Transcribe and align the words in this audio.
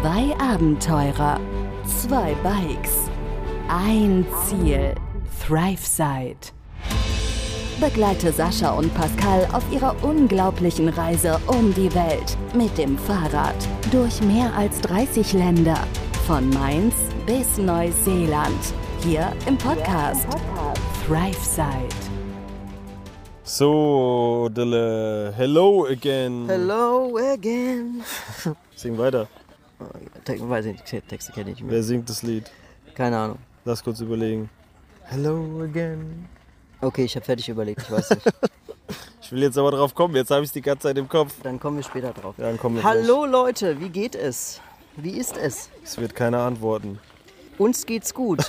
Zwei 0.00 0.32
Abenteurer, 0.38 1.40
zwei 1.84 2.32
Bikes, 2.44 3.10
ein 3.68 4.24
Ziel, 4.46 4.94
ThriveSide. 5.44 6.52
Begleite 7.80 8.30
Sascha 8.32 8.70
und 8.70 8.94
Pascal 8.94 9.48
auf 9.52 9.64
ihrer 9.72 9.96
unglaublichen 10.04 10.88
Reise 10.88 11.40
um 11.48 11.74
die 11.74 11.92
Welt 11.96 12.36
mit 12.54 12.78
dem 12.78 12.96
Fahrrad 12.96 13.56
durch 13.90 14.22
mehr 14.22 14.54
als 14.54 14.80
30 14.82 15.32
Länder, 15.32 15.78
von 16.28 16.48
Mainz 16.50 16.94
bis 17.26 17.58
Neuseeland, 17.58 18.72
hier 19.02 19.32
im 19.48 19.58
Podcast 19.58 20.28
ThriveSide. 21.08 21.88
So, 23.42 24.48
Dille, 24.52 25.32
hello 25.36 25.86
again. 25.86 26.44
Hello 26.46 27.16
again. 27.16 28.04
Sing 28.76 28.96
weiter. 28.96 29.26
Weiß 29.78 30.64
ich 30.66 30.72
nicht, 30.72 31.08
Texte 31.08 31.32
kenne 31.32 31.50
ich 31.50 31.56
nicht 31.56 31.62
mehr. 31.64 31.72
Wer 31.72 31.82
singt 31.82 32.08
das 32.08 32.22
Lied? 32.22 32.50
Keine 32.94 33.18
Ahnung. 33.18 33.38
Lass 33.64 33.82
kurz 33.82 34.00
überlegen. 34.00 34.50
Hello 35.04 35.62
again. 35.62 36.28
Okay, 36.80 37.04
ich 37.04 37.14
habe 37.16 37.24
fertig 37.24 37.48
überlegt, 37.48 37.82
ich 37.82 37.90
weiß 37.90 38.10
nicht. 38.10 38.26
Ich 39.20 39.32
will 39.32 39.42
jetzt 39.42 39.58
aber 39.58 39.70
drauf 39.72 39.94
kommen. 39.94 40.16
Jetzt 40.16 40.30
habe 40.30 40.40
ich 40.40 40.48
es 40.48 40.52
die 40.54 40.62
ganze 40.62 40.84
Zeit 40.84 40.96
im 40.96 41.06
Kopf. 41.06 41.34
Dann 41.42 41.60
kommen 41.60 41.76
wir 41.76 41.82
später 41.82 42.14
drauf. 42.14 42.34
Ja, 42.38 42.44
dann 42.44 42.56
kommen 42.56 42.76
wir 42.76 42.82
Hallo 42.82 43.26
Leute, 43.26 43.78
wie 43.78 43.90
geht 43.90 44.14
es? 44.14 44.58
Wie 44.96 45.18
ist 45.18 45.36
es? 45.36 45.68
gleich. 45.68 45.82
Es 45.84 45.98
wird 45.98 46.14
keiner 46.14 46.38
antworten. 46.38 46.98
Uns 47.58 47.84
geht's 47.84 48.14
gut. 48.14 48.40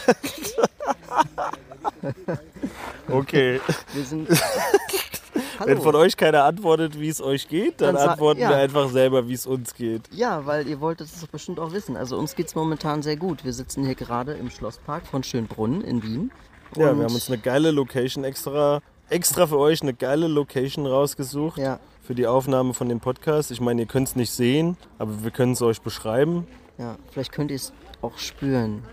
Okay. 3.09 3.59
Wir 3.93 4.03
sind. 4.05 4.29
Wenn 5.63 5.77
von 5.77 5.87
Hallo. 5.93 5.99
euch 5.99 6.15
keiner 6.17 6.43
antwortet, 6.45 6.99
wie 6.99 7.09
es 7.09 7.21
euch 7.21 7.47
geht, 7.47 7.81
dann, 7.81 7.95
Dann 7.95 8.09
antworten 8.09 8.41
ja. 8.41 8.49
wir 8.49 8.57
einfach 8.57 8.89
selber, 8.89 9.27
wie 9.27 9.33
es 9.33 9.45
uns 9.45 9.73
geht. 9.73 10.03
Ja, 10.13 10.45
weil 10.45 10.67
ihr 10.67 10.79
wolltet 10.79 11.07
es 11.07 11.21
doch 11.21 11.27
bestimmt 11.27 11.59
auch 11.59 11.71
wissen. 11.73 11.97
Also 11.97 12.17
uns 12.17 12.35
geht's 12.35 12.55
momentan 12.55 13.01
sehr 13.01 13.15
gut. 13.17 13.43
Wir 13.45 13.53
sitzen 13.53 13.85
hier 13.85 13.95
gerade 13.95 14.33
im 14.33 14.49
Schlosspark 14.49 15.05
von 15.07 15.23
Schönbrunn 15.23 15.81
in 15.81 16.03
Wien. 16.03 16.31
Ja, 16.75 16.95
wir 16.95 17.03
haben 17.03 17.13
uns 17.13 17.27
eine 17.29 17.37
geile 17.39 17.71
Location 17.71 18.23
extra, 18.23 18.81
extra 19.09 19.47
für 19.47 19.57
euch 19.57 19.81
eine 19.81 19.93
geile 19.93 20.27
Location 20.27 20.85
rausgesucht. 20.85 21.57
Ja, 21.57 21.79
Für 22.03 22.13
die 22.15 22.27
Aufnahme 22.27 22.73
von 22.73 22.89
dem 22.89 22.99
Podcast. 22.99 23.51
Ich 23.51 23.61
meine, 23.61 23.81
ihr 23.81 23.87
könnt 23.87 24.07
es 24.07 24.15
nicht 24.15 24.31
sehen, 24.31 24.77
aber 24.97 25.23
wir 25.23 25.31
können 25.31 25.53
es 25.53 25.61
euch 25.61 25.81
beschreiben. 25.81 26.47
ja. 26.77 26.95
Vielleicht 27.11 27.31
könnt 27.31 27.51
ihr 27.51 27.55
es 27.55 27.73
auch 28.01 28.17
spüren, 28.17 28.83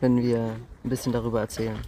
wenn 0.00 0.20
wir 0.22 0.56
ein 0.84 0.90
bisschen 0.90 1.12
darüber 1.12 1.40
erzählen. 1.40 1.78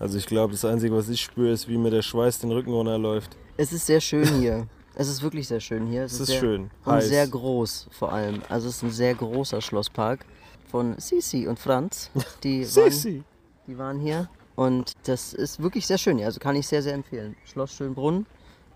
Also 0.00 0.16
ich 0.16 0.24
glaube, 0.26 0.52
das 0.52 0.64
Einzige, 0.64 0.94
was 0.96 1.08
ich 1.10 1.20
spüre, 1.20 1.52
ist, 1.52 1.68
wie 1.68 1.76
mir 1.76 1.90
der 1.90 2.00
Schweiß 2.02 2.38
den 2.38 2.50
Rücken 2.50 2.72
runterläuft. 2.72 3.36
Es 3.58 3.72
ist 3.72 3.84
sehr 3.86 4.00
schön 4.00 4.26
hier. 4.40 4.66
Es 4.94 5.08
ist 5.08 5.22
wirklich 5.22 5.46
sehr 5.46 5.60
schön 5.60 5.86
hier. 5.86 6.04
Es 6.04 6.18
ist 6.18 6.26
sehr, 6.28 6.40
schön. 6.40 6.70
Und 6.84 6.92
Heiß. 6.94 7.08
sehr 7.08 7.28
groß 7.28 7.88
vor 7.90 8.12
allem. 8.12 8.40
Also 8.48 8.68
es 8.68 8.76
ist 8.76 8.82
ein 8.82 8.90
sehr 8.90 9.14
großer 9.14 9.60
Schlosspark 9.60 10.24
von 10.70 10.98
Sisi 10.98 11.46
und 11.46 11.58
Franz. 11.58 12.10
Die, 12.42 12.62
waren, 12.62 12.90
Sissi. 12.90 13.22
die 13.66 13.76
waren 13.78 14.00
hier. 14.00 14.28
Und 14.56 14.92
das 15.04 15.34
ist 15.34 15.62
wirklich 15.62 15.86
sehr 15.86 15.98
schön 15.98 16.16
hier. 16.16 16.26
Also 16.26 16.40
kann 16.40 16.56
ich 16.56 16.66
sehr, 16.66 16.82
sehr 16.82 16.94
empfehlen. 16.94 17.36
Schloss 17.44 17.72
Schönbrunn, 17.72 18.26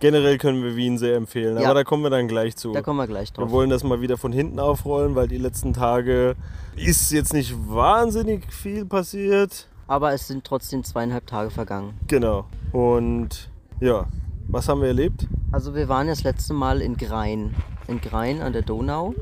Generell 0.00 0.36
können 0.39 0.62
wir 0.62 0.77
Wien 0.77 0.98
sehr 0.98 1.17
empfehlen, 1.17 1.56
Ja. 1.56 1.67
aber 1.67 1.75
da 1.75 1.84
kommen 1.84 2.02
wir 2.02 2.11
dann 2.11 2.28
gleich 2.28 2.56
zu. 2.56 2.72
da 2.72 2.83
kommen 2.83 2.98
wir 2.98 3.06
gleich 3.06 3.33
drauf. 3.33 3.48
wir 3.48 3.52
wollen 3.52 3.70
das 3.70 3.84
mal 3.84 4.00
wieder 4.02 4.19
von 4.19 4.33
hinten 4.33 4.58
aufrollen, 4.58 5.14
weil 5.14 5.28
die 5.28 5.39
letzten 5.39 5.72
Tage 5.72 6.34
ist 6.77 7.11
jetzt 7.12 7.33
nicht 7.33 7.55
wahnsinnig 7.69 8.52
viel 8.52 8.84
passiert. 8.84 9.69
Aber 9.86 10.12
es 10.12 10.27
sind 10.28 10.44
trotzdem 10.44 10.82
zweieinhalb 10.84 11.27
Tage 11.27 11.50
vergangen. 11.50 11.94
Genau. 12.06 12.46
Und 12.72 13.50
ja, 13.80 14.06
was 14.48 14.68
haben 14.68 14.80
wir 14.80 14.88
erlebt? 14.88 15.27
Also 15.52 15.74
wir 15.74 15.88
waren 15.88 16.06
das 16.06 16.22
letzte 16.22 16.54
Mal 16.54 16.80
in 16.80 16.96
Grein. 16.96 17.54
In 17.88 18.00
Grein 18.00 18.40
an 18.40 18.52
der 18.52 18.62
Donau. 18.62 19.14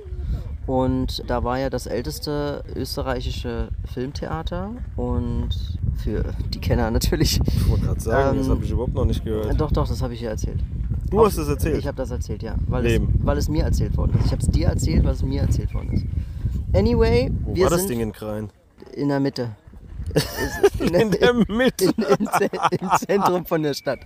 Und 0.66 1.24
da 1.28 1.42
war 1.42 1.58
ja 1.58 1.68
das 1.70 1.86
älteste 1.86 2.62
österreichische 2.76 3.68
Filmtheater. 3.92 4.70
Und 4.96 5.48
für 5.96 6.24
die 6.54 6.60
Kenner 6.60 6.90
natürlich. 6.90 7.40
Ich 7.44 7.68
wollte 7.68 7.86
gerade 7.86 8.00
sagen, 8.00 8.38
das 8.38 8.46
Ähm, 8.46 8.52
habe 8.52 8.64
ich 8.64 8.70
überhaupt 8.70 8.94
noch 8.94 9.04
nicht 9.04 9.24
gehört. 9.24 9.60
Doch, 9.60 9.72
doch, 9.72 9.88
das 9.88 10.00
habe 10.02 10.14
ich 10.14 10.20
dir 10.20 10.30
erzählt. 10.30 10.60
Du 11.10 11.24
hast 11.26 11.36
es 11.36 11.48
erzählt. 11.48 11.78
Ich 11.78 11.86
habe 11.86 11.96
das 11.96 12.10
erzählt, 12.10 12.42
ja. 12.42 12.54
Weil 12.68 12.86
es, 12.86 12.92
Wem? 12.92 13.08
weil 13.22 13.36
es 13.36 13.48
mir 13.48 13.64
erzählt 13.64 13.96
worden 13.96 14.12
ist. 14.18 14.26
Ich 14.26 14.32
habe 14.32 14.42
es 14.42 14.48
dir 14.48 14.68
erzählt, 14.68 15.04
weil 15.04 15.12
es 15.12 15.22
mir 15.22 15.42
erzählt 15.42 15.74
worden 15.74 15.92
ist. 15.92 16.04
Anyway, 16.74 17.30
Wo 17.44 17.54
wir 17.54 17.64
war 17.64 17.70
das 17.70 17.80
sind 17.80 17.90
Ding 17.90 18.00
in 18.00 18.12
Krein? 18.12 18.48
in 18.94 19.08
der 19.08 19.20
Mitte. 19.20 19.50
In, 20.80 20.94
In 20.94 21.10
der 21.12 21.34
Mitte. 21.48 21.92
in, 21.96 22.28
Ze- 22.38 22.50
Im 22.80 22.90
Zentrum 23.06 23.46
von 23.46 23.62
der 23.62 23.74
Stadt. 23.74 24.00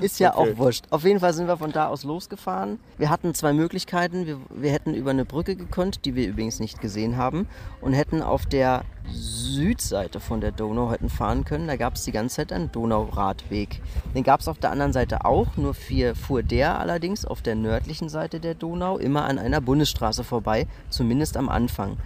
Ist 0.00 0.20
ja 0.20 0.36
Okay. 0.36 0.52
auch 0.52 0.58
wurscht. 0.58 0.84
Auf 0.90 1.04
jeden 1.04 1.20
Fall 1.20 1.32
sind 1.32 1.46
wir 1.46 1.56
von 1.56 1.72
da 1.72 1.88
aus 1.88 2.04
losgefahren. 2.04 2.78
Wir 2.96 3.10
hatten 3.10 3.34
zwei 3.34 3.52
Möglichkeiten. 3.52 4.26
Wir, 4.26 4.38
wir 4.50 4.70
hätten 4.72 4.94
über 4.94 5.10
eine 5.10 5.24
Brücke 5.24 5.56
gekonnt, 5.56 6.04
die 6.04 6.14
wir 6.14 6.26
übrigens 6.28 6.60
nicht 6.60 6.80
gesehen 6.80 7.16
haben, 7.16 7.48
und 7.80 7.92
hätten 7.92 8.22
auf 8.22 8.46
der 8.46 8.84
Südseite 9.10 10.20
von 10.20 10.40
der 10.40 10.52
Donau 10.52 10.90
hätten 10.90 11.08
fahren 11.08 11.44
können. 11.44 11.66
Da 11.66 11.76
gab 11.76 11.94
es 11.94 12.04
die 12.04 12.12
ganze 12.12 12.36
Zeit 12.36 12.52
einen 12.52 12.70
Donauradweg. 12.70 13.80
Den 14.14 14.22
gab 14.22 14.40
es 14.40 14.48
auf 14.48 14.58
der 14.58 14.70
anderen 14.70 14.92
Seite 14.92 15.24
auch, 15.24 15.56
nur 15.56 15.74
vier 15.74 16.14
fuhr 16.14 16.42
der 16.42 16.78
allerdings 16.78 17.24
auf 17.24 17.40
der 17.42 17.54
nördlichen 17.54 18.08
Seite 18.08 18.40
der 18.40 18.54
Donau 18.54 18.98
immer 18.98 19.24
an 19.24 19.38
einer 19.38 19.60
Bundesstraße 19.60 20.24
vorbei, 20.24 20.66
zumindest 20.90 21.36
am 21.36 21.48
Anfang. 21.48 21.96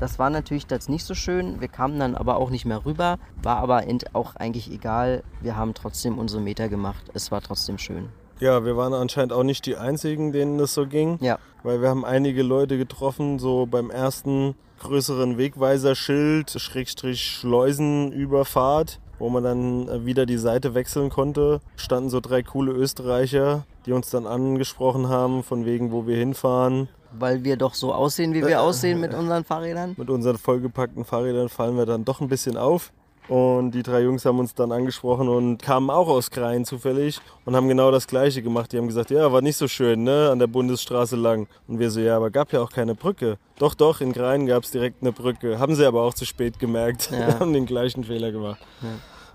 Das 0.00 0.18
war 0.18 0.30
natürlich 0.30 0.66
jetzt 0.70 0.88
nicht 0.88 1.04
so 1.04 1.14
schön. 1.14 1.60
Wir 1.60 1.68
kamen 1.68 1.98
dann 1.98 2.14
aber 2.14 2.36
auch 2.36 2.48
nicht 2.48 2.64
mehr 2.64 2.86
rüber. 2.86 3.18
War 3.42 3.58
aber 3.58 3.84
auch 4.14 4.34
eigentlich 4.36 4.70
egal. 4.72 5.22
Wir 5.42 5.56
haben 5.56 5.74
trotzdem 5.74 6.18
unsere 6.18 6.40
Meter 6.40 6.70
gemacht. 6.70 7.04
Es 7.12 7.30
war 7.30 7.39
trotzdem 7.40 7.78
schön. 7.78 8.08
Ja, 8.40 8.64
wir 8.64 8.76
waren 8.76 8.94
anscheinend 8.94 9.32
auch 9.34 9.42
nicht 9.42 9.66
die 9.66 9.76
Einzigen, 9.76 10.32
denen 10.32 10.56
das 10.58 10.72
so 10.72 10.86
ging. 10.86 11.18
Ja, 11.20 11.38
Weil 11.62 11.82
wir 11.82 11.88
haben 11.90 12.04
einige 12.06 12.42
Leute 12.42 12.78
getroffen, 12.78 13.38
so 13.38 13.66
beim 13.66 13.90
ersten 13.90 14.54
größeren 14.78 15.36
Wegweiserschild, 15.36 16.50
Schrägstrich 16.50 17.20
Schleusenüberfahrt, 17.22 19.00
wo 19.18 19.28
man 19.28 19.44
dann 19.44 19.88
äh, 19.88 20.06
wieder 20.06 20.24
die 20.26 20.38
Seite 20.38 20.74
wechseln 20.74 21.10
konnte, 21.10 21.60
standen 21.76 22.08
so 22.10 22.20
drei 22.20 22.42
coole 22.42 22.72
Österreicher, 22.72 23.64
die 23.86 23.92
uns 23.92 24.10
dann 24.10 24.26
angesprochen 24.26 25.08
haben, 25.08 25.42
von 25.42 25.64
wegen, 25.66 25.92
wo 25.92 26.06
wir 26.06 26.16
hinfahren. 26.16 26.88
weil 27.18 27.44
wir 27.44 27.56
doch 27.56 27.74
so 27.74 27.92
aussehen, 27.92 28.32
wie 28.34 28.46
wir 28.46 28.62
aussehen 28.62 29.00
mit 29.00 29.12
unseren 29.14 29.44
Fahrrädern. 29.44 29.94
Mit 29.98 30.08
unseren 30.10 30.38
vollgepackten 30.38 31.04
Fahrrädern 31.04 31.48
fallen 31.48 31.76
wir 31.76 31.84
dann 31.84 32.04
doch 32.04 32.20
ein 32.20 32.28
bisschen 32.28 32.56
auf. 32.56 32.92
Und 33.30 33.70
die 33.70 33.84
drei 33.84 34.02
Jungs 34.02 34.24
haben 34.24 34.40
uns 34.40 34.54
dann 34.54 34.72
angesprochen 34.72 35.28
und 35.28 35.62
kamen 35.62 35.88
auch 35.88 36.08
aus 36.08 36.30
Krain 36.32 36.64
zufällig 36.64 37.20
und 37.44 37.54
haben 37.54 37.68
genau 37.68 37.92
das 37.92 38.08
Gleiche 38.08 38.42
gemacht. 38.42 38.72
Die 38.72 38.76
haben 38.78 38.88
gesagt, 38.88 39.10
ja, 39.10 39.30
war 39.32 39.40
nicht 39.40 39.56
so 39.56 39.68
schön, 39.68 40.02
ne, 40.02 40.30
an 40.32 40.40
der 40.40 40.48
Bundesstraße 40.48 41.14
lang. 41.14 41.46
Und 41.68 41.78
wir 41.78 41.92
so, 41.92 42.00
ja, 42.00 42.16
aber 42.16 42.30
gab 42.30 42.52
ja 42.52 42.60
auch 42.60 42.72
keine 42.72 42.96
Brücke. 42.96 43.38
Doch, 43.60 43.74
doch, 43.74 44.00
in 44.00 44.12
Krain 44.12 44.46
gab 44.46 44.64
es 44.64 44.72
direkt 44.72 45.00
eine 45.02 45.12
Brücke. 45.12 45.60
Haben 45.60 45.76
sie 45.76 45.86
aber 45.86 46.02
auch 46.02 46.14
zu 46.14 46.24
spät 46.26 46.58
gemerkt. 46.58 47.10
Ja. 47.12 47.38
haben 47.40 47.52
den 47.52 47.66
gleichen 47.66 48.02
Fehler 48.02 48.32
gemacht. 48.32 48.58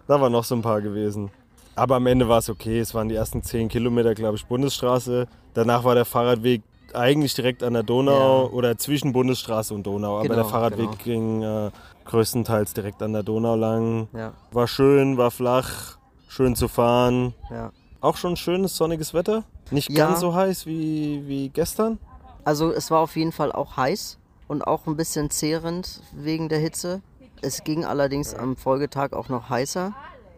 Da 0.08 0.20
waren 0.20 0.34
noch 0.34 0.44
so 0.44 0.56
ein 0.56 0.62
paar 0.62 0.82
gewesen. 0.82 1.32
Aber 1.76 1.96
am 1.96 2.06
Ende 2.08 2.28
war 2.28 2.40
es 2.40 2.50
okay. 2.50 2.80
Es 2.80 2.94
waren 2.94 3.08
die 3.08 3.16
ersten 3.16 3.44
zehn 3.44 3.70
Kilometer, 3.70 4.14
glaube 4.14 4.36
ich, 4.36 4.46
Bundesstraße. 4.46 5.26
Danach 5.54 5.86
war 5.86 5.96
der 5.96 6.06
Fahrradweg 6.06 6.64
eigentlich 6.94 7.34
direkt 7.34 7.64
an 7.64 7.74
der 7.74 7.84
Donau 7.84 8.44
Ja. 8.44 8.52
oder 8.52 8.78
zwischen 8.78 9.14
Bundesstraße 9.14 9.74
und 9.74 9.84
Donau. 9.88 10.16
Aber 10.16 10.24
Genau, 10.24 10.36
der 10.36 10.46
Fahrradweg 10.46 10.90
genau. 10.92 11.04
ging 11.04 11.42
äh, 11.44 11.72
größtenteils 12.06 12.74
direkt 12.74 13.02
an 13.02 13.14
der 13.14 13.24
Donau 13.24 13.56
lang. 13.56 14.08
Ja, 14.14 14.34
War 14.52 14.68
schön, 14.68 15.18
war 15.18 15.32
flach, 15.32 15.98
schön 16.28 16.56
zu 16.56 16.68
fahren. 16.68 17.34
ja. 17.50 17.72
Auch 18.02 18.18
schon 18.18 18.36
schönes 18.36 18.76
sonniges 18.78 19.16
Wetter. 19.16 19.44
Nicht 19.72 19.90
Ja. 19.90 20.08
ganz 20.08 20.20
so 20.20 20.36
heiß 20.36 20.68
wie, 20.68 21.24
wie 21.28 21.50
gestern. 21.50 21.98
Also 22.44 22.72
es 22.72 22.92
war 22.92 23.00
auf 23.00 23.16
jeden 23.16 23.32
Fall 23.32 23.52
auch 23.52 23.78
heiß 23.78 24.20
und 24.48 24.68
auch 24.68 24.86
ein 24.86 24.96
bisschen 24.96 25.32
zehrend 25.32 26.02
wegen 26.14 26.48
der 26.48 26.60
Hitze. 26.60 27.02
Es 27.42 27.64
ging 27.64 27.84
allerdings 27.84 28.36
am 28.36 28.58
Folgetag 28.58 29.14
auch 29.14 29.28
noch 29.30 29.50
heißer, 29.50 29.94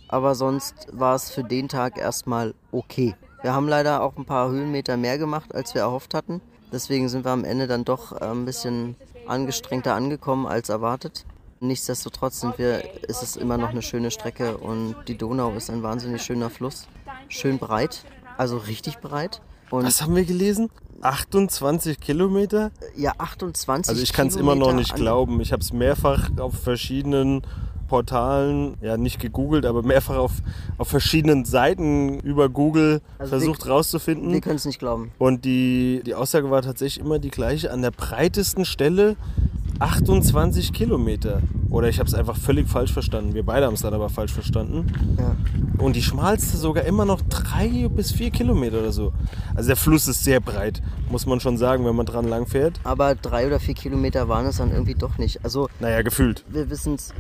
aber 0.08 0.34
sonst 0.36 0.88
war 0.94 1.16
es 1.16 1.30
für 1.30 1.44
den 1.44 1.68
Tag 1.68 1.98
erstmal 1.98 2.54
okay. 2.72 3.16
Wir 3.42 3.54
haben 3.54 3.68
leider 3.68 4.02
auch 4.02 4.16
ein 4.16 4.24
paar 4.26 4.50
Höhenmeter 4.50 4.96
mehr 4.96 5.18
gemacht, 5.18 5.54
als 5.54 5.74
wir 5.74 5.82
erhofft 5.82 6.14
hatten. 6.14 6.40
Deswegen 6.72 7.10
sind 7.10 7.26
wir 7.26 7.32
am 7.32 7.44
Ende 7.44 7.68
dann 7.68 7.84
doch 7.84 8.14
äh, 8.14 8.24
ein 8.26 8.46
bisschen 8.46 8.96
angestrengter 9.28 9.94
angekommen 9.94 10.48
als 10.48 10.70
erwartet. 10.70 11.26
Nichtsdestotrotz 11.60 12.42
sind 12.42 12.58
wir, 12.58 12.84
ist 13.08 13.24
es 13.24 13.36
immer 13.36 13.58
noch 13.58 13.70
eine 13.70 13.82
schöne 13.82 14.12
Strecke 14.12 14.58
und 14.58 14.96
die 15.08 15.18
Donau 15.18 15.54
ist 15.54 15.70
ein 15.70 15.82
wahnsinnig 15.84 16.22
schöner 16.22 16.50
Fluss. 16.50 16.88
Schön 17.30 17.58
breit, 17.58 18.04
also 18.38 18.58
richtig 18.58 19.00
breit. 19.00 19.42
Und 19.70 19.86
Was 19.86 20.02
haben 20.02 20.16
wir 20.16 20.24
gelesen? 20.26 20.70
28 21.02 22.00
Kilometer? 22.00 22.72
ja, 22.96 23.14
28 23.18 23.90
Also 23.90 24.02
ich 24.02 24.14
kann 24.14 24.28
es 24.28 24.36
immer 24.36 24.56
noch 24.56 24.74
nicht 24.74 24.96
glauben. 24.96 25.42
Ich 25.42 25.52
habe 25.52 25.62
es 25.62 25.74
mehrfach 25.74 26.30
auf 26.38 26.54
verschiedenen 26.56 27.42
Portalen, 27.88 28.76
ja 28.82 28.98
nicht 28.98 29.20
gegoogelt, 29.20 29.66
aber 29.66 29.82
mehrfach 29.82 30.18
auf, 30.18 30.32
auf 30.78 30.90
verschiedenen 30.90 31.46
Seiten 31.46 32.20
über 32.20 32.50
Google 32.50 33.02
Also 33.18 33.38
versucht 33.38 33.66
Wir 33.66 33.72
rauszufinden. 33.72 34.42
können 34.42 34.58
es 34.58 34.66
nicht 34.66 34.80
glauben. 34.80 35.12
Und 35.18 35.46
die, 35.46 36.02
die 36.06 36.14
Aussage 36.14 36.52
war 36.52 36.62
tatsächlich 36.62 37.04
immer 37.04 37.20
die 37.20 37.32
gleiche. 37.32 37.72
An 37.72 37.82
der 37.82 37.92
breitesten 37.92 38.66
Stelle 38.66 39.16
28 39.80 40.74
Kilometer. 40.74 41.42
Oder 41.70 41.90
ich 41.90 42.00
habe 42.00 42.08
es 42.08 42.14
einfach 42.16 42.38
völlig 42.38 42.68
falsch 42.70 42.94
verstanden. 42.94 43.34
Wir 43.34 43.44
beide 43.46 43.66
haben 43.66 43.74
es 43.74 43.82
dann 43.82 43.94
aber 43.94 44.10
falsch 44.10 44.32
verstanden. 44.32 44.88
Ja. 45.20 45.36
Und 45.84 45.96
die 45.96 46.02
schmalste 46.02 46.58
sogar 46.58 46.86
immer 46.86 47.06
noch 47.06 47.22
drei 47.22 47.88
bis 47.90 48.12
vier 48.12 48.32
Kilometer 48.32 48.80
oder 48.80 48.92
so. 48.92 49.14
Also 49.54 49.68
der 49.68 49.76
Fluss 49.76 50.08
ist 50.08 50.24
sehr 50.24 50.40
breit, 50.40 50.82
muss 51.10 51.26
man 51.26 51.40
schon 51.40 51.58
sagen, 51.58 51.86
wenn 51.86 51.96
man 51.96 52.06
dran 52.06 52.28
lang 52.28 52.48
fährt. 52.48 52.80
Aber 52.84 53.16
drei 53.16 53.46
oder 53.48 53.60
vier 53.60 53.74
Kilometer 53.76 54.28
waren 54.30 54.46
es 54.46 54.58
dann 54.58 54.72
irgendwie 54.72 54.96
doch 54.96 55.18
nicht. 55.18 55.44
Also 55.44 55.68
Naja, 55.80 56.02
gefühlt. 56.02 56.44
wir 56.50 56.70
wissen 56.70 56.96
es, 56.96 57.14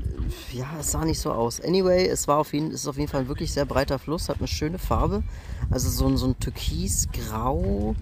ja, 0.53 0.65
es 0.79 0.91
sah 0.91 1.03
nicht 1.05 1.19
so 1.19 1.31
aus. 1.31 1.61
Anyway, 1.61 2.07
es 2.07 2.27
war 2.27 2.37
auf 2.37 2.53
jeden, 2.53 2.69
es 2.69 2.81
ist 2.81 2.87
auf 2.87 2.97
jeden 2.97 3.09
Fall 3.09 3.21
ein 3.21 3.27
wirklich 3.27 3.51
sehr 3.51 3.65
breiter 3.65 3.99
Fluss, 3.99 4.29
hat 4.29 4.37
eine 4.39 4.47
schöne 4.47 4.79
Farbe. 4.79 5.23
Also 5.69 5.89
so 5.89 6.07
ein, 6.07 6.17
so 6.17 6.27
ein 6.27 6.39
türkis-grau, 6.39 7.95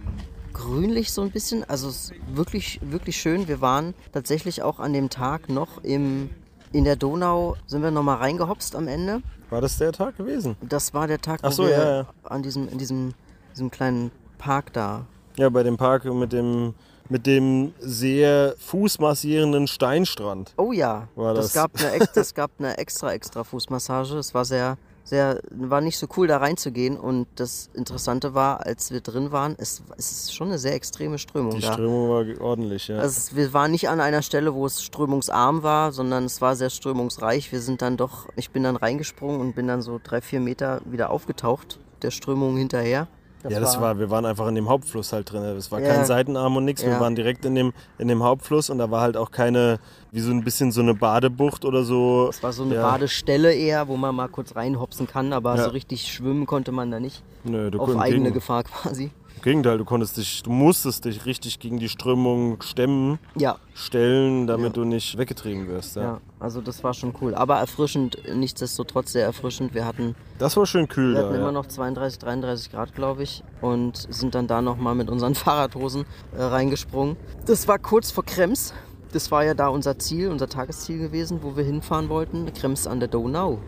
grünlich 0.56 1.12
so 1.12 1.22
ein 1.22 1.32
bisschen. 1.32 1.64
Also 1.70 1.90
es 1.90 2.12
ist 2.12 2.14
wirklich, 2.34 2.80
wirklich 2.82 3.18
schön. 3.18 3.48
Wir 3.48 3.62
waren 3.62 3.94
tatsächlich 4.12 4.64
auch 4.64 4.80
an 4.80 4.94
dem 4.94 5.10
Tag 5.10 5.50
noch 5.50 5.84
im, 5.84 6.30
in 6.72 6.86
der 6.86 6.96
Donau, 6.96 7.56
sind 7.68 7.84
wir 7.84 7.92
nochmal 7.92 8.18
reingehopst 8.18 8.76
am 8.76 8.88
Ende. 8.88 9.22
War 9.50 9.62
das 9.62 9.78
der 9.78 9.92
Tag 9.92 10.18
gewesen? 10.18 10.56
Das 10.62 10.94
war 10.94 11.08
der 11.08 11.20
Tag, 11.20 11.44
wo 11.44 11.48
Ach 11.48 11.52
so, 11.52 11.64
wir 11.64 11.72
ja, 11.72 11.96
ja. 12.02 12.08
an 12.24 12.42
diesem, 12.42 12.68
in 12.70 12.78
diesem, 12.78 13.14
diesem 13.54 13.70
kleinen 13.70 14.12
Park 14.38 14.74
da. 14.74 15.06
Ja, 15.38 15.50
bei 15.50 15.62
dem 15.64 15.78
Park 15.78 16.06
mit 16.06 16.32
dem, 16.32 16.74
mit 17.10 17.28
dem 17.28 17.74
sehr 17.80 18.56
fußmassierenden 18.58 19.68
Steinstrand. 19.68 20.54
Oh 20.58 20.72
ja, 20.72 21.10
War 21.16 21.34
das, 21.34 21.52
das. 21.52 21.54
gab 21.54 21.72
eine, 21.78 22.08
das 22.16 22.34
gab 22.34 22.52
eine 22.58 22.78
extra, 22.78 23.14
extra 23.14 23.44
Fußmassage. 23.44 24.16
Es 24.18 24.34
war 24.34 24.46
sehr, 24.46 24.78
sehr, 25.06 25.40
war 25.52 25.82
nicht 25.82 25.98
so 25.98 26.08
cool 26.18 26.28
da 26.28 26.38
reinzugehen. 26.38 26.98
Und 26.98 27.28
das 27.36 27.70
Interessante 27.74 28.34
war, 28.34 28.66
als 28.66 28.92
wir 28.92 29.02
drin 29.02 29.32
waren, 29.32 29.56
es, 29.58 29.84
es 29.98 30.12
ist 30.12 30.34
schon 30.34 30.48
eine 30.48 30.58
sehr 30.58 30.74
extreme 30.74 31.20
Strömung 31.20 31.52
Die 31.52 31.62
da. 31.62 31.74
Strömung 31.74 32.10
war 32.10 32.42
ordentlich, 32.42 32.88
ja. 32.88 32.98
Also 32.98 33.36
wir 33.36 33.54
waren 33.54 33.72
nicht 33.72 33.88
an 33.88 34.02
einer 34.02 34.24
Stelle, 34.24 34.54
wo 34.54 34.66
es 34.66 34.82
strömungsarm 34.82 35.64
war, 35.64 35.92
sondern 35.92 36.26
es 36.26 36.42
war 36.42 36.56
sehr 36.56 36.72
strömungsreich. 36.72 37.52
Wir 37.52 37.62
sind 37.62 37.82
dann 37.82 37.98
doch, 37.98 38.28
ich 38.36 38.50
bin 38.50 38.64
dann 38.64 38.76
reingesprungen 38.76 39.40
und 39.40 39.56
bin 39.56 39.68
dann 39.68 39.82
so 39.84 40.02
drei, 40.04 40.22
vier 40.22 40.40
Meter 40.40 40.82
wieder 40.86 41.12
aufgetaucht, 41.12 41.80
der 42.02 42.12
Strömung 42.12 42.58
hinterher. 42.58 43.08
Ja, 43.54 43.60
das 43.60 43.80
war, 43.82 44.00
wir 44.00 44.10
waren 44.10 44.26
einfach 44.26 44.48
in 44.48 44.56
dem 44.56 44.68
Hauptfluss 44.70 45.14
halt 45.14 45.32
drin. 45.32 45.44
Es 45.44 45.72
war 45.72 45.80
Ja. 45.82 45.94
kein 45.94 46.06
Seitenarm 46.06 46.56
und 46.58 46.66
nichts. 46.66 46.84
Wir 46.84 46.92
Ja. 46.92 47.00
waren 47.00 47.16
direkt 47.16 47.46
in 47.46 47.56
dem, 47.56 47.74
in 47.98 48.08
dem 48.08 48.24
Hauptfluss 48.24 48.70
und 48.70 48.78
da 48.78 48.90
war 48.92 49.02
halt 49.02 49.18
auch 49.18 49.32
keine, 49.32 49.80
wie 50.12 50.20
so 50.20 50.32
ein 50.32 50.44
bisschen 50.44 50.72
so 50.72 50.82
eine 50.82 50.94
Badebucht 50.94 51.66
oder 51.66 51.84
so. 51.84 52.28
Es 52.30 52.42
war 52.44 52.54
so 52.54 52.64
eine 52.64 52.76
ja. 52.76 52.82
Badestelle 52.82 53.54
eher, 53.54 53.88
wo 53.88 53.98
man 53.98 54.16
mal 54.16 54.28
kurz 54.30 54.56
reinhopsen 54.56 55.08
kann, 55.08 55.34
aber 55.34 55.58
so 55.58 55.70
richtig 55.70 56.12
schwimmen 56.12 56.46
konnte 56.46 56.72
man 56.72 56.92
da 56.92 57.00
nicht. 57.00 57.24
Nö, 57.44 57.70
du 57.72 57.80
Auf 57.80 57.96
eigene 57.98 58.32
Gefahr 58.32 58.64
quasi. 58.64 59.12
Im 59.36 59.42
Gegenteil, 59.42 59.78
du 59.78 59.86
konntest 59.86 60.18
dich, 60.18 60.42
du 60.42 60.50
musstest 60.50 61.06
dich 61.06 61.26
richtig 61.26 61.60
gegen 61.60 61.78
die 61.78 61.88
Strömung 61.90 62.62
stemmen, 62.64 63.20
Ja, 63.38 63.58
stellen, 63.76 64.48
damit 64.48 64.68
Ja. 64.68 64.74
du 64.74 64.86
nicht 64.86 65.18
weggetrieben 65.20 65.68
wirst. 65.68 65.96
Ja. 65.98 66.02
Ja, 66.02 66.22
also 66.40 66.62
das 66.62 66.84
war 66.84 66.94
schon 66.96 67.14
cool. 67.22 67.36
Aber 67.36 67.58
erfrischend, 67.58 68.18
nichtsdestotrotz 68.34 69.12
sehr 69.12 69.24
erfrischend. 69.26 69.76
Wir 69.76 69.86
hatten, 69.86 70.16
Das 70.40 70.58
war 70.58 70.66
schön 70.66 70.88
kühl 70.88 71.14
wir 71.14 71.22
da. 71.22 71.28
hatten 71.28 71.36
immer 71.36 71.52
noch 71.52 71.68
32, 71.68 72.18
33 72.20 72.72
Grad, 72.72 72.96
glaube 72.96 73.22
ich. 73.24 73.44
Und 73.62 73.98
sind 74.10 74.34
dann 74.34 74.48
da 74.48 74.62
nochmal 74.64 74.96
mit 74.96 75.10
unseren 75.12 75.36
Fahrradhosen 75.36 76.06
äh, 76.36 76.42
reingesprungen. 76.42 77.16
Das 77.46 77.68
war 77.68 77.78
kurz 77.78 78.10
vor 78.12 78.26
Krems. 78.26 78.74
Das 79.12 79.30
war 79.32 79.44
ja 79.46 79.54
da 79.54 79.68
unser 79.68 80.00
Ziel, 80.00 80.30
unser 80.30 80.50
Tagesziel 80.50 80.98
gewesen, 80.98 81.40
wo 81.44 81.56
wir 81.56 81.64
hinfahren 81.64 82.10
wollten. 82.10 82.52
Krems 82.54 82.88
an 82.88 83.00
der 83.00 83.10
Donau. 83.10 83.60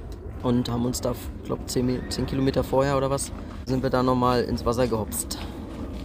Und 0.43 0.69
haben 0.71 0.85
uns 0.85 1.01
da, 1.01 1.11
ich 1.11 1.43
glaube, 1.45 1.65
10, 1.67 1.85
Mi- 1.87 2.09
10 2.09 2.25
Kilometer 2.25 2.63
vorher 2.63 2.97
oder 2.97 3.09
was, 3.09 3.31
sind 3.65 3.81
wir 3.83 3.89
da 3.89 4.01
nochmal 4.03 4.43
ins 4.43 4.65
Wasser 4.65 4.87
gehopst. 4.87 5.37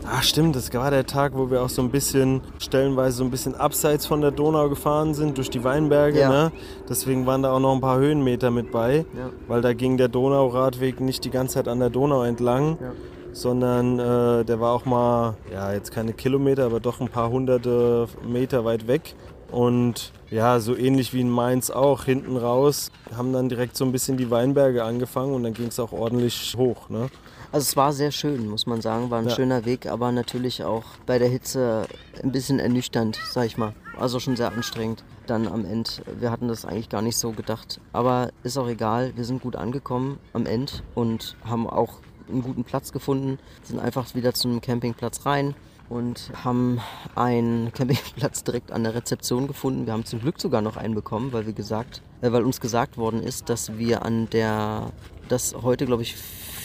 Ach 0.04 0.22
stimmt, 0.22 0.56
das 0.56 0.72
war 0.74 0.90
der 0.90 1.06
Tag, 1.06 1.32
wo 1.36 1.50
wir 1.50 1.62
auch 1.62 1.68
so 1.68 1.80
ein 1.80 1.90
bisschen, 1.90 2.40
stellenweise 2.58 3.18
so 3.18 3.24
ein 3.24 3.30
bisschen 3.30 3.54
abseits 3.54 4.04
von 4.06 4.20
der 4.20 4.30
Donau 4.32 4.68
gefahren 4.68 5.14
sind, 5.14 5.38
durch 5.38 5.48
die 5.48 5.62
Weinberge. 5.62 6.18
Ja. 6.20 6.28
Ne? 6.28 6.52
Deswegen 6.88 7.24
waren 7.26 7.42
da 7.42 7.52
auch 7.52 7.60
noch 7.60 7.72
ein 7.72 7.80
paar 7.80 7.98
Höhenmeter 7.98 8.50
mit 8.50 8.72
bei, 8.72 9.06
Ja. 9.16 9.30
weil 9.46 9.60
da 9.62 9.72
ging 9.74 9.96
der 9.96 10.08
Donauradweg 10.08 11.00
nicht 11.00 11.24
die 11.24 11.30
ganze 11.30 11.54
Zeit 11.54 11.68
an 11.68 11.78
der 11.78 11.90
Donau 11.90 12.24
entlang, 12.24 12.78
Ja. 12.80 12.92
sondern 13.32 13.98
äh, 13.98 14.44
der 14.44 14.60
war 14.60 14.72
auch 14.74 14.84
mal, 14.84 15.34
ja 15.52 15.72
jetzt 15.72 15.92
keine 15.92 16.12
Kilometer, 16.12 16.64
aber 16.66 16.80
doch 16.80 17.00
ein 17.00 17.08
paar 17.08 17.30
hunderte 17.30 18.08
Meter 18.26 18.64
weit 18.64 18.88
weg. 18.88 19.14
Und 19.52 20.12
ja, 20.30 20.58
so 20.60 20.74
ähnlich 20.74 21.12
wie 21.12 21.20
in 21.20 21.30
Mainz 21.30 21.70
auch, 21.70 22.04
hinten 22.04 22.38
raus, 22.38 22.90
haben 23.14 23.32
dann 23.34 23.48
direkt 23.50 23.76
so 23.76 23.84
ein 23.84 23.92
bisschen 23.92 24.16
die 24.16 24.30
Weinberge 24.30 24.82
angefangen 24.82 25.34
und 25.34 25.42
dann 25.44 25.52
ging 25.52 25.66
es 25.66 25.78
auch 25.78 25.92
ordentlich 25.92 26.54
hoch. 26.56 26.88
Ne? 26.88 27.08
Also 27.52 27.64
es 27.66 27.76
war 27.76 27.92
sehr 27.92 28.12
schön, 28.12 28.48
muss 28.48 28.66
man 28.66 28.80
sagen. 28.80 29.10
War 29.10 29.18
ein 29.18 29.28
Ja. 29.28 29.34
schöner 29.34 29.64
Weg, 29.66 29.86
aber 29.86 30.10
natürlich 30.10 30.64
auch 30.64 30.84
bei 31.04 31.18
der 31.18 31.28
Hitze 31.28 31.86
ein 32.22 32.32
bisschen 32.32 32.58
ernüchternd, 32.58 33.18
sag 33.30 33.44
ich 33.44 33.58
mal. 33.58 33.74
Also 33.98 34.20
schon 34.20 34.36
sehr 34.36 34.52
anstrengend 34.52 35.04
dann 35.26 35.46
am 35.46 35.64
Ende. 35.66 35.90
Wir 36.18 36.30
hatten 36.30 36.48
das 36.48 36.64
eigentlich 36.64 36.88
gar 36.88 37.02
nicht 37.02 37.18
so 37.18 37.32
gedacht. 37.32 37.78
Aber 37.92 38.30
ist 38.42 38.56
auch 38.56 38.68
egal, 38.68 39.12
wir 39.16 39.24
sind 39.26 39.42
gut 39.42 39.54
angekommen 39.56 40.18
am 40.32 40.46
Ende 40.46 40.72
und 40.94 41.36
haben 41.44 41.68
auch 41.68 41.98
einen 42.28 42.42
guten 42.42 42.64
Platz 42.64 42.90
gefunden. 42.90 43.38
Sind 43.62 43.78
einfach 43.80 44.14
wieder 44.14 44.32
zu 44.32 44.48
einem 44.48 44.62
Campingplatz 44.62 45.26
rein 45.26 45.54
und 45.90 46.30
haben 46.42 46.80
einen 47.14 47.70
Campingplatz 47.74 48.44
direkt 48.44 48.72
an 48.72 48.82
der 48.84 48.94
Rezeption 48.94 49.46
gefunden. 49.46 49.84
Wir 49.84 49.92
haben 49.92 50.06
zum 50.06 50.20
Glück 50.20 50.40
sogar 50.40 50.62
noch 50.62 50.78
einen 50.78 50.94
bekommen, 50.94 51.34
weil 51.34 51.44
wir 51.44 51.52
gesagt, 51.52 52.00
äh, 52.22 52.32
weil 52.32 52.44
uns 52.44 52.62
gesagt 52.62 52.96
worden 52.96 53.22
ist, 53.22 53.50
dass 53.50 53.76
wir 53.76 54.06
an 54.06 54.30
der, 54.30 54.90
dass 55.28 55.54
heute 55.62 55.84
glaube 55.84 56.02
ich 56.02 56.16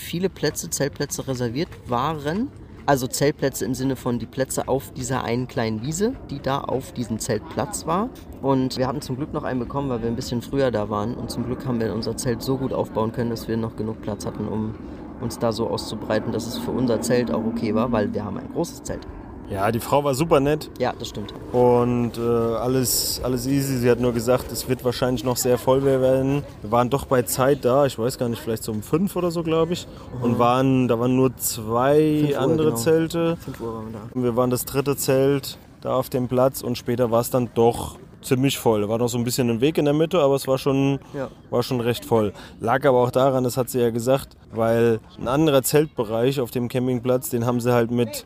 viele 0.07 0.29
Plätze, 0.29 0.69
Zeltplätze 0.69 1.27
reserviert 1.27 1.69
waren. 1.87 2.49
Also 2.85 3.05
Zeltplätze 3.05 3.65
im 3.65 3.73
Sinne 3.73 3.97
von 3.97 4.17
die 4.17 4.25
Plätze 4.25 4.69
auf 4.69 4.93
dieser 4.93 5.25
einen 5.25 5.49
kleinen 5.49 5.81
Wiese, 5.81 6.13
die 6.29 6.39
da 6.39 6.61
auf 6.61 6.93
diesem 6.93 7.19
Zeltplatz 7.19 7.85
war. 7.85 8.09
Und 8.41 8.77
wir 8.77 8.87
hatten 8.87 9.01
zum 9.01 9.17
Glück 9.17 9.33
noch 9.33 9.43
einen 9.43 9.59
bekommen, 9.59 9.89
weil 9.89 10.01
wir 10.01 10.07
ein 10.07 10.15
bisschen 10.15 10.41
früher 10.41 10.71
da 10.71 10.89
waren. 10.89 11.15
Und 11.15 11.29
zum 11.29 11.45
Glück 11.45 11.65
haben 11.65 11.81
wir 11.81 11.93
unser 11.93 12.15
Zelt 12.15 12.41
so 12.41 12.57
gut 12.57 12.71
aufbauen 12.71 13.11
können, 13.11 13.29
dass 13.29 13.49
wir 13.49 13.57
noch 13.57 13.75
genug 13.75 14.01
Platz 14.01 14.25
hatten, 14.25 14.47
um 14.47 14.75
uns 15.19 15.37
da 15.37 15.51
so 15.51 15.67
auszubreiten, 15.67 16.31
dass 16.31 16.47
es 16.47 16.57
für 16.57 16.71
unser 16.71 17.01
Zelt 17.01 17.29
auch 17.29 17.43
okay 17.43 17.75
war, 17.75 17.91
weil 17.91 18.13
wir 18.13 18.23
haben 18.23 18.37
ein 18.37 18.49
großes 18.53 18.83
Zelt. 18.83 19.05
Ja, 19.49 19.71
die 19.71 19.79
Frau 19.79 20.03
war 20.03 20.13
super 20.13 20.39
nett. 20.41 20.69
Ja, 20.77 20.93
das 20.97 21.07
stimmt. 21.09 21.33
Und 21.53 22.17
äh, 22.17 22.21
alles, 22.21 23.21
alles 23.23 23.47
easy. 23.47 23.77
Sie 23.77 23.89
hat 23.89 23.99
nur 23.99 24.11
gesagt, 24.13 24.51
es 24.51 24.67
wird 24.67 24.83
wahrscheinlich 24.83 25.23
noch 25.23 25.37
sehr 25.37 25.57
voll 25.57 25.83
werden. 25.85 26.43
Wir 26.61 26.71
waren 26.71 26.89
doch 26.89 27.05
bei 27.05 27.21
Zeit 27.21 27.63
da, 27.63 27.85
ich 27.85 27.97
weiß 27.97 28.17
gar 28.17 28.27
nicht, 28.27 28.41
vielleicht 28.41 28.63
so 28.63 28.71
um 28.73 28.81
fünf 28.83 29.15
oder 29.15 29.31
so, 29.31 29.43
glaube 29.43 29.73
ich. 29.73 29.87
Und 30.21 30.37
waren, 30.37 30.87
da 30.89 30.99
waren 30.99 31.15
nur 31.15 31.35
zwei 31.37 32.31
Uhr, 32.33 32.39
andere 32.39 32.67
genau. 32.67 32.77
Zelte. 32.77 33.37
5 33.37 33.61
Uhr 33.61 33.73
waren 33.73 33.85
wir 33.85 33.93
da. 33.93 33.99
Und 34.13 34.23
wir 34.23 34.35
waren 34.35 34.49
das 34.49 34.65
dritte 34.65 34.97
Zelt 34.97 35.57
da 35.81 35.95
auf 35.95 36.09
dem 36.09 36.27
Platz 36.27 36.61
und 36.61 36.77
später 36.77 37.11
war 37.11 37.21
es 37.21 37.29
dann 37.29 37.49
doch 37.53 37.97
ziemlich 38.21 38.57
voll. 38.57 38.89
War 38.89 38.97
noch 38.97 39.07
so 39.07 39.17
ein 39.17 39.23
bisschen 39.23 39.49
ein 39.49 39.61
Weg 39.61 39.77
in 39.77 39.85
der 39.85 39.93
Mitte, 39.93 40.19
aber 40.19 40.35
es 40.35 40.47
war 40.47 40.57
schon, 40.57 40.99
Ja. 41.13 41.29
war 41.51 41.63
schon 41.63 41.79
recht 41.79 42.03
voll. 42.03 42.33
Lag 42.59 42.83
aber 42.85 42.97
auch 42.97 43.11
daran, 43.11 43.43
das 43.45 43.55
hat 43.55 43.69
sie 43.69 43.79
ja 43.79 43.91
gesagt, 43.91 44.35
weil 44.51 44.99
ein 45.19 45.27
anderer 45.29 45.61
Zeltbereich 45.63 46.41
auf 46.41 46.51
dem 46.51 46.67
Campingplatz, 46.67 47.29
den 47.29 47.45
haben 47.45 47.61
sie 47.61 47.71
halt 47.71 47.91
mit 47.91 48.25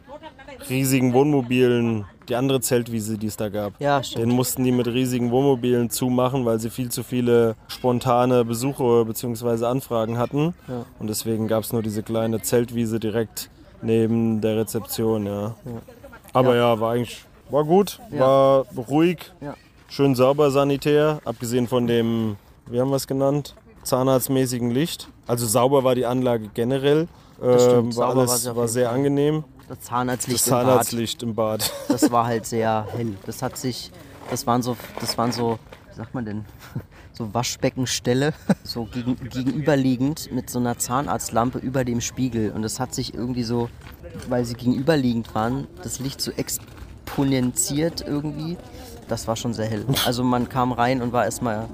riesigen 0.69 1.13
Wohnmobilen, 1.13 2.05
die 2.29 2.35
andere 2.35 2.61
Zeltwiese, 2.61 3.17
die 3.17 3.27
es 3.27 3.37
da 3.37 3.49
gab. 3.49 3.73
Ja, 3.79 4.01
stimmt. 4.03 4.25
Den 4.25 4.29
mussten 4.35 4.63
die 4.63 4.71
mit 4.71 4.87
riesigen 4.87 5.31
Wohnmobilen 5.31 5.89
zumachen, 5.89 6.45
weil 6.45 6.59
sie 6.59 6.69
viel 6.69 6.89
zu 6.89 7.03
viele 7.03 7.55
spontane 7.67 8.45
Besuche 8.45 9.05
bzw. 9.05 9.65
Anfragen 9.65 10.17
hatten. 10.17 10.53
Ja. 10.67 10.85
Und 10.99 11.07
deswegen 11.09 11.47
gab 11.47 11.63
es 11.63 11.73
nur 11.73 11.81
diese 11.81 12.03
kleine 12.03 12.41
Zeltwiese 12.41 12.99
direkt 12.99 13.49
neben 13.81 14.41
der 14.41 14.57
Rezeption. 14.57 15.25
Ja. 15.25 15.55
Aber 16.33 16.55
ja. 16.55 16.79
war 16.79 16.93
eigentlich 16.93 17.25
war 17.49 17.65
gut, 17.65 17.99
Ja. 18.11 18.19
war 18.19 18.65
ruhig, 18.89 19.31
Ja. 19.41 19.55
schön 19.89 20.15
sauber 20.15 20.51
sanitär, 20.51 21.19
abgesehen 21.25 21.67
von 21.67 21.85
dem, 21.85 22.37
wie 22.67 22.79
haben 22.79 22.89
wir 22.89 22.95
es 22.95 23.07
genannt, 23.07 23.55
zahnarztmäßigen 23.83 24.71
Licht. 24.71 25.09
Also 25.27 25.45
sauber 25.45 25.83
war 25.83 25.95
die 25.95 26.05
Anlage 26.05 26.49
generell. 26.53 27.07
Ähm, 27.43 27.95
war 27.97 28.15
war 28.15 28.17
alles 28.17 28.45
war 28.45 28.55
jeden 28.55 28.67
sehr 28.67 28.91
angenehm. 28.91 29.43
Das 29.71 29.79
Zahnarztlicht 29.79 30.41
Das 30.41 30.47
im 30.47 30.51
Bad. 30.51 30.65
Zahnarztlicht 30.65 31.23
im 31.23 31.33
Bad. 31.33 31.73
das 31.87 32.11
war 32.11 32.25
halt 32.25 32.45
sehr 32.45 32.85
hell. 32.91 33.15
Das 33.25 33.41
hat 33.41 33.55
sich, 33.55 33.89
das 34.29 34.45
waren 34.45 34.61
so, 34.61 34.75
das 34.99 35.17
waren 35.17 35.31
so, 35.31 35.59
wie 35.89 35.95
sagt 35.95 36.13
man 36.13 36.25
denn, 36.25 36.43
so 37.13 37.33
Waschbeckenstelle, 37.33 38.33
so 38.65 38.83
gegen, 38.83 39.15
gegenüberliegend 39.29 40.29
mit 40.33 40.49
so 40.49 40.59
einer 40.59 40.77
Zahnarztlampe 40.77 41.59
über 41.59 41.85
dem 41.85 42.01
Spiegel. 42.01 42.51
Und 42.51 42.63
das 42.63 42.81
hat 42.81 42.93
sich 42.93 43.13
irgendwie 43.13 43.43
so, 43.43 43.69
weil 44.27 44.43
sie 44.43 44.55
gegenüberliegend 44.55 45.33
waren, 45.33 45.67
das 45.81 45.99
Licht 45.99 46.19
so 46.19 46.31
exponentiert 46.31 48.01
irgendwie. 48.05 48.57
Das 49.07 49.25
war 49.29 49.37
schon 49.37 49.53
sehr 49.53 49.67
hell. 49.67 49.85
Also 50.05 50.25
man 50.25 50.49
kam 50.49 50.73
rein 50.73 51.01
und 51.01 51.13
war 51.13 51.23
erstmal 51.23 51.69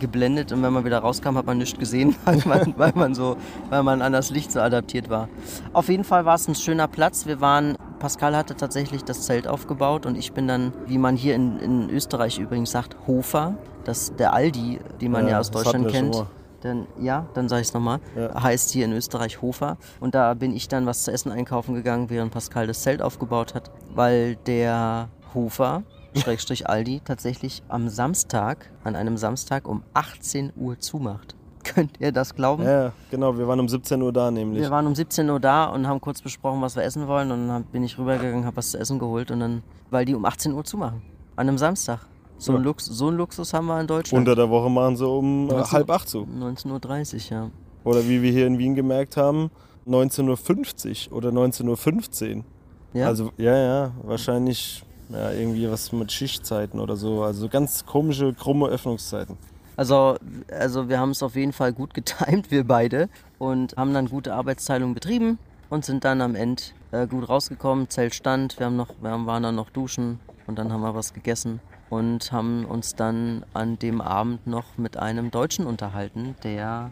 geblendet 0.00 0.52
und 0.52 0.62
wenn 0.62 0.72
man 0.72 0.84
wieder 0.84 0.98
rauskam, 0.98 1.36
hat 1.36 1.46
man 1.46 1.58
nichts 1.58 1.78
gesehen, 1.78 2.14
weil 2.24 2.42
man, 2.44 2.74
weil 2.76 2.92
man 2.94 3.14
so, 3.14 3.36
weil 3.70 3.82
man 3.82 4.02
an 4.02 4.12
das 4.12 4.30
Licht 4.30 4.52
so 4.52 4.60
adaptiert 4.60 5.10
war. 5.10 5.28
Auf 5.72 5.88
jeden 5.88 6.04
Fall 6.04 6.24
war 6.24 6.34
es 6.34 6.48
ein 6.48 6.54
schöner 6.54 6.88
Platz. 6.88 7.26
Wir 7.26 7.40
waren, 7.40 7.76
Pascal 7.98 8.36
hatte 8.36 8.56
tatsächlich 8.56 9.04
das 9.04 9.22
Zelt 9.22 9.46
aufgebaut 9.48 10.06
und 10.06 10.16
ich 10.16 10.32
bin 10.32 10.48
dann, 10.48 10.72
wie 10.86 10.98
man 10.98 11.16
hier 11.16 11.34
in, 11.34 11.58
in 11.58 11.90
Österreich 11.90 12.38
übrigens 12.38 12.70
sagt, 12.70 12.96
Hofer. 13.06 13.56
Das 13.84 14.16
der 14.16 14.32
Aldi, 14.32 14.80
den 15.00 15.12
man 15.12 15.24
ja, 15.24 15.32
Ja, 15.32 15.40
aus 15.40 15.50
Deutschland 15.50 15.88
kennt. 15.88 16.24
Dann, 16.62 16.86
ja, 16.98 17.26
dann 17.34 17.50
sage 17.50 17.60
ich 17.60 17.68
es 17.68 17.74
nochmal. 17.74 18.00
Ja. 18.16 18.42
Heißt 18.42 18.70
hier 18.70 18.86
in 18.86 18.92
Österreich 18.92 19.42
Hofer. 19.42 19.76
Und 20.00 20.14
da 20.14 20.32
bin 20.32 20.56
ich 20.56 20.68
dann 20.68 20.86
was 20.86 21.04
zu 21.04 21.12
essen 21.12 21.30
einkaufen 21.30 21.74
gegangen, 21.74 22.08
während 22.08 22.32
Pascal 22.32 22.66
das 22.66 22.80
Zelt 22.82 23.02
aufgebaut 23.02 23.54
hat, 23.54 23.70
weil 23.94 24.36
der 24.36 25.10
Hofer 25.34 25.82
Schrägstrich 26.16 26.68
Aldi, 26.68 27.00
tatsächlich 27.04 27.62
am 27.68 27.88
Samstag, 27.88 28.70
an 28.84 28.96
einem 28.96 29.16
Samstag 29.16 29.66
um 29.68 29.82
18 29.94 30.52
Uhr 30.56 30.78
zumacht. 30.78 31.34
Könnt 31.64 31.98
ihr 31.98 32.12
das 32.12 32.34
glauben? 32.34 32.62
Ja, 32.64 32.92
genau, 33.10 33.36
wir 33.38 33.48
waren 33.48 33.58
um 33.60 33.68
17 33.68 34.00
Uhr 34.02 34.12
da 34.12 34.30
nämlich. 34.30 34.60
Wir 34.62 34.70
waren 34.70 34.86
um 34.86 34.94
17 34.94 35.28
Uhr 35.30 35.40
da 35.40 35.64
und 35.66 35.86
haben 35.88 36.00
kurz 36.00 36.20
besprochen, 36.20 36.60
was 36.60 36.76
wir 36.76 36.82
essen 36.82 37.06
wollen. 37.08 37.30
Und 37.30 37.48
dann 37.48 37.64
bin 37.64 37.82
ich 37.82 37.98
rübergegangen, 37.98 38.44
habe 38.44 38.56
was 38.58 38.70
zu 38.72 38.78
essen 38.78 38.98
geholt. 38.98 39.30
Und 39.30 39.40
dann, 39.40 39.62
weil 39.90 40.04
die 40.04 40.14
um 40.14 40.24
18 40.24 40.52
Uhr 40.52 40.62
zumachen. 40.64 41.02
An 41.36 41.48
einem 41.48 41.56
Samstag. 41.58 42.00
So, 42.36 42.52
Ja. 42.52 42.56
einen, 42.56 42.64
Lux, 42.64 42.84
so 42.84 43.08
einen 43.08 43.16
Luxus 43.16 43.54
haben 43.54 43.66
wir 43.66 43.80
in 43.80 43.86
Deutschland. 43.86 44.20
Unter 44.20 44.36
der 44.36 44.50
Woche 44.50 44.68
machen 44.70 44.96
sie 44.96 45.06
um 45.08 45.48
äh, 45.48 45.54
Also- 45.54 45.72
halb 45.72 45.90
acht 45.90 46.08
zu. 46.08 46.26
19.30 46.38 47.30
Uhr, 47.32 47.36
ja. 47.38 47.50
Oder 47.84 48.06
wie 48.06 48.20
wir 48.22 48.30
hier 48.30 48.46
in 48.46 48.58
Wien 48.58 48.74
gemerkt 48.74 49.16
haben, 49.16 49.50
19.50 49.86 51.10
Uhr 51.10 51.16
oder 51.16 51.30
19.15 51.30 52.36
Uhr. 52.38 52.44
ja? 52.92 53.06
Also, 53.06 53.30
ja, 53.36 53.56
ja, 53.56 53.90
wahrscheinlich 54.02 54.84
ja, 55.08 55.32
irgendwie 55.32 55.70
was 55.70 55.92
mit 55.92 56.12
Schichtzeiten 56.12 56.80
oder 56.80 56.96
so. 56.96 57.22
Also 57.22 57.48
ganz 57.48 57.86
komische, 57.86 58.32
krumme 58.32 58.68
Öffnungszeiten. 58.68 59.36
Also, 59.76 60.16
also 60.50 60.88
wir 60.88 61.00
haben 61.00 61.10
es 61.10 61.22
auf 61.22 61.34
jeden 61.36 61.52
Fall 61.52 61.72
gut 61.72 61.94
getimt, 61.94 62.50
wir 62.50 62.64
beide, 62.64 63.08
und 63.38 63.76
haben 63.76 63.92
dann 63.92 64.08
gute 64.08 64.34
Arbeitsteilung 64.34 64.94
betrieben 64.94 65.38
und 65.70 65.84
sind 65.84 66.04
dann 66.04 66.20
am 66.20 66.34
Ende 66.34 66.62
äh, 66.92 67.06
gut 67.06 67.28
rausgekommen. 67.28 67.88
Zelt 67.88 68.14
stand, 68.14 68.58
wir, 68.58 68.66
haben 68.66 68.76
noch, 68.76 68.90
wir 69.00 69.26
waren 69.26 69.42
dann 69.42 69.56
noch 69.56 69.70
duschen 69.70 70.20
und 70.46 70.58
dann 70.58 70.72
haben 70.72 70.82
wir 70.82 70.94
was 70.94 71.12
gegessen 71.12 71.60
und 71.90 72.32
haben 72.32 72.64
uns 72.64 72.94
dann 72.94 73.44
an 73.52 73.78
dem 73.78 74.00
Abend 74.00 74.46
noch 74.46 74.76
mit 74.76 74.96
einem 74.96 75.30
Deutschen 75.30 75.66
unterhalten, 75.66 76.34
der 76.44 76.90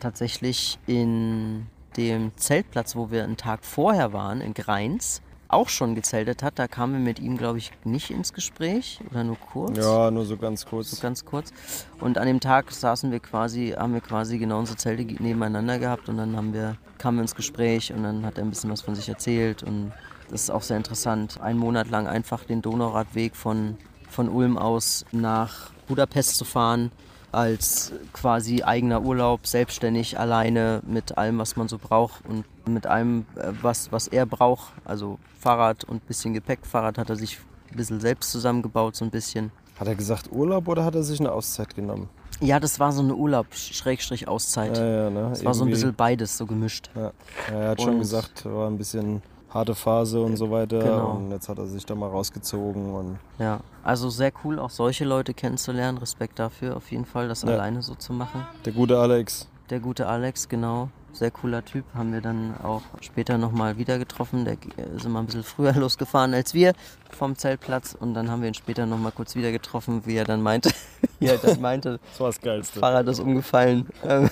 tatsächlich 0.00 0.78
in 0.86 1.66
dem 1.96 2.32
Zeltplatz, 2.36 2.94
wo 2.94 3.10
wir 3.10 3.24
einen 3.24 3.36
Tag 3.36 3.64
vorher 3.64 4.12
waren, 4.12 4.40
in 4.40 4.54
Greins, 4.54 5.20
auch 5.48 5.68
schon 5.68 5.94
gezeltet 5.94 6.42
hat. 6.42 6.58
Da 6.58 6.68
kamen 6.68 6.94
wir 6.94 7.00
mit 7.00 7.18
ihm, 7.18 7.36
glaube 7.36 7.58
ich, 7.58 7.72
nicht 7.84 8.10
ins 8.10 8.32
Gespräch 8.32 9.00
oder 9.10 9.24
nur 9.24 9.36
kurz 9.36 9.76
Ja, 9.78 10.10
nur 10.10 10.24
so 10.24 10.36
ganz 10.36 10.66
kurz. 10.66 10.90
so 10.90 11.00
ganz 11.00 11.24
kurz. 11.24 11.52
Und 12.00 12.18
an 12.18 12.26
dem 12.26 12.40
Tag 12.40 12.70
saßen 12.70 13.10
wir 13.10 13.20
quasi, 13.20 13.74
haben 13.76 13.94
wir 13.94 14.00
quasi 14.00 14.38
genau 14.38 14.58
unsere 14.58 14.76
Zelte 14.76 15.04
nebeneinander 15.22 15.78
gehabt 15.78 16.08
und 16.08 16.18
dann 16.18 16.36
haben 16.36 16.52
wir, 16.52 16.76
kamen 16.98 17.18
wir 17.18 17.22
ins 17.22 17.34
Gespräch 17.34 17.92
und 17.92 18.02
dann 18.02 18.24
hat 18.24 18.38
er 18.38 18.44
ein 18.44 18.50
bisschen 18.50 18.70
was 18.70 18.82
von 18.82 18.94
sich 18.94 19.08
erzählt 19.08 19.62
und 19.62 19.92
das 20.30 20.42
ist 20.42 20.50
auch 20.50 20.62
sehr 20.62 20.76
interessant. 20.76 21.40
Einen 21.40 21.58
Monat 21.58 21.88
lang 21.88 22.06
einfach 22.06 22.44
den 22.44 22.60
Donauradweg 22.60 23.34
von, 23.34 23.78
von 24.10 24.28
Ulm 24.28 24.58
aus 24.58 25.06
nach 25.10 25.70
Budapest 25.86 26.36
zu 26.36 26.44
fahren 26.44 26.90
als 27.32 27.92
quasi 28.12 28.62
eigener 28.62 29.02
Urlaub, 29.02 29.46
selbstständig, 29.46 30.18
alleine 30.18 30.82
mit 30.86 31.18
allem, 31.18 31.38
was 31.38 31.56
man 31.56 31.68
so 31.68 31.78
braucht 31.78 32.24
und 32.26 32.44
mit 32.68 32.86
allem, 32.86 33.26
äh, 33.36 33.52
was, 33.62 33.92
was 33.92 34.08
er 34.08 34.26
braucht. 34.26 34.72
Also 34.84 35.18
Fahrrad 35.38 35.84
und 35.84 35.96
ein 35.98 36.06
bisschen 36.06 36.34
Gepäck. 36.34 36.66
Fahrrad 36.66 36.98
hat 36.98 37.10
er 37.10 37.16
sich 37.16 37.38
ein 37.70 37.76
bisschen 37.76 38.00
selbst 38.00 38.30
zusammengebaut, 38.30 38.96
so 38.96 39.04
ein 39.04 39.10
bisschen. 39.10 39.50
Hat 39.78 39.86
er 39.88 39.94
gesagt 39.94 40.30
Urlaub 40.32 40.66
oder 40.68 40.84
hat 40.84 40.94
er 40.94 41.02
sich 41.02 41.20
eine 41.20 41.30
Auszeit 41.32 41.74
genommen? 41.76 42.08
Ja, 42.40 42.60
das 42.60 42.78
war 42.78 42.92
so 42.92 43.02
eine 43.02 43.14
Urlaub-Auszeit. 43.14 44.76
Ja, 44.76 44.86
ja, 45.04 45.10
ne? 45.10 45.26
Das 45.30 45.44
war 45.44 45.54
so 45.54 45.64
ein 45.64 45.70
bisschen 45.70 45.94
beides, 45.94 46.36
so 46.38 46.46
gemischt. 46.46 46.88
Ja. 46.94 47.12
Er 47.52 47.68
hat 47.70 47.80
schon 47.82 47.94
Und- 47.94 47.98
gesagt, 48.00 48.44
war 48.44 48.68
ein 48.68 48.78
bisschen 48.78 49.22
harte 49.50 49.74
Phase 49.74 50.20
und 50.20 50.36
so 50.36 50.50
weiter. 50.50 50.78
Genau. 50.80 51.12
Und 51.12 51.30
jetzt 51.30 51.48
hat 51.48 51.58
er 51.58 51.66
sich 51.66 51.84
da 51.86 51.94
mal 51.94 52.08
rausgezogen. 52.10 52.94
Und 52.94 53.18
Ja, 53.38 53.60
also 53.82 54.10
sehr 54.10 54.32
cool, 54.44 54.58
auch 54.58 54.70
solche 54.70 55.04
Leute 55.04 55.32
kennenzulernen. 55.34 55.98
Respekt 55.98 56.38
dafür 56.38 56.76
auf 56.76 56.90
jeden 56.90 57.04
Fall, 57.06 57.28
das 57.28 57.42
Ja. 57.42 57.50
alleine 57.50 57.82
so 57.82 57.94
zu 57.94 58.12
machen. 58.12 58.46
der 58.64 58.72
gute 58.72 58.98
Alex. 58.98 59.48
Der 59.70 59.80
gute 59.80 60.06
Alex, 60.06 60.48
genau. 60.48 60.88
Sehr 61.18 61.32
cooler 61.32 61.64
Typ. 61.64 61.84
Haben 61.94 62.12
wir 62.12 62.20
dann 62.20 62.54
auch 62.62 62.82
später 63.00 63.38
nochmal 63.38 63.76
wieder 63.76 63.98
getroffen. 63.98 64.44
Der 64.44 64.56
ist 64.94 65.04
immer 65.04 65.18
ein 65.18 65.26
bisschen 65.26 65.42
früher 65.42 65.72
losgefahren 65.76 66.32
als 66.32 66.54
wir 66.54 66.74
vom 67.10 67.34
Zeltplatz. 67.34 67.96
Und 67.98 68.14
dann 68.14 68.30
haben 68.30 68.40
wir 68.42 68.46
ihn 68.46 68.54
später 68.54 68.86
nochmal 68.86 69.10
kurz 69.10 69.34
wieder 69.34 69.50
getroffen, 69.50 70.02
wie 70.06 70.14
er 70.14 70.24
dann 70.24 70.42
meinte, 70.42 70.70
wie 71.18 71.26
er 71.26 71.38
dann 71.38 71.60
meinte, 71.60 71.98
Das 72.12 72.20
war 72.20 72.28
das 72.28 72.40
Geilste. 72.40 72.78
Fahrrad 72.78 73.08
ist 73.08 73.18
umgefallen. 73.18 73.88
Ähm, 74.04 74.30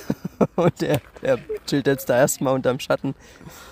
Und 0.55 0.81
der, 0.81 1.01
der 1.23 1.41
chillt 1.67 1.89
jetzt 1.89 2.09
da 2.09 2.19
erstmal 2.19 2.55
unterm 2.55 2.79
Schatten. 2.79 3.17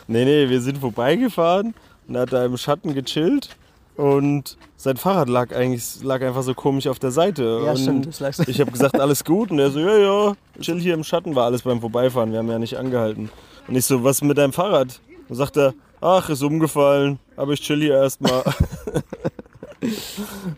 Nee, 0.08 0.24
nee, 0.24 0.48
wir 0.48 0.60
sind 0.60 0.78
vorbeigefahren 0.78 1.72
und 2.08 2.16
er 2.16 2.22
hat 2.22 2.32
da 2.32 2.44
im 2.44 2.56
Schatten 2.56 2.94
gechillt. 2.94 3.56
Und 3.96 4.56
sein 4.76 4.96
Fahrrad 4.96 5.28
lag 5.28 5.54
eigentlich 5.54 6.02
lag 6.02 6.20
einfach 6.22 6.42
so 6.42 6.52
komisch 6.54 6.86
auf 6.88 6.98
der 6.98 7.12
Seite. 7.12 7.60
Ja, 7.64 7.70
und 7.72 7.78
stimmt, 7.78 8.06
das 8.06 8.20
lag 8.20 8.32
so- 8.34 8.42
Ich 8.46 8.60
habe 8.60 8.72
gesagt, 8.72 8.98
alles 8.98 9.24
gut. 9.24 9.50
Und 9.50 9.58
er 9.60 9.70
so, 9.70 9.78
ja, 9.78 9.96
ja, 9.96 10.32
chill 10.60 10.80
hier 10.80 10.94
im 10.94 11.04
Schatten, 11.04 11.34
war 11.36 11.44
alles 11.44 11.62
beim 11.62 11.80
Vorbeifahren. 11.80 12.32
Wir 12.32 12.38
haben 12.40 12.48
ja 12.50 12.58
nicht 12.58 12.76
angehalten. 12.76 13.30
Und 13.68 13.76
ich 13.76 13.86
so, 13.86 14.02
was 14.02 14.20
mit 14.22 14.36
deinem 14.36 14.52
Fahrrad? 14.52 15.00
Und 15.28 15.36
sagt 15.36 15.56
er, 15.56 15.74
ach, 16.00 16.28
ist 16.28 16.42
umgefallen, 16.42 17.18
aber 17.36 17.52
ich 17.52 17.60
chill 17.60 17.80
hier 17.80 17.94
erstmal. 17.94 18.42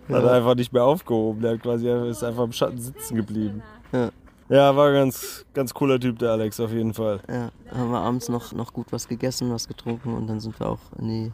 Hat 0.08 0.22
er 0.24 0.32
einfach 0.32 0.54
nicht 0.54 0.72
mehr 0.72 0.84
aufgehoben. 0.84 1.40
Der 1.42 1.52
hat 1.52 1.62
quasi 1.62 1.88
ist 1.88 2.22
einfach 2.22 2.44
im 2.44 2.52
Schatten 2.52 2.78
sitzen 2.78 3.16
geblieben. 3.16 3.62
Ja. 3.92 4.10
Ja, 4.48 4.76
war 4.76 4.92
ganz, 4.92 5.44
ganz 5.54 5.74
cooler 5.74 5.98
Typ, 5.98 6.20
der 6.20 6.30
Alex, 6.30 6.60
auf 6.60 6.70
jeden 6.70 6.94
Fall. 6.94 7.18
Ja, 7.28 7.50
haben 7.76 7.90
wir 7.90 7.98
abends 7.98 8.28
noch, 8.28 8.52
noch 8.52 8.72
gut 8.72 8.86
was 8.92 9.08
gegessen, 9.08 9.50
was 9.52 9.66
getrunken 9.66 10.14
und 10.14 10.28
dann 10.28 10.38
sind 10.38 10.58
wir 10.60 10.68
auch 10.68 10.78
in 11.00 11.08
die, 11.08 11.32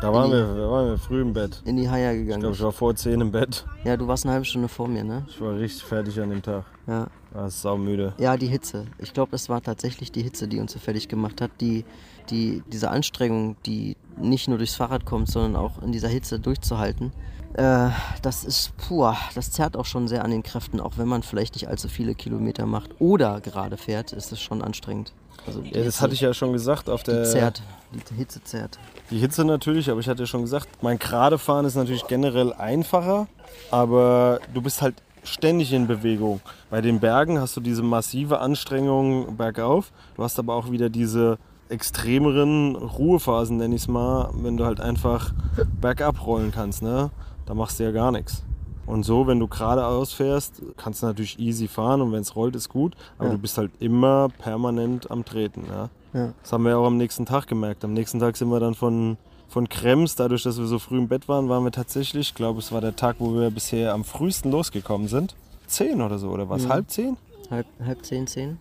Da 0.00 0.12
waren 0.12 0.30
wir, 0.30 0.44
da 0.54 0.70
waren 0.70 0.86
wir 0.90 0.98
früh 0.98 1.20
im 1.20 1.32
Bett. 1.32 1.60
in 1.64 1.76
die 1.76 1.84
Ich 1.84 1.90
gegangen. 1.90 2.40
glaube, 2.40 2.54
ich 2.54 2.62
war 2.62 2.72
vor 2.72 2.94
10 2.94 3.20
im 3.20 3.32
Bett. 3.32 3.66
ja, 3.84 3.96
du 3.96 4.06
warst 4.06 4.24
eine 4.24 4.32
halbe 4.32 4.44
Stunde 4.44 4.68
vor 4.68 4.86
mir, 4.86 5.02
ne? 5.02 5.24
Ich 5.28 5.40
war 5.40 5.56
richtig 5.56 5.82
fertig 5.82 6.20
an 6.20 6.30
dem 6.30 6.42
Tag. 6.42 6.64
Ja. 6.86 7.08
War 7.32 7.50
saumüde. 7.50 8.14
Ja, 8.18 8.36
die 8.36 8.46
Hitze. 8.46 8.86
Ich 8.98 9.12
glaube, 9.12 9.34
es 9.36 9.48
war 9.48 9.60
tatsächlich 9.60 10.12
die 10.12 10.22
Hitze, 10.22 10.46
die 10.48 10.60
uns 10.60 10.72
so 10.72 10.78
fertig 10.78 11.08
gemacht 11.08 11.40
hat. 11.40 11.50
Die, 11.60 11.84
die, 12.30 12.62
diese 12.72 12.90
Anstrengung, 12.90 13.56
die 13.66 13.96
nicht 14.16 14.48
nur 14.48 14.56
durchs 14.58 14.76
Fahrrad 14.76 15.04
kommt, 15.04 15.28
sondern 15.28 15.56
auch 15.56 15.82
in 15.82 15.92
dieser 15.92 16.08
Hitze 16.08 16.38
durchzuhalten. 16.38 17.12
Äh, 17.54 17.90
das 18.22 18.44
ist 18.44 18.76
puh, 18.76 19.12
das 19.34 19.50
zerrt 19.50 19.76
auch 19.76 19.84
schon 19.86 20.06
sehr 20.06 20.24
an 20.24 20.30
den 20.30 20.42
Kräften, 20.42 20.80
auch 20.80 20.96
wenn 20.96 21.08
man 21.08 21.22
vielleicht 21.22 21.54
nicht 21.54 21.68
allzu 21.68 21.88
viele 21.88 22.14
Kilometer 22.14 22.66
macht 22.66 22.90
oder 23.00 23.40
gerade 23.40 23.76
fährt, 23.76 24.12
ist 24.12 24.32
es 24.32 24.40
schon 24.40 24.62
anstrengend. 24.62 25.12
Also 25.48 25.60
die 25.60 25.74
Ja, 25.74 25.84
das 25.84 26.00
hatte 26.00 26.14
ich 26.14 26.20
ja 26.20 26.32
schon 26.34 26.52
gesagt 26.52 26.88
auf 26.88 27.02
die 27.02 27.10
der. 27.12 27.24
zerrt. 27.24 27.62
Die 28.10 28.14
Hitze 28.14 28.42
zerrt. 28.44 28.78
Die 29.10 29.18
Hitze 29.18 29.44
natürlich, 29.44 29.90
aber 29.90 30.00
ich 30.00 30.08
hatte 30.08 30.22
ja 30.22 30.26
schon 30.26 30.42
gesagt, 30.42 30.68
mein 30.82 30.98
Geradefahren 30.98 31.64
ist 31.64 31.74
natürlich 31.74 32.06
generell 32.06 32.52
einfacher, 32.52 33.26
aber 33.70 34.40
du 34.52 34.60
bist 34.60 34.82
halt 34.82 34.94
ständig 35.24 35.72
in 35.72 35.86
Bewegung. 35.86 36.40
Bei 36.70 36.80
den 36.82 37.00
Bergen 37.00 37.40
hast 37.40 37.56
du 37.56 37.60
diese 37.60 37.82
massive 37.82 38.40
Anstrengung 38.40 39.36
bergauf, 39.36 39.90
du 40.16 40.22
hast 40.22 40.38
aber 40.38 40.54
auch 40.54 40.70
wieder 40.70 40.90
diese 40.90 41.38
extremeren 41.70 42.76
Ruhephasen, 42.76 43.56
nenn 43.56 43.72
ich 43.72 43.82
es 43.82 43.88
mal, 43.88 44.30
wenn 44.34 44.56
du 44.56 44.64
halt 44.64 44.80
einfach 44.80 45.32
bergab 45.80 46.26
rollen 46.26 46.50
kannst, 46.50 46.82
ne? 46.82 47.10
Da 47.46 47.54
machst 47.54 47.78
du 47.78 47.84
ja 47.84 47.90
gar 47.90 48.12
nichts. 48.12 48.42
Und 48.88 49.02
so, 49.04 49.26
wenn 49.26 49.38
du 49.38 49.46
geradeaus 49.48 50.12
fährst, 50.14 50.62
kannst 50.78 51.02
du 51.02 51.06
natürlich 51.06 51.38
easy 51.38 51.68
fahren 51.68 52.00
und 52.00 52.10
wenn 52.12 52.22
es 52.22 52.34
rollt, 52.34 52.56
ist 52.56 52.68
gut, 52.70 52.94
aber 53.18 53.28
Ja. 53.28 53.34
du 53.34 53.38
bist 53.38 53.58
halt 53.58 53.70
immer 53.80 54.28
permanent 54.38 55.10
am 55.10 55.24
Treten, 55.24 55.64
ja? 55.68 55.90
Ja. 56.14 56.32
Das 56.42 56.52
haben 56.52 56.64
wir 56.64 56.78
auch 56.78 56.86
am 56.86 56.96
nächsten 56.96 57.26
Tag 57.26 57.46
gemerkt. 57.46 57.84
Am 57.84 57.92
nächsten 57.92 58.18
Tag 58.18 58.36
sind 58.38 58.48
wir 58.48 58.60
dann 58.60 58.74
von, 58.74 59.18
von 59.48 59.68
Krems, 59.68 60.16
dadurch, 60.16 60.42
dass 60.42 60.58
wir 60.58 60.64
so 60.66 60.78
früh 60.78 60.96
im 60.96 61.06
Bett 61.08 61.28
waren, 61.28 61.50
waren 61.50 61.64
wir 61.64 61.70
tatsächlich, 61.70 62.28
ich 62.30 62.34
glaube, 62.34 62.60
es 62.60 62.72
war 62.72 62.80
der 62.80 62.96
Tag, 62.96 63.16
wo 63.18 63.34
wir 63.34 63.50
bisher 63.50 63.92
am 63.92 64.04
frühesten 64.04 64.50
losgekommen 64.50 65.06
sind. 65.08 65.34
Zehn 65.66 66.00
oder 66.00 66.18
so, 66.18 66.30
oder 66.30 66.48
was? 66.48 66.62
Mhm. 66.64 66.68
Halb 66.70 66.90
zehn? 66.90 67.16
Halb, 67.50 67.66
halb 67.84 68.02
zehn, 68.06 68.26
zehn? 68.26 68.58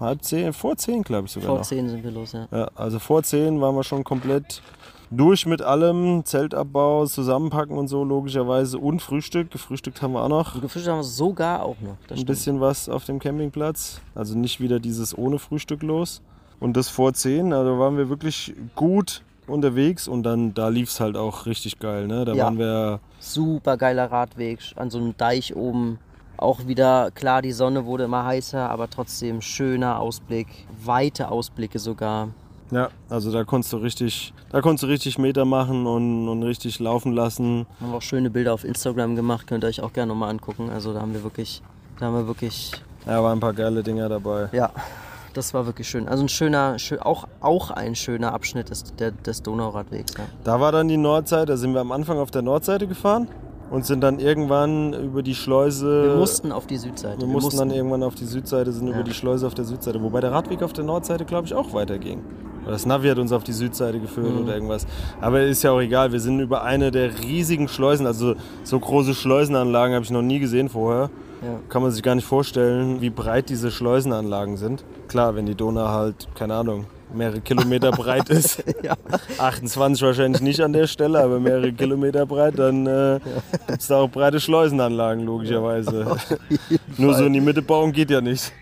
Halb 0.00 0.24
zehn? 0.24 0.52
Vor 0.52 0.76
zehn, 0.76 1.02
glaube 1.02 1.26
ich 1.26 1.32
sogar 1.32 1.48
Vor 1.50 1.58
noch. 1.58 1.64
zehn 1.64 1.88
sind 1.88 2.02
wir 2.02 2.10
los, 2.10 2.32
ja. 2.32 2.48
Ja, 2.50 2.68
also 2.74 2.98
vor 2.98 3.22
zehn 3.22 3.60
waren 3.60 3.76
wir 3.76 3.84
schon 3.84 4.02
komplett 4.02 4.60
durch 5.10 5.46
mit 5.46 5.62
allem. 5.62 6.24
Zeltabbau, 6.24 7.06
Zusammenpacken 7.06 7.76
und 7.76 7.88
so, 7.88 8.04
logischerweise. 8.04 8.78
Und 8.78 9.00
Frühstück. 9.00 9.50
Gefrühstückt 9.50 10.02
haben 10.02 10.12
wir 10.12 10.22
auch 10.22 10.28
noch. 10.28 10.54
Und 10.54 10.60
gefrühstückt 10.62 10.92
haben 10.92 11.00
wir 11.00 11.04
sogar 11.04 11.62
auch 11.62 11.76
noch. 11.80 11.96
Ein 12.16 12.24
bisschen 12.26 12.60
was 12.60 12.88
auf 12.88 13.04
dem 13.04 13.18
Campingplatz. 13.18 14.00
Also 14.14 14.36
nicht 14.36 14.60
wieder 14.60 14.80
dieses 14.80 15.16
ohne 15.16 15.38
Frühstück 15.38 15.82
los. 15.82 16.22
Und 16.60 16.76
das 16.76 16.88
vor 16.88 17.12
10, 17.12 17.52
also 17.52 17.78
waren 17.78 17.96
wir 17.96 18.08
wirklich 18.08 18.54
gut 18.74 19.22
unterwegs 19.46 20.08
und 20.08 20.24
dann 20.24 20.54
da 20.54 20.68
lief 20.68 20.90
es 20.90 21.00
halt 21.00 21.16
auch 21.16 21.46
richtig 21.46 21.78
geil. 21.78 22.06
Ne? 22.06 22.24
Da 22.24 22.34
Ja. 22.34 22.44
waren 22.44 22.58
wir, 22.58 23.00
Super 23.20 23.76
geiler 23.76 24.10
Radweg 24.10 24.58
an 24.76 24.90
so 24.90 24.98
einem 24.98 25.16
Deich 25.16 25.56
oben. 25.56 25.98
Auch 26.36 26.66
wieder, 26.66 27.10
klar, 27.12 27.42
die 27.42 27.52
Sonne 27.52 27.84
wurde 27.84 28.04
immer 28.04 28.24
heißer, 28.24 28.70
aber 28.70 28.88
trotzdem 28.90 29.40
schöner 29.40 29.98
Ausblick. 29.98 30.46
Weite 30.84 31.30
Ausblicke 31.30 31.78
sogar. 31.78 32.28
Ja, 32.70 32.88
also 33.08 33.32
da 33.32 33.44
konntest 33.44 33.72
du 33.72 33.78
richtig, 33.78 34.32
da 34.50 34.60
konntest 34.60 34.82
du 34.84 34.86
richtig 34.88 35.18
Meter 35.18 35.44
machen 35.44 35.86
und, 35.86 36.28
und 36.28 36.42
richtig 36.42 36.78
laufen 36.80 37.12
lassen. 37.12 37.66
Haben 37.80 37.90
wir 37.92 37.96
auch 37.96 38.02
schöne 38.02 38.30
Bilder 38.30 38.52
auf 38.54 38.64
Instagram 38.64 39.16
gemacht, 39.16 39.46
könnt 39.46 39.64
ihr 39.64 39.68
euch 39.68 39.80
auch 39.80 39.92
gerne 39.92 40.08
nochmal 40.12 40.30
angucken. 40.30 40.70
Also 40.70 40.92
da 40.92 41.00
haben 41.00 41.14
wir 41.14 41.22
wirklich, 41.22 41.62
da 41.98 42.06
haben 42.06 42.14
wir 42.14 42.26
wirklich, 42.26 42.72
Ja, 43.06 43.22
waren 43.22 43.38
ein 43.38 43.40
paar 43.40 43.52
geile 43.54 43.82
Dinger 43.82 44.08
dabei. 44.08 44.48
ja, 44.52 44.70
das 45.34 45.54
war 45.54 45.66
wirklich 45.66 45.88
schön. 45.88 46.08
Also 46.08 46.24
ein 46.24 46.28
schöner, 46.28 46.76
schö- 46.76 46.98
auch, 47.00 47.28
auch 47.40 47.70
ein 47.70 47.94
schöner 47.94 48.32
Abschnitt 48.32 48.70
des, 48.70 48.84
der, 48.96 49.12
des 49.12 49.42
Donauradwegs. 49.42 50.14
Ja. 50.18 50.24
Da 50.44 50.60
war 50.60 50.72
dann 50.72 50.88
die 50.88 50.96
Nordseite, 50.96 51.46
da 51.46 51.56
sind 51.56 51.74
wir 51.74 51.80
am 51.80 51.92
Anfang 51.92 52.18
auf 52.18 52.30
der 52.30 52.42
Nordseite 52.42 52.86
gefahren 52.88 53.28
und 53.70 53.84
sind 53.84 54.00
dann 54.00 54.18
irgendwann 54.18 54.92
über 54.92 55.22
die 55.22 55.34
Schleuse. 55.34 56.04
Wir 56.04 56.16
mussten 56.16 56.52
auf 56.52 56.66
die 56.66 56.76
Südseite. 56.76 57.20
wir 57.20 57.28
mussten 57.28 57.56
dann 57.56 57.70
irgendwann 57.70 58.02
auf 58.02 58.14
die 58.14 58.24
Südseite, 58.24 58.72
sind 58.72 58.88
über 58.88 59.02
die 59.02 59.14
Schleuse 59.14 59.46
auf 59.46 59.54
der 59.54 59.64
Südseite. 59.64 60.02
Wobei 60.02 60.20
der 60.20 60.32
Radweg 60.32 60.62
auf 60.62 60.72
der 60.72 60.84
Nordseite, 60.84 61.24
glaube 61.24 61.46
ich, 61.46 61.54
auch 61.54 61.72
weiterging. 61.72 62.22
Das 62.66 62.84
Navi 62.84 63.08
hat 63.08 63.18
uns 63.18 63.32
auf 63.32 63.44
die 63.44 63.52
Südseite 63.52 63.98
geführt 63.98 64.34
mhm. 64.34 64.42
oder 64.42 64.54
irgendwas. 64.54 64.86
Aber 65.20 65.40
ist 65.40 65.62
ja 65.62 65.70
auch 65.70 65.80
egal, 65.80 66.12
wir 66.12 66.20
sind 66.20 66.38
über 66.40 66.64
eine 66.64 66.90
der 66.90 67.18
riesigen 67.22 67.66
Schleusen, 67.66 68.06
also 68.06 68.34
so 68.62 68.78
große 68.78 69.14
Schleusenanlagen 69.14 69.94
habe 69.94 70.04
ich 70.04 70.10
noch 70.10 70.22
nie 70.22 70.38
gesehen 70.38 70.68
vorher. 70.68 71.10
Ja. 71.40 71.60
Kann 71.68 71.82
man 71.82 71.92
sich 71.92 72.02
gar 72.02 72.14
nicht 72.14 72.26
vorstellen, 72.26 73.00
wie 73.00 73.10
breit 73.10 73.48
diese 73.48 73.70
Schleusenanlagen 73.70 74.56
sind. 74.56 74.84
Klar, 75.06 75.34
wenn 75.34 75.46
die 75.46 75.54
Donau 75.54 75.88
halt, 75.88 76.28
keine 76.34 76.54
Ahnung, 76.54 76.86
mehrere 77.12 77.40
Kilometer 77.40 77.90
breit 77.90 78.28
ist. 78.28 78.62
ja. 78.82 78.94
28 79.38 80.02
wahrscheinlich 80.02 80.42
nicht 80.42 80.60
an 80.60 80.72
der 80.72 80.86
Stelle, 80.86 81.20
aber 81.20 81.40
mehrere 81.40 81.72
Kilometer 81.72 82.26
breit, 82.26 82.58
dann 82.58 82.86
äh, 82.86 83.12
ja. 83.12 83.18
gibt 83.66 83.80
es 83.80 83.86
da 83.86 83.98
auch 83.98 84.08
breite 84.08 84.40
Schleusenanlagen, 84.40 85.24
logischerweise. 85.24 86.16
Nur 86.98 87.14
so 87.14 87.24
in 87.24 87.32
die 87.32 87.40
Mitte 87.40 87.62
bauen 87.62 87.92
geht 87.92 88.10
ja 88.10 88.20
nicht. 88.20 88.52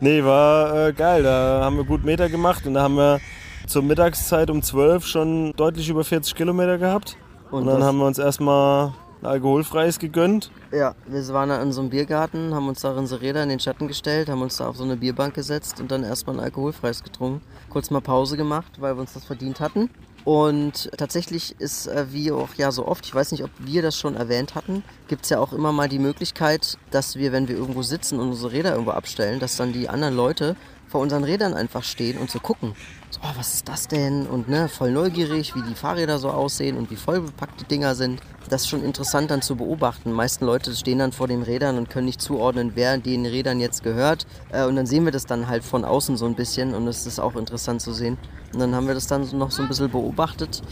Nee, 0.00 0.22
war 0.22 0.88
äh, 0.88 0.92
geil. 0.92 1.22
Da 1.22 1.60
haben 1.62 1.76
wir 1.76 1.84
gut 1.84 2.04
Meter 2.04 2.28
gemacht 2.28 2.66
und 2.66 2.74
da 2.74 2.82
haben 2.82 2.96
wir 2.96 3.20
zur 3.66 3.82
Mittagszeit 3.82 4.50
um 4.50 4.62
12 4.62 5.06
schon 5.06 5.52
deutlich 5.56 5.88
über 5.88 6.04
40 6.04 6.34
Kilometer 6.34 6.78
gehabt. 6.78 7.16
Und, 7.50 7.62
und 7.62 7.66
dann 7.66 7.82
haben 7.82 7.98
wir 7.98 8.06
uns 8.06 8.18
erstmal 8.18 8.92
alkoholfreies 9.26 9.98
gegönnt. 9.98 10.50
Ja, 10.72 10.94
wir 11.06 11.26
waren 11.28 11.48
da 11.48 11.62
in 11.62 11.72
so 11.72 11.80
einem 11.80 11.90
Biergarten, 11.90 12.54
haben 12.54 12.68
uns 12.68 12.80
da 12.80 12.92
unsere 12.92 13.20
Räder 13.20 13.42
in 13.42 13.48
den 13.48 13.60
Schatten 13.60 13.88
gestellt, 13.88 14.28
haben 14.28 14.42
uns 14.42 14.56
da 14.56 14.68
auf 14.68 14.76
so 14.76 14.84
eine 14.84 14.96
Bierbank 14.96 15.34
gesetzt 15.34 15.80
und 15.80 15.90
dann 15.90 16.04
erstmal 16.04 16.36
ein 16.36 16.44
alkoholfreies 16.44 17.02
getrunken. 17.02 17.42
Kurz 17.70 17.90
mal 17.90 18.00
Pause 18.00 18.36
gemacht, 18.36 18.80
weil 18.80 18.96
wir 18.96 19.00
uns 19.00 19.12
das 19.14 19.24
verdient 19.24 19.60
hatten. 19.60 19.90
Und 20.26 20.90
tatsächlich 20.96 21.54
ist, 21.60 21.86
äh, 21.86 22.06
wie 22.10 22.32
auch 22.32 22.48
ja 22.56 22.72
so 22.72 22.88
oft, 22.88 23.06
ich 23.06 23.14
weiß 23.14 23.30
nicht, 23.30 23.44
ob 23.44 23.50
wir 23.58 23.80
das 23.80 23.96
schon 23.96 24.16
erwähnt 24.16 24.56
hatten, 24.56 24.82
gibt 25.06 25.22
es 25.22 25.30
ja 25.30 25.38
auch 25.38 25.52
immer 25.52 25.70
mal 25.70 25.88
die 25.88 26.00
Möglichkeit, 26.00 26.78
dass 26.90 27.14
wir, 27.14 27.30
wenn 27.30 27.46
wir 27.46 27.56
irgendwo 27.56 27.82
sitzen 27.82 28.18
und 28.18 28.30
unsere 28.30 28.50
Räder 28.50 28.72
irgendwo 28.72 28.90
abstellen, 28.90 29.38
dass 29.38 29.56
dann 29.56 29.72
die 29.72 29.88
anderen 29.88 30.16
Leute 30.16 30.56
vor 30.88 31.00
unseren 31.00 31.22
Rädern 31.22 31.54
einfach 31.54 31.84
stehen 31.84 32.18
und 32.18 32.28
so 32.28 32.40
gucken. 32.40 32.74
So, 33.16 33.22
oh, 33.22 33.38
was 33.38 33.54
ist 33.54 33.68
das 33.68 33.88
denn? 33.88 34.26
Und 34.26 34.48
ne, 34.48 34.68
voll 34.68 34.90
neugierig, 34.90 35.54
wie 35.54 35.62
die 35.62 35.74
Fahrräder 35.74 36.18
so 36.18 36.28
aussehen 36.28 36.76
und 36.76 36.90
wie 36.90 36.96
voll 36.96 37.20
bepackt 37.20 37.60
die 37.60 37.64
Dinger 37.64 37.94
sind. 37.94 38.20
Das 38.50 38.62
ist 38.62 38.68
schon 38.68 38.84
interessant 38.84 39.30
dann 39.30 39.40
zu 39.40 39.56
beobachten. 39.56 40.10
Die 40.10 40.14
meisten 40.14 40.44
Leute 40.44 40.74
stehen 40.74 40.98
dann 40.98 41.12
vor 41.12 41.26
den 41.26 41.42
Rädern 41.42 41.78
und 41.78 41.88
können 41.88 42.04
nicht 42.04 42.20
zuordnen, 42.20 42.72
wer 42.74 42.98
den 42.98 43.24
Rädern 43.24 43.58
jetzt 43.58 43.82
gehört. 43.82 44.26
Äh, 44.50 44.66
und 44.66 44.76
dann 44.76 44.86
sehen 44.86 45.06
wir 45.06 45.12
das 45.12 45.24
dann 45.24 45.48
halt 45.48 45.64
von 45.64 45.84
außen 45.84 46.18
so 46.18 46.26
ein 46.26 46.34
bisschen 46.34 46.74
und 46.74 46.86
es 46.88 47.06
ist 47.06 47.18
auch 47.18 47.36
interessant 47.36 47.80
zu 47.80 47.94
sehen. 47.94 48.18
Und 48.52 48.60
dann 48.60 48.74
haben 48.74 48.86
wir 48.86 48.94
das 48.94 49.06
dann 49.06 49.26
noch 49.38 49.50
so 49.50 49.62
ein 49.62 49.68
bisschen 49.68 49.90
beobachtet. 49.90 50.62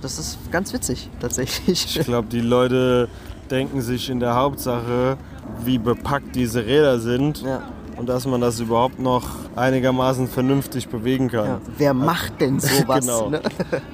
Das 0.00 0.18
ist 0.18 0.38
ganz 0.50 0.72
witzig, 0.72 1.10
tatsächlich. 1.20 1.98
Ich 1.98 2.06
glaube, 2.06 2.28
die 2.28 2.40
Leute 2.40 3.10
denken 3.50 3.82
sich 3.82 4.08
in 4.08 4.18
der 4.18 4.34
Hauptsache, 4.34 5.18
wie 5.62 5.76
bepackt 5.76 6.34
diese 6.36 6.64
Räder 6.64 6.98
sind. 7.00 7.42
Ja 7.42 7.62
und 8.02 8.08
dass 8.08 8.26
man 8.26 8.40
das 8.40 8.58
überhaupt 8.58 8.98
noch 8.98 9.22
einigermaßen 9.54 10.26
vernünftig 10.26 10.88
bewegen 10.88 11.28
kann. 11.28 11.46
Ja, 11.46 11.60
wer 11.78 11.94
macht 11.94 12.40
denn 12.40 12.58
sowas? 12.60 13.06
genau. 13.06 13.30
Ne? 13.30 13.40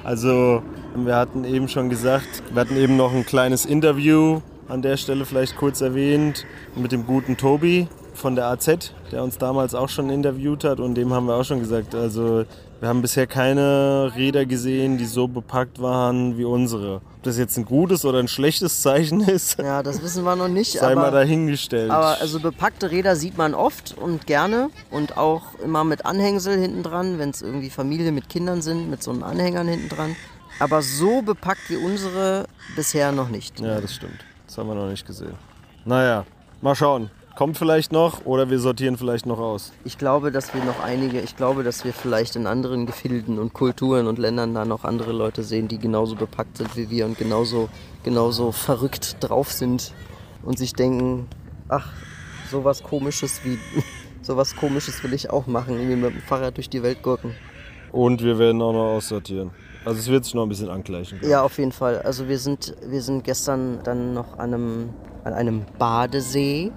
Also 0.03 0.63
wir 0.95 1.15
hatten 1.15 1.43
eben 1.43 1.67
schon 1.67 1.91
gesagt, 1.91 2.41
wir 2.51 2.59
hatten 2.59 2.75
eben 2.75 2.97
noch 2.97 3.13
ein 3.13 3.23
kleines 3.23 3.67
Interview 3.67 4.41
an 4.67 4.81
der 4.81 4.97
Stelle 4.97 5.25
vielleicht 5.25 5.57
kurz 5.57 5.81
erwähnt 5.81 6.47
mit 6.75 6.91
dem 6.91 7.05
guten 7.05 7.37
Tobi 7.37 7.87
von 8.15 8.35
der 8.35 8.47
AZ, 8.47 8.93
der 9.11 9.23
uns 9.23 9.37
damals 9.37 9.75
auch 9.75 9.89
schon 9.89 10.09
interviewt 10.09 10.63
hat 10.63 10.79
und 10.79 10.95
dem 10.95 11.13
haben 11.13 11.27
wir 11.27 11.35
auch 11.35 11.45
schon 11.45 11.59
gesagt, 11.59 11.93
also 11.93 12.45
wir 12.79 12.89
haben 12.89 13.03
bisher 13.03 13.27
keine 13.27 14.11
Räder 14.15 14.47
gesehen, 14.47 14.97
die 14.97 15.05
so 15.05 15.27
bepackt 15.27 15.79
waren 15.79 16.35
wie 16.35 16.45
unsere. 16.45 17.01
Ob 17.19 17.23
das 17.23 17.37
jetzt 17.37 17.57
ein 17.57 17.65
gutes 17.65 18.05
oder 18.05 18.19
ein 18.19 18.29
schlechtes 18.29 18.81
Zeichen 18.81 19.19
ist, 19.19 19.59
ja, 19.59 19.83
das 19.83 20.01
wissen 20.01 20.23
wir 20.23 20.37
noch 20.37 20.47
nicht. 20.47 20.79
Sei 20.79 20.93
aber, 20.93 21.01
mal 21.01 21.11
dahingestellt. 21.11 21.91
Aber 21.91 22.17
also 22.21 22.39
bepackte 22.39 22.91
Räder 22.91 23.17
sieht 23.17 23.37
man 23.37 23.53
oft 23.53 23.93
und 23.97 24.25
gerne 24.25 24.69
und 24.89 25.17
auch 25.17 25.55
immer 25.55 25.83
mit 25.83 26.05
Anhängsel 26.05 26.57
hinten 26.57 26.81
dran, 26.81 27.19
wenn 27.19 27.31
es 27.31 27.41
irgendwie 27.41 27.69
Familie 27.69 28.13
mit 28.13 28.29
Kindern 28.29 28.61
sind, 28.61 28.89
mit 28.89 29.03
so 29.03 29.11
einem 29.11 29.23
Anhängern 29.23 29.67
hinten 29.67 29.89
dran. 29.89 30.15
Aber 30.61 30.81
so 30.81 31.21
bepackt 31.21 31.69
wie 31.69 31.75
unsere 31.75 32.45
bisher 32.77 33.11
noch 33.11 33.27
nicht. 33.27 33.59
Ja, 33.59 33.81
das 33.81 33.95
stimmt. 33.95 34.23
Das 34.47 34.57
haben 34.57 34.69
wir 34.69 34.75
noch 34.75 34.87
nicht 34.87 35.05
gesehen. 35.05 35.33
Naja, 35.83 36.25
mal 36.61 36.73
schauen. 36.73 37.11
Kommt 37.39 37.57
vielleicht 37.57 37.93
noch 37.93 38.25
oder 38.25 38.49
wir 38.49 38.59
sortieren 38.59 38.97
vielleicht 38.97 39.25
noch 39.25 39.39
aus. 39.39 39.71
Ich 39.85 39.97
glaube, 39.97 40.29
dass 40.29 40.53
wir 40.53 40.61
noch 40.61 40.81
einige, 40.81 41.21
ich 41.21 41.37
glaube, 41.37 41.63
dass 41.63 41.85
wir 41.85 41.93
vielleicht 41.93 42.35
in 42.35 42.45
anderen 42.45 42.85
Gefilden 42.85 43.39
und 43.39 43.53
Kulturen 43.53 44.07
und 44.07 44.19
Ländern 44.19 44.53
da 44.53 44.65
noch 44.65 44.83
andere 44.83 45.13
Leute 45.13 45.43
sehen, 45.43 45.69
die 45.69 45.77
genauso 45.77 46.17
bepackt 46.17 46.57
sind 46.57 46.75
wie 46.75 46.89
wir 46.89 47.05
und 47.05 47.17
genauso, 47.17 47.69
genauso 48.03 48.51
verrückt 48.51 49.15
drauf 49.21 49.53
sind 49.53 49.93
und 50.43 50.57
sich 50.57 50.73
denken, 50.73 51.29
ach, 51.69 51.93
sowas 52.51 52.83
komisches 52.83 53.39
wie, 53.45 53.57
sowas 54.21 54.57
komisches 54.57 55.01
will 55.05 55.13
ich 55.13 55.29
auch 55.29 55.47
machen, 55.47 55.75
irgendwie 55.75 55.95
mit 55.95 56.15
dem 56.15 56.21
Fahrrad 56.23 56.57
durch 56.57 56.69
die 56.69 56.83
Welt 56.83 57.01
gurken. 57.03 57.35
Und 57.93 58.21
wir 58.21 58.37
werden 58.37 58.61
auch 58.61 58.73
noch 58.73 58.95
aussortieren. 58.97 59.51
Also 59.85 59.97
es 60.01 60.09
wird 60.09 60.25
sich 60.25 60.33
noch 60.33 60.43
ein 60.43 60.49
bisschen 60.49 60.69
angleichen. 60.69 61.21
Ja, 61.21 61.43
auf 61.43 61.57
jeden 61.57 61.71
Fall. 61.71 62.01
Also 62.01 62.27
wir 62.27 62.37
sind, 62.37 62.75
wir 62.85 63.01
sind 63.01 63.23
gestern 63.23 63.79
dann 63.85 64.13
noch 64.13 64.37
an 64.37 64.53
einem, 64.53 64.89
an 65.23 65.31
einem 65.31 65.61
Badesee 65.77 66.73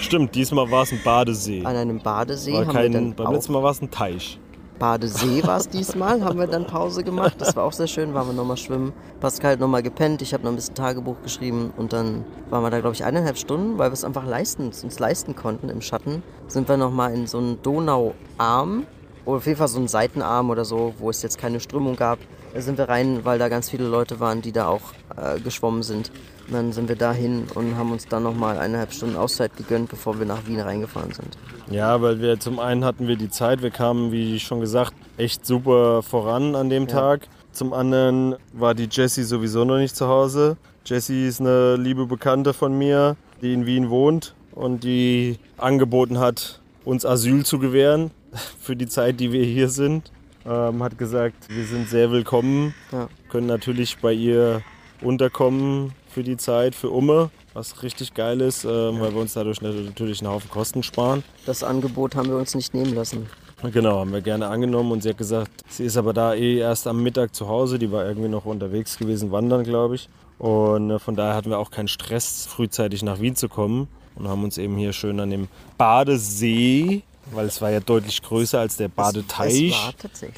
Stimmt, 0.00 0.34
diesmal 0.34 0.70
war 0.70 0.82
es 0.82 0.92
ein 0.92 1.00
Badesee. 1.04 1.64
An 1.64 1.76
einem 1.76 2.00
Badesee 2.00 2.52
war 2.52 2.66
haben 2.66 2.72
kein, 2.72 2.92
wir 2.92 3.00
dann 3.00 3.14
Beim 3.14 3.32
letzten 3.32 3.52
Mal 3.52 3.62
war 3.62 3.70
es 3.70 3.80
ein 3.80 3.90
Teich. 3.90 4.38
Badesee 4.78 5.44
war 5.44 5.58
es 5.58 5.68
diesmal, 5.68 6.24
haben 6.24 6.40
wir 6.40 6.48
dann 6.48 6.66
Pause 6.66 7.04
gemacht. 7.04 7.36
Das 7.38 7.54
war 7.54 7.64
auch 7.64 7.72
sehr 7.72 7.86
schön, 7.86 8.14
waren 8.14 8.26
wir 8.26 8.34
nochmal 8.34 8.56
schwimmen. 8.56 8.92
Pascal 9.20 9.52
hat 9.52 9.60
nochmal 9.60 9.82
gepennt, 9.82 10.22
ich 10.22 10.34
habe 10.34 10.42
noch 10.42 10.50
ein 10.50 10.56
bisschen 10.56 10.74
Tagebuch 10.74 11.22
geschrieben 11.22 11.72
und 11.76 11.92
dann 11.92 12.24
waren 12.50 12.64
wir 12.64 12.70
da, 12.70 12.80
glaube 12.80 12.94
ich, 12.94 13.04
eineinhalb 13.04 13.38
Stunden, 13.38 13.78
weil 13.78 13.90
wir 13.90 13.94
es 13.94 14.02
einfach 14.02 14.26
leisten, 14.26 14.64
uns 14.64 14.98
leisten 14.98 15.36
konnten 15.36 15.68
im 15.68 15.82
Schatten. 15.82 16.24
Sind 16.48 16.68
wir 16.68 16.76
nochmal 16.76 17.14
in 17.14 17.28
so 17.28 17.38
einen 17.38 17.62
Donauarm, 17.62 18.86
oder 19.24 19.36
auf 19.36 19.46
jeden 19.46 19.58
Fall 19.58 19.68
so 19.68 19.78
einen 19.78 19.88
Seitenarm 19.88 20.50
oder 20.50 20.64
so, 20.64 20.94
wo 20.98 21.10
es 21.10 21.22
jetzt 21.22 21.38
keine 21.38 21.60
Strömung 21.60 21.96
gab. 21.96 22.18
Da 22.52 22.60
sind 22.60 22.76
wir 22.76 22.88
rein, 22.88 23.24
weil 23.24 23.38
da 23.38 23.48
ganz 23.48 23.70
viele 23.70 23.86
Leute 23.86 24.20
waren, 24.20 24.42
die 24.42 24.52
da 24.52 24.66
auch 24.66 24.82
äh, 25.16 25.40
geschwommen 25.40 25.82
sind. 25.82 26.10
Und 26.46 26.54
dann 26.54 26.72
sind 26.72 26.88
wir 26.88 26.96
dahin 26.96 27.44
und 27.54 27.76
haben 27.76 27.92
uns 27.92 28.06
dann 28.06 28.22
nochmal 28.24 28.58
eineinhalb 28.58 28.92
Stunden 28.92 29.16
Auszeit 29.16 29.56
gegönnt, 29.56 29.90
bevor 29.90 30.18
wir 30.18 30.26
nach 30.26 30.46
Wien 30.46 30.60
reingefahren 30.60 31.12
sind. 31.12 31.38
Ja, 31.70 32.02
weil 32.02 32.20
wir 32.20 32.38
zum 32.40 32.58
einen 32.58 32.84
hatten 32.84 33.06
wir 33.06 33.16
die 33.16 33.30
Zeit, 33.30 33.62
wir 33.62 33.70
kamen, 33.70 34.12
wie 34.12 34.38
schon 34.40 34.60
gesagt, 34.60 34.94
echt 35.16 35.46
super 35.46 36.02
voran 36.02 36.54
an 36.54 36.68
dem 36.68 36.86
ja. 36.86 36.94
Tag. 36.94 37.28
Zum 37.52 37.72
anderen 37.72 38.36
war 38.52 38.74
die 38.74 38.88
Jessie 38.90 39.22
sowieso 39.22 39.64
noch 39.64 39.78
nicht 39.78 39.94
zu 39.94 40.08
Hause. 40.08 40.56
Jessie 40.84 41.28
ist 41.28 41.40
eine 41.40 41.76
liebe 41.76 42.06
Bekannte 42.06 42.52
von 42.52 42.76
mir, 42.76 43.16
die 43.40 43.52
in 43.52 43.66
Wien 43.66 43.88
wohnt 43.88 44.34
und 44.52 44.84
die 44.84 45.38
angeboten 45.58 46.18
hat, 46.18 46.60
uns 46.84 47.06
Asyl 47.06 47.44
zu 47.44 47.58
gewähren 47.58 48.10
für 48.60 48.74
die 48.74 48.88
Zeit, 48.88 49.20
die 49.20 49.32
wir 49.32 49.44
hier 49.44 49.68
sind. 49.68 50.10
Ähm, 50.44 50.82
hat 50.82 50.98
gesagt, 50.98 51.36
wir 51.48 51.64
sind 51.64 51.88
sehr 51.88 52.10
willkommen, 52.10 52.74
ja. 52.90 53.08
können 53.30 53.46
natürlich 53.46 53.98
bei 53.98 54.12
ihr 54.12 54.62
unterkommen 55.00 55.92
für 56.12 56.22
die 56.22 56.36
Zeit, 56.36 56.74
für 56.74 56.90
Umme, 56.90 57.30
was 57.54 57.82
richtig 57.82 58.14
geil 58.14 58.40
ist, 58.40 58.64
äh, 58.64 58.68
weil 58.68 59.14
wir 59.14 59.20
uns 59.20 59.34
dadurch 59.34 59.60
natürlich 59.60 60.20
einen 60.20 60.30
Haufen 60.30 60.50
Kosten 60.50 60.82
sparen. 60.82 61.24
Das 61.46 61.64
Angebot 61.64 62.14
haben 62.14 62.28
wir 62.28 62.36
uns 62.36 62.54
nicht 62.54 62.74
nehmen 62.74 62.94
lassen. 62.94 63.26
Genau, 63.72 64.00
haben 64.00 64.12
wir 64.12 64.22
gerne 64.22 64.48
angenommen 64.48 64.90
und 64.90 65.02
sie 65.02 65.10
hat 65.10 65.18
gesagt, 65.18 65.50
sie 65.68 65.84
ist 65.84 65.96
aber 65.96 66.12
da 66.12 66.34
eh 66.34 66.58
erst 66.58 66.86
am 66.88 67.02
Mittag 67.02 67.34
zu 67.34 67.48
Hause, 67.48 67.78
die 67.78 67.92
war 67.92 68.04
irgendwie 68.04 68.28
noch 68.28 68.44
unterwegs 68.44 68.98
gewesen, 68.98 69.30
wandern 69.30 69.62
glaube 69.62 69.94
ich. 69.94 70.08
Und 70.38 70.90
äh, 70.90 70.98
von 70.98 71.14
daher 71.14 71.36
hatten 71.36 71.50
wir 71.50 71.58
auch 71.58 71.70
keinen 71.70 71.88
Stress, 71.88 72.46
frühzeitig 72.46 73.02
nach 73.04 73.20
Wien 73.20 73.36
zu 73.36 73.48
kommen 73.48 73.86
und 74.16 74.28
haben 74.28 74.42
uns 74.42 74.58
eben 74.58 74.76
hier 74.76 74.92
schön 74.92 75.20
an 75.20 75.30
dem 75.30 75.48
Badesee, 75.78 77.02
weil 77.30 77.46
es 77.46 77.62
war 77.62 77.70
ja 77.70 77.78
deutlich 77.78 78.20
größer 78.22 78.58
als 78.58 78.76
der 78.76 78.88
Badeteich, 78.88 79.94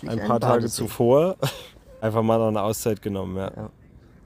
ein 0.06 0.18
paar 0.26 0.36
ein 0.36 0.40
Tage 0.40 0.66
zuvor, 0.68 1.36
einfach 2.02 2.22
mal 2.22 2.38
noch 2.38 2.48
eine 2.48 2.62
Auszeit 2.62 3.00
genommen. 3.00 3.36
Ja. 3.38 3.50
ja. 3.56 3.70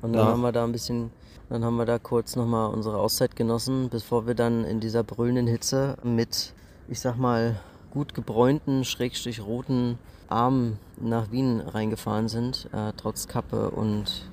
Und 0.02 0.12
dann 0.12 0.26
ja. 0.26 0.32
haben 0.32 0.40
wir 0.40 0.52
da 0.52 0.64
ein 0.64 0.72
bisschen, 0.72 1.10
dann 1.48 1.64
haben 1.64 1.76
wir 1.76 1.86
da 1.86 1.98
kurz 1.98 2.36
nochmal 2.36 2.70
unsere 2.70 2.98
Auszeit 2.98 3.36
genossen, 3.36 3.88
bevor 3.88 4.26
wir 4.26 4.34
dann 4.34 4.64
in 4.64 4.80
dieser 4.80 5.02
brüllenden 5.02 5.46
Hitze 5.46 5.96
mit, 6.02 6.52
ich 6.88 7.00
sag 7.00 7.16
mal, 7.16 7.56
gut 7.90 8.14
gebräunten, 8.14 8.84
schrägstrich 8.84 9.40
roten 9.40 9.98
Armen 10.28 10.78
nach 11.00 11.30
Wien 11.30 11.60
reingefahren 11.60 12.28
sind, 12.28 12.68
äh, 12.72 12.92
trotz 12.96 13.28
Kappe 13.28 13.70
und 13.70 14.28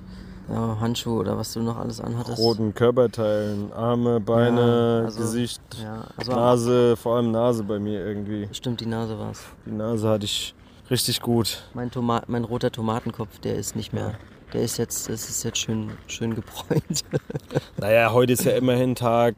ja, 0.48 0.78
Handschuhe 0.78 1.18
oder 1.18 1.36
was 1.36 1.52
du 1.52 1.60
noch 1.60 1.76
alles 1.76 2.00
anhattest. 2.00 2.38
Roten 2.38 2.74
Körperteilen, 2.74 3.72
Arme, 3.72 4.20
Beine, 4.20 4.98
ja, 5.00 5.04
also, 5.06 5.20
Gesicht, 5.20 5.60
ja, 5.82 6.04
also 6.16 6.32
Nase, 6.32 6.96
vor 6.96 7.16
allem 7.16 7.30
Nase 7.32 7.64
bei 7.64 7.78
mir 7.78 8.04
irgendwie. 8.04 8.48
Stimmt, 8.52 8.80
die 8.80 8.86
Nase 8.86 9.18
war's. 9.18 9.42
Die 9.64 9.72
Nase 9.72 10.08
hatte 10.08 10.24
ich 10.26 10.54
richtig 10.90 11.20
gut. 11.20 11.64
Mein, 11.74 11.90
Toma 11.90 12.22
mein 12.28 12.44
roter 12.44 12.70
Tomatenkopf, 12.70 13.40
der 13.40 13.56
ist 13.56 13.74
nicht 13.74 13.92
mehr. 13.92 14.14
Der 14.52 14.62
ist 14.62 14.76
jetzt, 14.78 15.08
das 15.08 15.28
ist 15.28 15.42
jetzt 15.44 15.58
schön, 15.58 15.90
schön 16.06 16.34
gebräunt. 16.34 17.04
naja, 17.78 18.12
heute 18.12 18.32
ist 18.32 18.44
ja 18.44 18.52
immerhin 18.52 18.94
Tag, 18.94 19.34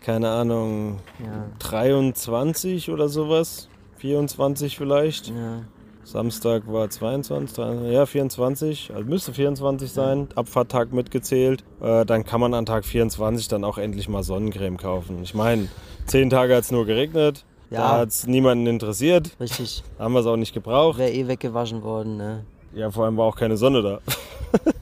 keine 0.00 0.30
Ahnung, 0.30 0.98
ja. 1.20 1.46
23 1.60 2.90
oder 2.90 3.08
sowas. 3.08 3.68
24 3.98 4.76
vielleicht. 4.76 5.28
Ja. 5.28 5.62
Samstag 6.04 6.62
war 6.66 6.88
22, 6.88 7.54
23, 7.54 7.92
ja 7.92 8.06
24, 8.06 8.92
also 8.94 9.04
müsste 9.04 9.34
24 9.34 9.92
sein, 9.92 10.28
Abfahrttag 10.36 10.92
mitgezählt. 10.92 11.64
Äh, 11.82 12.06
dann 12.06 12.24
kann 12.24 12.40
man 12.40 12.54
an 12.54 12.64
Tag 12.64 12.86
24 12.86 13.48
dann 13.48 13.62
auch 13.62 13.76
endlich 13.76 14.08
mal 14.08 14.22
Sonnencreme 14.22 14.78
kaufen. 14.78 15.22
Ich 15.22 15.34
meine, 15.34 15.68
zehn 16.06 16.30
Tage 16.30 16.56
hat 16.56 16.64
es 16.64 16.70
nur 16.70 16.86
geregnet, 16.86 17.44
Ja. 17.70 17.80
Da 17.80 17.98
hat 17.98 18.08
es 18.08 18.26
niemanden 18.26 18.66
interessiert. 18.66 19.36
Richtig. 19.38 19.84
Haben 19.98 20.14
wir 20.14 20.20
es 20.20 20.26
auch 20.26 20.36
nicht 20.36 20.54
gebraucht. 20.54 20.98
Wäre 20.98 21.10
eh 21.12 21.28
weggewaschen 21.28 21.82
worden, 21.82 22.16
ne? 22.16 22.44
Ja, 22.74 22.90
vor 22.90 23.04
allem 23.04 23.18
war 23.18 23.26
auch 23.26 23.36
keine 23.36 23.56
Sonne 23.58 23.82
da. 23.82 24.00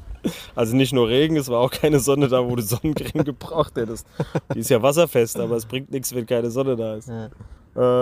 Also 0.57 0.75
nicht 0.75 0.93
nur 0.93 1.07
Regen, 1.09 1.37
es 1.37 1.49
war 1.49 1.61
auch 1.61 1.71
keine 1.71 2.01
Sonne 2.01 2.27
da, 2.27 2.45
wo 2.45 2.57
du 2.57 2.63
Sonnencreme 2.63 3.23
gebraucht 3.25 3.77
hättest. 3.77 4.07
Die 4.55 4.59
ist 4.59 4.71
ja 4.71 4.83
wasserfest, 4.83 5.39
aber 5.39 5.55
es 5.55 5.67
bringt 5.67 5.93
nichts, 5.93 6.13
wenn 6.17 6.27
keine 6.27 6.51
Sonne 6.51 6.75
da 6.75 6.97
ist. 6.97 7.09
Ja. 7.09 7.27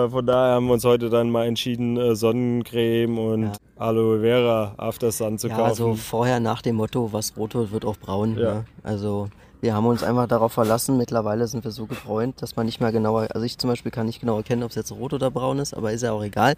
Äh, 0.05 0.09
von 0.09 0.25
daher 0.25 0.55
haben 0.55 0.65
wir 0.65 0.73
uns 0.73 0.85
heute 0.85 1.09
dann 1.11 1.29
mal 1.29 1.45
entschieden, 1.45 1.97
äh, 1.97 2.15
Sonnencreme 2.15 3.19
und 3.19 3.43
Ja. 3.43 3.51
Aloe 3.77 4.21
Vera 4.21 4.73
After 4.77 5.11
Sun 5.11 5.37
zu 5.37 5.49
Ja, 5.49 5.55
kaufen. 5.55 5.69
also 5.69 5.93
vorher 5.95 6.39
nach 6.39 6.63
dem 6.63 6.77
Motto, 6.77 7.13
was 7.13 7.37
rot 7.37 7.53
wird, 7.53 7.71
wird 7.71 7.85
auch 7.85 7.97
braun. 7.97 8.37
Ja. 8.39 8.53
Ne? 8.55 8.65
Also 8.81 9.27
wir 9.61 9.75
haben 9.75 9.85
uns 9.85 10.01
einfach 10.01 10.27
darauf 10.27 10.53
verlassen. 10.53 10.97
Mittlerweile 10.97 11.47
sind 11.47 11.63
wir 11.63 11.71
so 11.71 11.85
gebräunt, 11.85 12.41
dass 12.41 12.55
man 12.55 12.65
nicht 12.65 12.81
mehr 12.81 12.91
genauer, 12.91 13.27
also 13.35 13.45
ich 13.45 13.59
zum 13.59 13.69
Beispiel 13.69 13.91
kann 13.91 14.07
nicht 14.07 14.19
genau 14.21 14.37
erkennen, 14.37 14.63
ob 14.63 14.69
es 14.71 14.75
jetzt 14.75 14.91
rot 14.91 15.13
oder 15.13 15.29
braun 15.29 15.59
ist, 15.59 15.75
aber 15.75 15.91
ist 15.91 16.01
ja 16.01 16.11
auch 16.13 16.23
egal. 16.23 16.55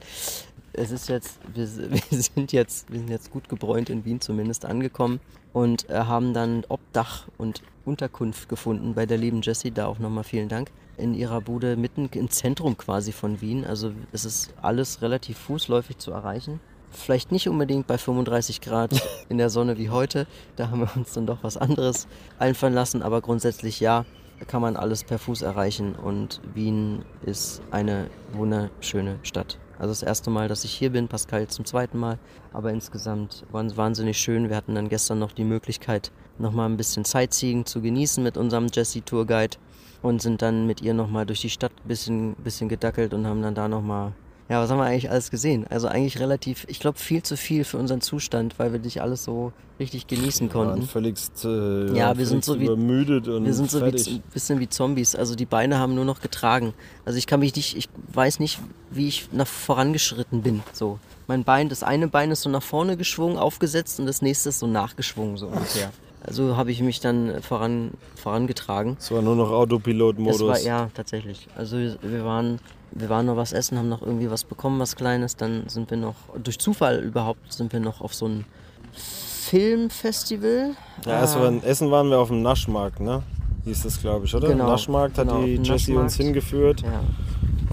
Es 0.77 0.91
ist 0.91 1.09
jetzt, 1.09 1.39
wir, 1.53 1.67
wir 1.91 2.21
sind 2.21 2.51
jetzt, 2.51 2.89
wir 2.91 2.99
sind 2.99 3.09
jetzt 3.09 3.31
gut 3.31 3.49
gebräunt 3.49 3.89
in 3.89 4.05
Wien 4.05 4.21
zumindest 4.21 4.63
angekommen 4.63 5.19
und 5.51 5.89
äh, 5.89 5.95
haben 5.95 6.33
dann 6.33 6.65
Obdach 6.69 7.27
und 7.37 7.63
Unterkunft 7.83 8.47
gefunden 8.47 8.93
bei 8.93 9.07
der 9.07 9.17
lieben 9.17 9.41
Jessie. 9.41 9.71
Da 9.71 9.87
auch 9.87 9.97
nochmal 9.97 10.23
vielen 10.23 10.49
Dank. 10.49 10.71
In 10.97 11.15
ihrer 11.15 11.41
Bude 11.41 11.75
mitten 11.77 12.09
im 12.13 12.29
Zentrum 12.29 12.77
quasi 12.77 13.11
von 13.11 13.41
Wien. 13.41 13.65
Also 13.65 13.91
es 14.11 14.23
ist 14.23 14.53
alles 14.61 15.01
relativ 15.01 15.37
fußläufig 15.39 15.97
zu 15.97 16.11
erreichen. 16.11 16.59
Vielleicht 16.91 17.31
nicht 17.31 17.49
unbedingt 17.49 17.87
bei 17.87 17.97
35 17.97 18.61
Grad 18.61 18.91
in 19.29 19.39
der 19.39 19.49
Sonne 19.49 19.79
wie 19.79 19.89
heute. 19.89 20.27
Da 20.57 20.69
haben 20.69 20.81
wir 20.81 20.95
uns 20.95 21.13
dann 21.13 21.25
doch 21.25 21.39
was 21.41 21.57
anderes 21.57 22.07
einfallen 22.37 22.73
lassen. 22.73 23.01
Aber 23.01 23.21
grundsätzlich 23.21 23.79
ja, 23.79 24.05
kann 24.45 24.61
man 24.61 24.75
alles 24.75 25.03
per 25.03 25.17
Fuß 25.17 25.41
erreichen. 25.41 25.95
Und 25.95 26.39
Wien 26.53 27.03
ist 27.25 27.63
eine 27.71 28.11
wunderschöne 28.33 29.17
Stadt. 29.23 29.57
Also 29.79 29.91
das 29.91 30.03
erste 30.03 30.29
Mal, 30.29 30.47
dass 30.47 30.63
ich 30.63 30.73
hier 30.73 30.91
bin, 30.91 31.07
Pascal 31.07 31.47
zum 31.47 31.65
zweiten 31.65 31.97
Mal. 31.97 32.17
Aber 32.53 32.71
insgesamt 32.71 33.45
war 33.51 33.63
es 33.63 33.77
wahnsinnig 33.77 34.17
schön. 34.17 34.49
Wir 34.49 34.55
hatten 34.55 34.75
dann 34.75 34.89
gestern 34.89 35.19
noch 35.19 35.31
die 35.31 35.43
Möglichkeit, 35.43 36.11
nochmal 36.39 36.69
ein 36.69 36.77
bisschen 36.77 37.05
Sightseeing 37.05 37.65
zu 37.65 37.81
genießen 37.81 38.23
mit 38.23 38.37
unserem 38.37 38.67
Jessie 38.73 39.01
Tourguide. 39.01 39.57
Und 40.01 40.21
sind 40.21 40.41
dann 40.41 40.67
mit 40.67 40.81
ihr 40.81 40.93
nochmal 40.93 41.25
durch 41.25 41.41
die 41.41 41.49
Stadt 41.49 41.71
ein 41.83 41.87
bisschen, 41.87 42.35
bisschen 42.35 42.69
gedackelt 42.69 43.13
und 43.13 43.25
haben 43.25 43.41
dann 43.41 43.55
da 43.55 43.67
nochmal 43.67 44.13
ja, 44.49 44.61
was 44.61 44.69
haben 44.69 44.77
wir 44.77 44.85
eigentlich 44.85 45.09
alles 45.09 45.29
gesehen? 45.31 45.65
Also 45.69 45.87
eigentlich 45.87 46.19
relativ, 46.19 46.65
ich 46.69 46.79
glaube 46.79 46.97
viel 46.99 47.21
zu 47.23 47.35
viel 47.37 47.63
für 47.63 47.77
unseren 47.77 48.01
Zustand, 48.01 48.57
weil 48.59 48.71
wir 48.71 48.79
nicht 48.79 49.01
alles 49.01 49.23
so 49.23 49.51
richtig 49.79 50.07
genießen 50.07 50.49
konnten. 50.49 50.83
völligst, 50.83 51.45
äh, 51.45 51.93
Ja, 51.95 52.17
wir 52.17 52.25
sind 52.25 52.43
so 52.45 52.59
wie- 52.59 52.65
übermüdet 52.65 53.27
und 53.27 53.45
Wir 53.45 53.53
sind 53.53 53.69
so 53.69 53.79
fertig. 53.79 54.07
ein 54.07 54.23
bisschen 54.33 54.59
wie 54.59 54.67
Zombies. 54.69 55.15
Also 55.15 55.35
die 55.35 55.45
Beine 55.45 55.77
haben 55.77 55.93
nur 55.95 56.05
noch 56.05 56.21
getragen. 56.21 56.73
Also 57.05 57.17
ich 57.19 57.27
kann 57.27 57.39
mich 57.41 57.55
nicht, 57.55 57.75
ich 57.77 57.87
weiß 58.13 58.39
nicht, 58.39 58.59
wie 58.89 59.07
ich 59.07 59.29
nach 59.31 59.45
vorangeschritten 59.47 60.41
bin. 60.41 60.63
So. 60.73 60.97
Mein 61.27 61.43
Bein, 61.43 61.67
das 61.69 61.83
eine 61.83 62.07
Bein 62.07 62.31
ist 62.31 62.41
so 62.41 62.49
nach 62.49 62.63
vorne 62.63 62.95
geschwungen, 62.97 63.37
aufgesetzt 63.37 63.99
und 63.99 64.05
das 64.07 64.21
nächste 64.21 64.49
ist 64.49 64.59
so 64.59 64.67
nachgeschwungen, 64.67 65.37
so 65.37 65.47
ungefähr. 65.47 65.91
Also 66.23 66.57
habe 66.57 66.71
ich 66.71 66.81
mich 66.81 66.99
dann 66.99 67.41
voran, 67.43 67.91
vorangetragen. 68.15 68.97
Es 68.99 69.11
war 69.11 69.21
nur 69.21 69.35
noch 69.35 69.51
Autopilot-Modus. 69.51 70.63
ja, 70.65 70.89
tatsächlich. 70.93 71.47
Also 71.55 71.77
wir 71.77 72.25
waren, 72.25 72.59
wir 72.99 73.09
waren 73.09 73.25
noch 73.25 73.35
was 73.37 73.53
essen, 73.53 73.77
haben 73.77 73.89
noch 73.89 74.01
irgendwie 74.01 74.29
was 74.29 74.43
bekommen, 74.43 74.79
was 74.79 74.95
Kleines. 74.95 75.35
Dann 75.35 75.63
sind 75.67 75.89
wir 75.89 75.97
noch, 75.97 76.15
durch 76.43 76.59
Zufall 76.59 76.99
überhaupt, 76.99 77.51
sind 77.53 77.71
wir 77.73 77.79
noch 77.79 78.01
auf 78.01 78.13
so 78.13 78.27
ein 78.27 78.45
Filmfestival. 78.93 80.71
Ja, 81.05 81.19
erst 81.21 81.37
Ah, 81.37 81.41
waren, 81.43 81.63
Essen 81.63 81.91
waren 81.91 82.09
wir 82.09 82.19
auf 82.19 82.29
dem 82.29 82.41
Naschmarkt, 82.41 82.99
ne? 82.99 83.23
Hieß 83.65 83.83
das, 83.83 84.01
glaube 84.01 84.25
ich, 84.25 84.35
oder? 84.35 84.47
Genau, 84.49 84.67
Naschmarkt 84.67 85.17
hat 85.17 85.27
genau, 85.27 85.43
die 85.43 85.55
Jessie 85.55 85.71
uns 85.71 85.87
Naschmarkt. 85.87 86.13
hingeführt, 86.13 86.81
ja. 86.81 87.01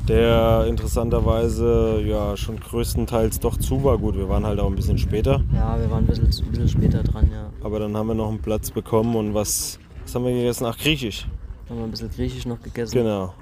der 0.09 0.67
interessanterweise 0.69 2.03
ja 2.05 2.37
schon 2.37 2.59
größtenteils 2.61 3.41
doch 3.41 3.57
zu 3.57 3.83
war. 3.85 3.99
Gut, 3.99 4.17
wir 4.17 4.29
waren 4.29 4.45
halt 4.45 4.61
auch 4.61 4.67
ein 4.69 4.75
bisschen 4.77 4.99
später, 4.99 5.43
ja, 5.55 5.79
wir 5.79 5.91
waren 5.91 6.05
ein 6.05 6.07
bisschen, 6.07 6.27
ein 6.27 6.51
bisschen 6.51 6.69
später 6.69 7.03
dran, 7.03 7.31
ja. 7.33 7.51
aber 7.63 7.79
dann 7.79 7.97
haben 7.97 8.09
wir 8.09 8.15
noch 8.15 8.29
einen 8.29 8.43
Platz 8.43 8.71
bekommen 8.71 9.15
und 9.17 9.35
was, 9.35 9.79
was 10.05 10.15
haben 10.15 10.25
wir 10.25 10.33
gegessen? 10.33 10.67
Ach, 10.67 10.77
Griechisch. 10.77 11.27
Haben 11.69 11.79
wir 11.79 11.85
ein 11.85 11.91
bisschen 11.91 12.11
Griechisch 12.11 12.47
noch 12.47 12.61
gegessen. 12.61 12.95
Genau. 12.99 13.33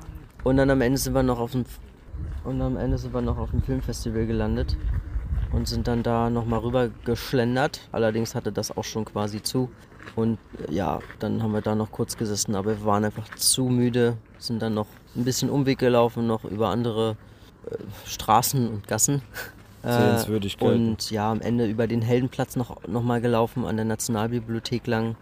Und 0.45 0.57
dann 0.57 0.71
am 0.71 0.81
Ende 0.81 0.99
sind 0.99 1.15
wir 1.15 1.23
noch 1.23 1.39
auf 1.39 1.53
dem 1.53 1.65
und 2.45 2.61
am 2.61 2.77
Ende 2.77 2.99
sind 2.99 3.15
wir 3.15 3.21
noch 3.21 3.39
auf 3.39 3.51
dem 3.51 3.63
Filmfestival 3.63 4.27
gelandet 4.27 4.77
und 5.53 5.69
sind 5.69 5.87
dann 5.87 6.03
da 6.03 6.31
nochmal 6.31 6.61
rüber 6.61 6.91
geschlendert. 7.05 7.89
Allerdings 7.93 8.35
hatte 8.35 8.51
das 8.51 8.77
auch 8.77 8.85
schon 8.85 9.05
quasi 9.05 9.43
zu. 9.43 9.71
Und 10.17 10.39
äh, 10.69 10.73
ja, 10.75 10.99
dann 11.21 11.43
haben 11.43 11.53
wir 11.53 11.61
da 11.61 11.75
noch 11.75 11.93
kurz 11.93 12.17
gesessen, 12.17 12.57
aber 12.57 12.79
wir 12.79 12.85
waren 12.85 13.05
einfach 13.05 13.29
zu 13.37 13.67
müde, 13.67 14.17
sind 14.39 14.61
dann 14.61 14.75
noch 14.75 14.89
ein 15.15 15.25
bisschen 15.25 15.51
Umweg 15.51 15.79
gelaufen, 15.79 16.27
noch 16.27 16.45
über 16.45 16.69
andere 16.71 17.17
äh, 17.71 17.77
Straßen 18.07 18.69
und 18.69 18.89
Gassen. 18.89 19.23
Äh, 19.85 19.91
Sehenswürdigkeiten. 19.99 20.91
und 20.91 21.11
ja, 21.11 21.29
am 21.29 21.41
Ende 21.41 21.67
über 21.67 21.89
den 21.89 22.03
Heldenplatz 22.03 22.55
noch, 22.55 22.87
noch 22.87 23.03
mal 23.03 23.21
gelaufen, 23.21 23.65
an 23.65 23.75
der 23.75 23.85
Nationalbibliothek 23.85 24.87
lang. 24.87 25.17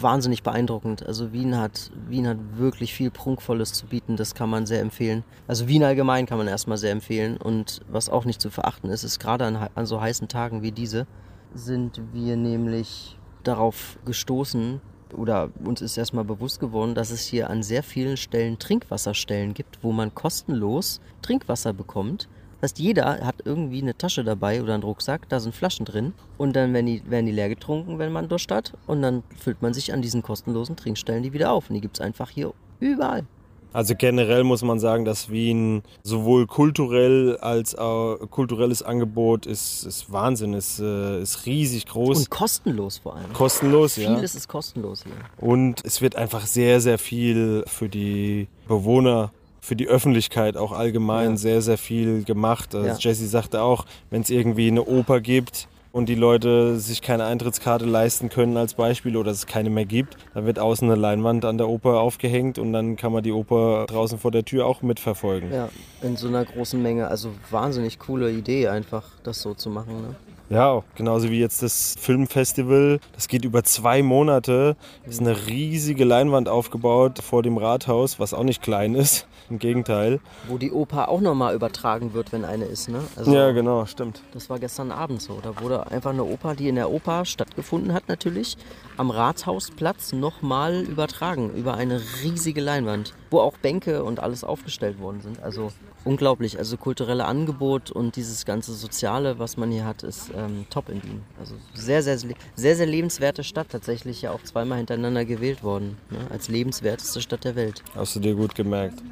Wahnsinnig 0.00 0.42
beeindruckend. 0.42 1.06
Also 1.06 1.32
Wien 1.32 1.56
hat, 1.56 1.90
Wien 2.08 2.26
hat 2.26 2.38
wirklich 2.56 2.94
viel 2.94 3.10
Prunkvolles 3.10 3.72
zu 3.72 3.86
bieten. 3.86 4.16
Das 4.16 4.34
kann 4.34 4.50
man 4.50 4.66
sehr 4.66 4.80
empfehlen. 4.80 5.24
Also 5.46 5.68
Wien 5.68 5.84
allgemein 5.84 6.26
kann 6.26 6.38
man 6.38 6.48
erstmal 6.48 6.78
sehr 6.78 6.92
empfehlen. 6.92 7.36
Und 7.36 7.80
was 7.88 8.08
auch 8.08 8.24
nicht 8.24 8.40
zu 8.40 8.50
verachten 8.50 8.90
ist, 8.90 9.04
ist 9.04 9.18
gerade 9.18 9.44
an, 9.44 9.68
an 9.74 9.86
so 9.86 10.00
heißen 10.00 10.28
Tagen 10.28 10.62
wie 10.62 10.72
diese, 10.72 11.06
sind 11.54 12.00
wir 12.12 12.36
nämlich 12.36 13.16
darauf 13.44 13.98
gestoßen, 14.04 14.80
oder 15.14 15.50
uns 15.64 15.80
ist 15.80 15.96
erstmal 15.96 16.24
bewusst 16.24 16.60
geworden, 16.60 16.94
dass 16.94 17.10
es 17.10 17.24
hier 17.24 17.50
an 17.50 17.62
sehr 17.62 17.82
vielen 17.82 18.16
Stellen 18.16 18.58
Trinkwasserstellen 18.58 19.54
gibt, 19.54 19.82
wo 19.82 19.92
man 19.92 20.14
kostenlos 20.14 21.00
Trinkwasser 21.22 21.72
bekommt. 21.72 22.28
Das 22.60 22.70
heißt, 22.72 22.78
jeder 22.80 23.20
hat 23.24 23.36
irgendwie 23.44 23.80
eine 23.80 23.96
Tasche 23.96 24.24
dabei 24.24 24.62
oder 24.62 24.74
einen 24.74 24.82
Rucksack, 24.82 25.28
da 25.28 25.38
sind 25.38 25.54
Flaschen 25.54 25.84
drin 25.86 26.12
und 26.38 26.56
dann 26.56 26.72
werden 26.74 26.86
die, 26.86 27.02
werden 27.08 27.26
die 27.26 27.32
leer 27.32 27.48
getrunken, 27.48 27.98
wenn 27.98 28.10
man 28.12 28.28
Durst 28.28 28.50
hat 28.50 28.72
und 28.86 29.00
dann 29.02 29.22
füllt 29.38 29.62
man 29.62 29.72
sich 29.74 29.92
an 29.92 30.02
diesen 30.02 30.22
kostenlosen 30.22 30.76
Trinkstellen 30.76 31.22
die 31.22 31.32
wieder 31.32 31.52
auf 31.52 31.68
und 31.70 31.74
die 31.74 31.80
gibt 31.80 31.98
es 31.98 32.00
einfach 32.00 32.30
hier 32.30 32.52
überall. 32.80 33.24
Also 33.72 33.94
generell 33.94 34.44
muss 34.44 34.62
man 34.62 34.80
sagen, 34.80 35.04
dass 35.04 35.30
Wien 35.30 35.82
sowohl 36.02 36.46
kulturell 36.46 37.36
als 37.36 37.74
auch 37.74 38.16
kulturelles 38.30 38.82
Angebot 38.82 39.44
ist, 39.44 39.84
ist 39.84 40.10
Wahnsinn, 40.10 40.54
ist, 40.54 40.80
äh, 40.80 41.20
ist 41.20 41.44
riesig 41.44 41.84
groß, 41.86 42.18
Und 42.18 42.30
kostenlos 42.30 42.98
vor 42.98 43.16
allem. 43.16 43.30
kostenlos, 43.34 43.96
ja. 43.96 44.14
Vieles 44.14 44.34
ist 44.34 44.48
kostenlos 44.48 45.04
hier. 45.04 45.12
Und 45.36 45.84
es 45.84 46.00
wird 46.00 46.16
einfach 46.16 46.46
sehr, 46.46 46.80
sehr 46.80 46.98
viel 46.98 47.62
für 47.66 47.90
die 47.90 48.48
Bewohner, 48.66 49.32
für 49.60 49.76
die 49.76 49.86
Öffentlichkeit 49.88 50.56
auch 50.56 50.72
allgemein 50.72 51.30
Ja. 51.32 51.36
sehr, 51.36 51.62
sehr 51.62 51.78
viel 51.78 52.24
gemacht. 52.24 52.74
Also 52.74 52.86
Ja. 52.88 52.96
Jesse 52.98 53.26
sagte 53.26 53.62
auch, 53.62 53.84
wenn 54.10 54.22
es 54.22 54.30
irgendwie 54.30 54.68
eine 54.68 54.84
Oper 54.84 55.20
gibt 55.20 55.68
und 55.90 56.08
die 56.08 56.14
Leute 56.14 56.78
sich 56.78 57.00
keine 57.02 57.24
Eintrittskarte 57.24 57.84
leisten 57.84 58.28
können 58.28 58.56
als 58.56 58.74
Beispiel 58.74 59.16
oder 59.16 59.30
es 59.30 59.46
keine 59.46 59.70
mehr 59.70 59.86
gibt, 59.86 60.16
dann 60.34 60.46
wird 60.46 60.58
außen 60.58 60.88
eine 60.88 61.00
Leinwand 61.00 61.44
an 61.44 61.58
der 61.58 61.68
Oper 61.68 62.00
aufgehängt 62.00 62.58
und 62.58 62.72
dann 62.72 62.96
kann 62.96 63.12
man 63.12 63.22
die 63.22 63.32
Oper 63.32 63.86
draußen 63.88 64.18
vor 64.18 64.30
der 64.30 64.44
Tür 64.44 64.66
auch 64.66 64.82
mitverfolgen. 64.82 65.52
Ja, 65.52 65.68
in 66.02 66.16
so 66.16 66.28
einer 66.28 66.44
großen 66.44 66.80
Menge. 66.80 67.08
Also 67.08 67.30
wahnsinnig 67.50 67.98
coole 67.98 68.30
Idee 68.30 68.68
einfach, 68.68 69.04
das 69.22 69.40
so 69.40 69.54
zu 69.54 69.70
machen. 69.70 70.02
Ne? 70.02 70.14
Ja, 70.50 70.82
genauso 70.94 71.30
wie 71.30 71.38
jetzt 71.38 71.62
das 71.62 71.94
Filmfestival. 72.00 73.00
Das 73.12 73.28
geht 73.28 73.44
über 73.44 73.64
zwei 73.64 74.02
Monate. 74.02 74.76
Es 75.04 75.14
ist 75.14 75.20
eine 75.20 75.46
riesige 75.46 76.04
Leinwand 76.04 76.48
aufgebaut 76.48 77.18
vor 77.22 77.42
dem 77.42 77.58
Rathaus, 77.58 78.18
was 78.18 78.32
auch 78.32 78.44
nicht 78.44 78.62
klein 78.62 78.94
ist. 78.94 79.26
Im 79.50 79.58
Gegenteil. 79.58 80.20
Wo 80.46 80.58
die 80.58 80.72
Oper 80.72 81.08
auch 81.08 81.20
nochmal 81.20 81.54
übertragen 81.54 82.12
wird, 82.14 82.32
wenn 82.32 82.44
eine 82.44 82.64
ist. 82.64 82.88
Ne? 82.88 83.00
Also, 83.16 83.34
Ja, 83.34 83.50
genau, 83.52 83.84
stimmt. 83.86 84.22
Das 84.32 84.48
war 84.48 84.58
gestern 84.58 84.90
Abend 84.90 85.20
so. 85.22 85.38
Da 85.42 85.60
wurde 85.60 85.90
einfach 85.90 86.10
eine 86.10 86.24
Oper, 86.24 86.54
die 86.54 86.68
in 86.68 86.74
der 86.74 86.90
Oper 86.90 87.24
stattgefunden 87.24 87.92
hat, 87.92 88.08
natürlich, 88.08 88.56
am 88.96 89.10
Rathausplatz 89.10 90.12
nochmal 90.12 90.82
übertragen 90.82 91.50
über 91.54 91.74
eine 91.74 92.00
riesige 92.22 92.60
Leinwand, 92.60 93.14
wo 93.30 93.40
auch 93.40 93.56
Bänke 93.58 94.04
und 94.04 94.20
alles 94.20 94.44
aufgestellt 94.44 94.98
worden 95.00 95.20
sind. 95.20 95.42
Also 95.42 95.72
unglaublich. 96.04 96.58
Also 96.58 96.76
kulturelle 96.76 97.24
Angebot 97.24 97.90
und 97.90 98.16
dieses 98.16 98.44
ganze 98.44 98.74
Soziale, 98.74 99.38
was 99.38 99.56
man 99.56 99.70
hier 99.70 99.84
hat, 99.84 100.02
ist 100.02 100.30
ähm, 100.34 100.66
top 100.70 100.88
in 100.88 101.02
Wien. 101.02 101.22
Also 101.38 101.54
sehr, 101.74 102.02
sehr, 102.02 102.18
sehr, 102.18 102.76
sehr 102.76 102.86
lebenswerte 102.86 103.44
Stadt. 103.44 103.68
Tatsächlich 103.70 104.22
ja 104.22 104.30
auch 104.32 104.42
zweimal 104.42 104.78
hintereinander 104.78 105.24
gewählt 105.24 105.62
worden. 105.62 105.96
Ne? 106.10 106.18
Als 106.30 106.48
lebenswerteste 106.48 107.20
Stadt 107.20 107.44
der 107.44 107.56
Welt. 107.56 107.82
Hast 107.94 108.16
du 108.16 108.20
dir 108.20 108.34
gut 108.34 108.54
gemerkt. 108.54 109.02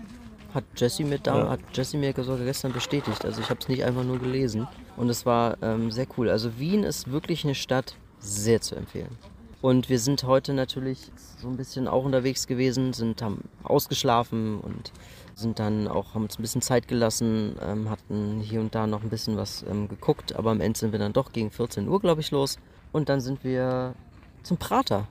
Hat 0.55 0.65
Jesse 0.77 1.05
mir, 1.05 1.19
da, 1.19 1.39
Ja. 1.39 1.49
hat 1.51 1.61
Jesse 1.75 1.99
mir 1.99 2.15
sogar 2.17 2.39
gestern 2.39 2.73
bestätigt. 2.73 3.25
Also 3.25 3.43
ich 3.43 3.51
habe 3.51 3.61
es 3.61 3.69
nicht 3.69 3.85
einfach 3.85 4.05
nur 4.05 4.19
gelesen. 4.19 4.67
Und 4.97 5.11
es 5.11 5.27
war 5.27 5.59
ähm, 5.63 5.91
sehr 5.91 6.07
cool. 6.17 6.31
Also 6.31 6.59
Wien 6.59 6.83
ist 6.83 7.11
wirklich 7.11 7.45
eine 7.45 7.55
Stadt 7.55 7.97
sehr 8.21 8.61
zu 8.63 8.75
empfehlen. 8.75 9.19
Und 9.63 9.89
wir 9.89 9.99
sind 9.99 10.25
heute 10.25 10.53
natürlich 10.53 11.11
so 11.41 11.49
ein 11.49 11.57
bisschen 11.57 11.89
auch 11.89 12.05
unterwegs 12.05 12.47
gewesen, 12.47 12.93
sind 12.93 13.23
haben 13.23 13.45
ausgeschlafen 13.63 14.61
und 14.61 14.93
sind 15.35 15.59
dann 15.59 15.89
auch, 15.89 16.15
haben 16.15 16.25
uns 16.25 16.39
ein 16.39 16.43
bisschen 16.43 16.63
Zeit 16.63 16.89
gelassen, 16.89 17.57
ähm, 17.63 17.91
hatten 17.91 18.41
hier 18.41 18.61
und 18.61 18.75
da 18.75 18.87
noch 18.87 19.03
ein 19.03 19.09
bisschen 19.09 19.37
was 19.37 19.65
ähm, 19.69 19.89
geguckt, 19.89 20.35
aber 20.37 20.51
am 20.51 20.61
Ende 20.61 20.79
sind 20.79 20.93
wir 20.93 20.99
dann 20.99 21.13
doch 21.13 21.33
gegen 21.33 21.51
14 21.51 21.89
Uhr, 21.89 22.01
glaube 22.01 22.21
ich, 22.21 22.31
los. 22.31 22.59
Und 22.93 23.09
dann 23.09 23.21
sind 23.21 23.45
wir 23.45 23.95
zum 24.43 24.57
Prater. 24.57 25.09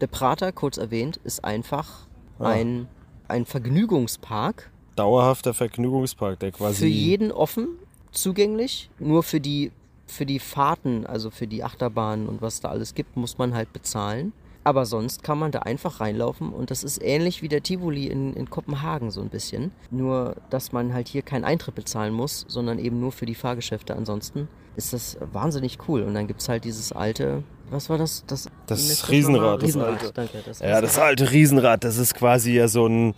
Der 0.00 0.06
Prater, 0.06 0.52
kurz 0.52 0.76
erwähnt, 0.76 1.18
ist 1.24 1.44
einfach 1.44 2.06
Ah. 2.38 2.48
ein, 2.50 2.86
ein 3.28 3.46
Vergnügungspark 3.46 4.70
dauerhafter 4.94 5.52
Vergnügungspark, 5.54 6.38
der 6.40 6.52
quasi. 6.52 6.78
Für 6.80 6.86
jeden 6.86 7.30
offen, 7.32 7.68
zugänglich. 8.12 8.90
Nur 8.98 9.22
für 9.22 9.40
die, 9.40 9.70
für 10.06 10.26
die 10.26 10.38
Fahrten, 10.38 11.06
also 11.06 11.30
für 11.30 11.46
die 11.46 11.64
Achterbahnen 11.64 12.28
und 12.28 12.42
was 12.42 12.60
da 12.60 12.68
alles 12.68 12.94
gibt, 12.94 13.16
muss 13.16 13.38
man 13.38 13.54
halt 13.54 13.72
bezahlen. 13.72 14.32
Aber 14.64 14.84
sonst 14.84 15.22
kann 15.22 15.38
man 15.38 15.52
da 15.52 15.60
einfach 15.60 16.00
reinlaufen 16.00 16.52
und 16.52 16.72
das 16.72 16.82
ist 16.82 17.00
ähnlich 17.00 17.40
wie 17.40 17.48
der 17.48 17.62
Tivoli 17.62 18.06
in, 18.06 18.34
in 18.34 18.50
Kopenhagen 18.50 19.12
so 19.12 19.20
ein 19.20 19.28
bisschen. 19.28 19.70
Nur, 19.92 20.36
dass 20.50 20.72
man 20.72 20.92
halt 20.92 21.06
hier 21.06 21.22
keinen 21.22 21.44
Eintritt 21.44 21.76
bezahlen 21.76 22.12
muss, 22.12 22.44
sondern 22.48 22.80
eben 22.80 22.98
nur 22.98 23.12
für 23.12 23.26
die 23.26 23.36
Fahrgeschäfte. 23.36 23.94
Ansonsten 23.94 24.48
ist 24.74 24.92
das 24.92 25.18
wahnsinnig 25.32 25.78
cool. 25.86 26.02
Und 26.02 26.14
dann 26.14 26.26
gibt 26.26 26.40
es 26.40 26.48
halt 26.48 26.64
dieses 26.64 26.90
alte, 26.90 27.44
was 27.70 27.88
war 27.88 27.98
das? 27.98 28.24
Das, 28.26 28.48
das 28.66 29.08
Riesenrad. 29.08 29.62
Das 29.62 29.68
Riesenrad, 29.68 30.02
das 30.02 30.12
danke. 30.12 30.42
Das 30.44 30.58
ja, 30.58 30.80
das 30.80 30.98
alte 30.98 31.30
Riesenrad, 31.30 31.84
das 31.84 31.96
ist 31.96 32.14
quasi 32.14 32.54
ja 32.54 32.66
so 32.66 32.86
ein 32.86 33.14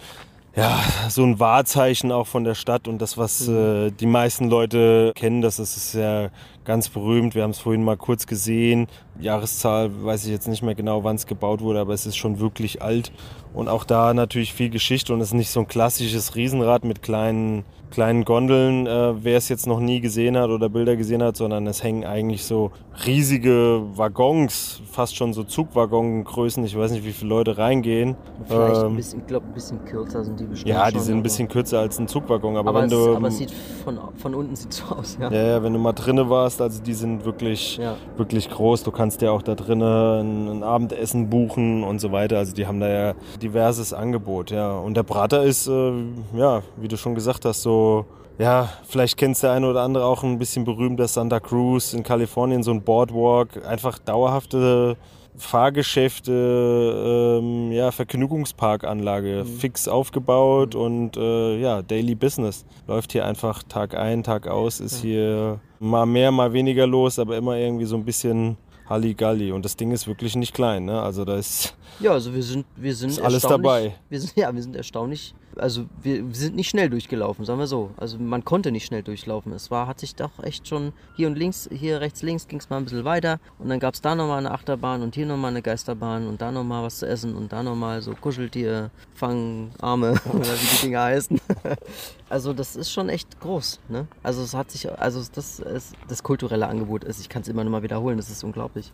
ja, 0.57 0.83
so 1.09 1.23
ein 1.23 1.39
Wahrzeichen 1.39 2.11
auch 2.11 2.27
von 2.27 2.43
der 2.43 2.55
Stadt 2.55 2.89
und 2.89 3.01
das, 3.01 3.17
was 3.17 3.47
mhm. 3.47 3.57
äh, 3.57 3.91
die 3.91 4.07
meisten 4.07 4.51
Leute 4.51 5.13
kennen, 5.15 5.41
das 5.41 5.59
ist 5.61 5.95
ja 5.95 6.31
ganz 6.69 6.91
berühmt. 6.91 7.35
Wir 7.35 7.45
haben 7.45 7.53
es 7.53 7.61
vorhin 7.61 7.83
mal 7.83 7.97
kurz 7.97 8.27
gesehen. 8.27 8.89
Jahreszahl 9.21 9.91
weiß 10.05 10.25
ich 10.25 10.31
jetzt 10.31 10.49
nicht 10.49 10.63
mehr 10.63 10.75
genau, 10.75 11.05
wann 11.05 11.17
es 11.17 11.27
gebaut 11.27 11.61
wurde, 11.61 11.81
aber 11.81 11.95
es 11.95 12.07
ist 12.07 12.17
schon 12.17 12.41
wirklich 12.41 12.83
alt. 12.83 13.13
Und 13.53 13.69
auch 13.69 13.85
da 13.85 14.15
natürlich 14.15 14.53
viel 14.53 14.71
Geschichte 14.71 15.13
und 15.13 15.21
es 15.21 15.29
ist 15.29 15.35
nicht 15.35 15.51
so 15.51 15.61
ein 15.61 15.69
klassisches 15.69 16.37
Riesenrad 16.37 16.85
mit 16.85 17.03
kleinen 17.03 17.65
kleinen 17.91 18.25
Gondeln, 18.25 18.87
äh, 18.87 19.25
wer 19.25 19.39
es 19.39 19.49
jetzt 19.49 19.67
noch 19.67 19.81
nie 19.81 20.01
gesehen 20.01 20.37
hat 20.37 20.51
oder 20.51 20.69
Bilder 20.69 20.97
gesehen 20.97 21.23
hat, 21.23 21.37
sondern 21.37 21.67
es 21.67 21.83
hängen 21.83 22.05
eigentlich 22.05 22.45
so 22.45 22.71
riesige 23.07 23.83
Waggons, 23.95 24.83
fast 24.91 25.17
schon 25.17 25.33
so 25.33 25.45
Zugwaggongrößen. 25.45 26.65
Ich 26.65 26.77
weiß 26.77 26.91
nicht, 26.91 27.05
wie 27.05 27.13
viele 27.13 27.31
Leute 27.31 27.59
reingehen. 27.59 28.17
Vielleicht 28.47 28.83
ähm, 28.83 28.87
ein 28.89 28.97
bisschen, 28.97 29.27
glaube 29.27 29.47
ein 29.47 29.55
bisschen 29.55 29.85
kürzer 29.85 30.25
sind 30.25 30.39
die 30.41 30.45
bestimmt. 30.45 30.71
Ja, 30.71 30.91
die 30.91 30.99
sind 30.99 31.17
ein 31.17 31.23
bisschen 31.23 31.49
kürzer 31.49 31.81
als 31.81 31.99
ein 31.99 32.09
Zugwaggon. 32.09 32.57
Aber, 32.57 32.71
aber 32.71 32.81
wenn 32.81 32.87
es, 32.87 32.93
du, 32.93 33.17
aber 33.17 33.29
es 33.29 33.39
sieht 33.39 33.53
von, 33.85 33.99
von 34.17 34.35
unten 34.35 34.57
sieht 34.57 34.73
so 34.73 34.95
aus, 34.95 35.17
ja. 35.21 35.31
ja. 35.31 35.49
Ja, 35.49 35.63
wenn 35.63 35.73
du 35.73 35.79
mal 35.79 35.93
drinne 35.93 36.29
warst, 36.29 36.61
also 36.61 36.83
die 36.83 36.95
sind 36.95 37.25
wirklich, 37.25 37.79
ja. 37.79 37.97
wirklich 38.17 38.51
groß. 38.51 38.83
Du 38.83 38.91
kannst 38.91 39.08
ja 39.23 39.31
auch 39.31 39.43
da 39.43 39.55
drinnen 39.55 39.83
ein, 39.83 40.49
ein 40.49 40.63
Abendessen 40.63 41.31
buchen 41.31 41.83
und 41.83 42.01
so 42.01 42.13
weiter. 42.13 42.39
Also 42.39 42.55
die 42.55 42.67
haben 42.67 42.81
da 42.81 42.89
ja 42.89 43.15
diverses 43.43 43.93
Angebot, 43.93 44.51
ja. 44.51 44.79
Und 44.79 44.97
der 44.97 45.03
Prater 45.03 45.43
ist, 45.43 45.67
äh, 45.67 45.93
ja, 46.37 46.63
wie 46.77 46.89
du 46.89 46.97
schon 46.97 47.15
gesagt 47.15 47.45
hast, 47.45 47.63
so 47.63 48.07
ja, 48.39 48.69
vielleicht 48.87 49.17
kennst 49.17 49.43
der 49.43 49.53
eine 49.53 49.69
oder 49.69 49.83
andere 49.83 50.05
auch 50.05 50.23
ein 50.23 50.39
bisschen 50.39 50.65
berühmter 50.65 51.09
Santa 51.09 51.41
Cruz 51.41 51.93
in 51.93 52.05
Kalifornien, 52.05 52.63
so 52.63 52.71
ein 52.71 52.83
Boardwalk, 52.83 53.67
einfach 53.67 53.99
dauerhafte 53.99 54.97
Fahrgeschäfte, 55.37 57.41
ähm, 57.41 57.73
ja, 57.73 57.91
Vergnügungsparkanlage, 57.91 59.45
mhm. 59.45 59.47
fix 59.47 59.89
aufgebaut 59.89 60.75
mhm. 60.75 60.81
und 60.81 61.17
äh, 61.17 61.59
ja, 61.59 61.83
Daily 61.83 62.15
Business. 62.15 62.65
Läuft 62.87 63.13
hier 63.13 63.25
einfach 63.25 63.63
Tag 63.63 63.97
ein, 63.97 64.23
Tag 64.23 64.47
aus, 64.47 64.81
ist 64.81 65.03
ja. 65.03 65.03
hier 65.03 65.61
mal 65.79 66.07
mehr, 66.07 66.31
mal 66.31 66.53
weniger 66.53 66.87
los, 66.87 67.19
aber 67.19 67.37
immer 67.37 67.57
irgendwie 67.57 67.87
so 67.87 67.97
ein 67.97 68.05
bisschen 68.05 68.57
Halligalli. 68.89 69.53
Und 69.53 69.65
das 69.65 69.77
Ding 69.77 69.93
ist 69.93 70.07
wirklich 70.07 70.37
nicht 70.37 70.55
klein, 70.55 70.85
ne? 70.85 71.01
Also 71.03 71.25
da 71.25 71.37
ist. 71.37 71.75
Ja, 72.01 72.13
also 72.13 72.35
wir 72.35 72.43
sind, 72.43 72.67
wir 72.77 72.95
sind 72.95 73.21
alles 73.21 73.43
dabei. 73.43 73.97
Wir 74.09 74.21
sind, 74.21 74.33
ja, 74.37 74.55
wir 74.55 74.63
sind 74.63 74.77
erstaunlich 74.77 75.35
also 75.59 75.87
wir, 76.03 76.25
sind 76.33 76.57
nicht 76.57 76.69
schnell 76.69 76.91
durchgelaufen, 76.91 77.45
sagen 77.45 77.59
wir 77.59 77.67
so. 77.67 77.91
Also 77.97 78.19
man 78.19 78.45
konnte 78.45 78.73
nicht 78.73 78.87
schnell 78.87 79.03
durchlaufen. 79.03 79.53
Es 79.53 79.71
war, 79.71 79.87
hat 79.87 80.01
sich 80.01 80.15
doch 80.15 80.31
echt 80.43 80.69
schon 80.69 80.93
hier 81.17 81.29
und 81.29 81.37
links, 81.37 81.69
hier 81.73 82.01
rechts, 82.01 82.23
links 82.23 82.49
ging 82.49 82.59
es 82.59 82.71
mal 82.71 82.79
ein 82.79 82.85
bisschen 82.85 83.05
weiter 83.05 83.41
und 83.59 83.69
dann 83.69 83.81
gab 83.81 83.95
es 83.95 84.01
da 84.01 84.15
nochmal 84.15 84.39
eine 84.39 84.51
Achterbahn 84.51 85.03
und 85.03 85.15
hier 85.15 85.27
nochmal 85.27 85.51
eine 85.51 85.63
Geisterbahn 85.63 86.27
und 86.27 86.41
da 86.41 86.53
nochmal 86.53 86.85
was 86.85 86.99
zu 86.99 87.07
essen 87.07 87.35
und 87.35 87.53
da 87.53 87.63
nochmal 87.63 88.01
so 88.03 88.13
Kuscheltier, 88.13 88.91
Fangarme 89.15 90.13
oder 90.33 90.53
wie 90.55 90.77
die 90.77 90.87
Dinger 90.87 91.03
heißen. 91.03 91.41
also 92.29 92.53
das 92.53 92.77
ist 92.77 92.91
schon 92.91 93.09
echt 93.09 93.41
groß. 93.41 93.81
Ne? 93.89 94.07
Also 94.23 94.43
es 94.43 94.55
hat 94.55 94.71
sich, 94.71 94.91
also 94.99 95.23
das 95.35 95.61
ist 95.61 95.95
das 96.09 96.23
kulturelle 96.23 96.67
Angebot 96.67 97.05
ist, 97.05 97.21
ich 97.21 97.29
kann 97.29 97.43
es 97.43 97.49
immer 97.49 97.65
noch 97.65 97.71
mal 97.71 97.83
wiederholen, 97.83 98.17
das 98.17 98.31
ist 98.31 98.45
unglaublich. 98.45 98.93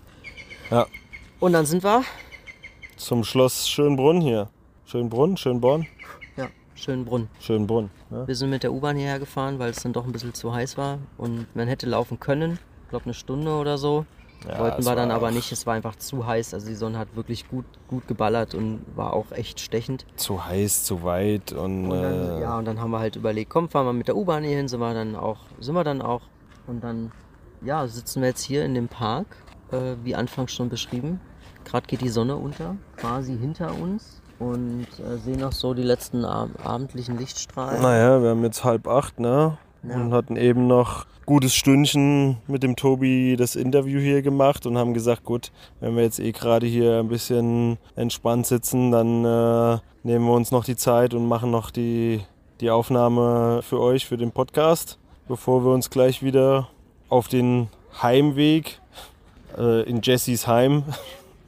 Ja. 0.70 0.86
Und 1.40 1.52
dann 1.52 1.66
sind 1.66 1.84
wir 1.84 2.04
zum 2.96 3.24
Schloss 3.24 3.68
Schönbrunn 3.68 4.20
hier. 4.20 4.48
Schönbrunn, 4.86 5.36
Schönborn. 5.36 5.86
Schönbrunn. 6.74 7.28
Schönbrunn. 7.40 7.90
Ja. 8.10 8.26
Wir 8.26 8.34
sind 8.34 8.50
mit 8.50 8.62
der 8.62 8.72
U-Bahn 8.72 8.96
hierher 8.96 9.18
gefahren, 9.18 9.58
weil 9.58 9.70
es 9.70 9.82
dann 9.82 9.92
doch 9.92 10.04
ein 10.04 10.12
bisschen 10.12 10.34
zu 10.34 10.52
heiß 10.52 10.76
war 10.76 10.98
und 11.16 11.46
man 11.54 11.68
hätte 11.68 11.86
laufen 11.86 12.20
können. 12.20 12.58
Ich 12.84 12.90
glaube 12.90 13.06
eine 13.06 13.14
Stunde 13.14 13.52
oder 13.52 13.78
so. 13.78 14.04
Ja, 14.46 14.58
Wollten 14.58 14.84
wir 14.84 14.94
dann 14.94 15.10
aber 15.10 15.30
nicht, 15.30 15.50
es 15.52 15.66
war 15.66 15.74
einfach 15.74 15.96
zu 15.96 16.26
heiß. 16.26 16.52
Also 16.52 16.66
die 16.66 16.74
Sonne 16.74 16.98
hat 16.98 17.16
wirklich 17.16 17.48
gut, 17.48 17.64
gut 17.88 18.06
geballert 18.06 18.54
und 18.54 18.84
war 18.94 19.14
auch 19.14 19.32
echt 19.32 19.58
stechend. 19.58 20.04
Zu 20.16 20.44
heiß, 20.44 20.84
zu 20.84 21.02
weit 21.02 21.52
und. 21.52 21.90
und 21.90 22.02
dann, 22.02 22.38
äh 22.38 22.40
ja, 22.42 22.58
und 22.58 22.66
dann 22.66 22.80
haben 22.80 22.90
wir 22.90 22.98
halt 22.98 23.16
überlegt, 23.16 23.50
komm, 23.50 23.70
fahren 23.70 23.86
wir 23.86 23.92
mit 23.94 24.08
der 24.08 24.16
U-Bahn 24.16 24.44
hier 24.44 24.56
hin, 24.56 24.68
sind 24.68 24.80
wir 24.80 24.92
dann 24.92 25.16
auch, 25.16 25.38
sind 25.60 25.74
wir 25.74 25.84
dann 25.84 26.02
auch. 26.02 26.22
Und 26.66 26.84
dann, 26.84 27.12
ja, 27.62 27.86
sitzen 27.86 28.20
wir 28.20 28.28
jetzt 28.28 28.42
hier 28.42 28.64
in 28.64 28.74
dem 28.74 28.88
Park, 28.88 29.26
äh, 29.70 29.94
wie 30.02 30.14
anfangs 30.14 30.52
schon 30.52 30.68
beschrieben. 30.68 31.20
Gerade 31.64 31.86
geht 31.86 32.02
die 32.02 32.10
Sonne 32.10 32.36
unter, 32.36 32.76
quasi 32.96 33.38
hinter 33.38 33.74
uns 33.78 34.20
und 34.38 34.86
äh, 34.98 35.18
sehe 35.18 35.36
noch 35.38 35.52
so 35.52 35.74
die 35.74 35.82
letzten 35.82 36.24
ab 36.24 36.48
abendlichen 36.62 37.18
Lichtstrahlen. 37.18 37.82
Naja, 37.82 38.22
wir 38.22 38.30
haben 38.30 38.42
jetzt 38.44 38.64
halb 38.64 38.88
acht, 38.88 39.20
ne? 39.20 39.58
Ja. 39.82 39.96
Und 39.96 40.12
hatten 40.12 40.36
eben 40.36 40.66
noch 40.66 41.06
gutes 41.26 41.54
Stündchen 41.54 42.38
mit 42.46 42.62
dem 42.62 42.76
Tobi 42.76 43.36
das 43.36 43.56
Interview 43.56 44.00
hier 44.00 44.22
gemacht 44.22 44.66
und 44.66 44.76
haben 44.78 44.94
gesagt, 44.94 45.24
gut, 45.24 45.52
wenn 45.80 45.96
wir 45.96 46.02
jetzt 46.02 46.20
eh 46.20 46.32
gerade 46.32 46.66
hier 46.66 46.98
ein 46.98 47.08
bisschen 47.08 47.78
entspannt 47.96 48.46
sitzen, 48.46 48.90
dann 48.90 49.24
äh, 49.24 49.78
nehmen 50.02 50.26
wir 50.26 50.32
uns 50.32 50.50
noch 50.50 50.64
die 50.64 50.76
Zeit 50.76 51.14
und 51.14 51.26
machen 51.26 51.50
noch 51.50 51.70
die, 51.70 52.20
die 52.60 52.70
Aufnahme 52.70 53.60
für 53.62 53.80
euch, 53.80 54.06
für 54.06 54.16
den 54.16 54.32
Podcast, 54.32 54.98
bevor 55.28 55.64
wir 55.64 55.72
uns 55.72 55.90
gleich 55.90 56.22
wieder 56.22 56.68
auf 57.08 57.28
den 57.28 57.68
Heimweg 58.02 58.80
äh, 59.56 59.82
in 59.88 60.00
Jessys 60.02 60.46
Heim 60.46 60.84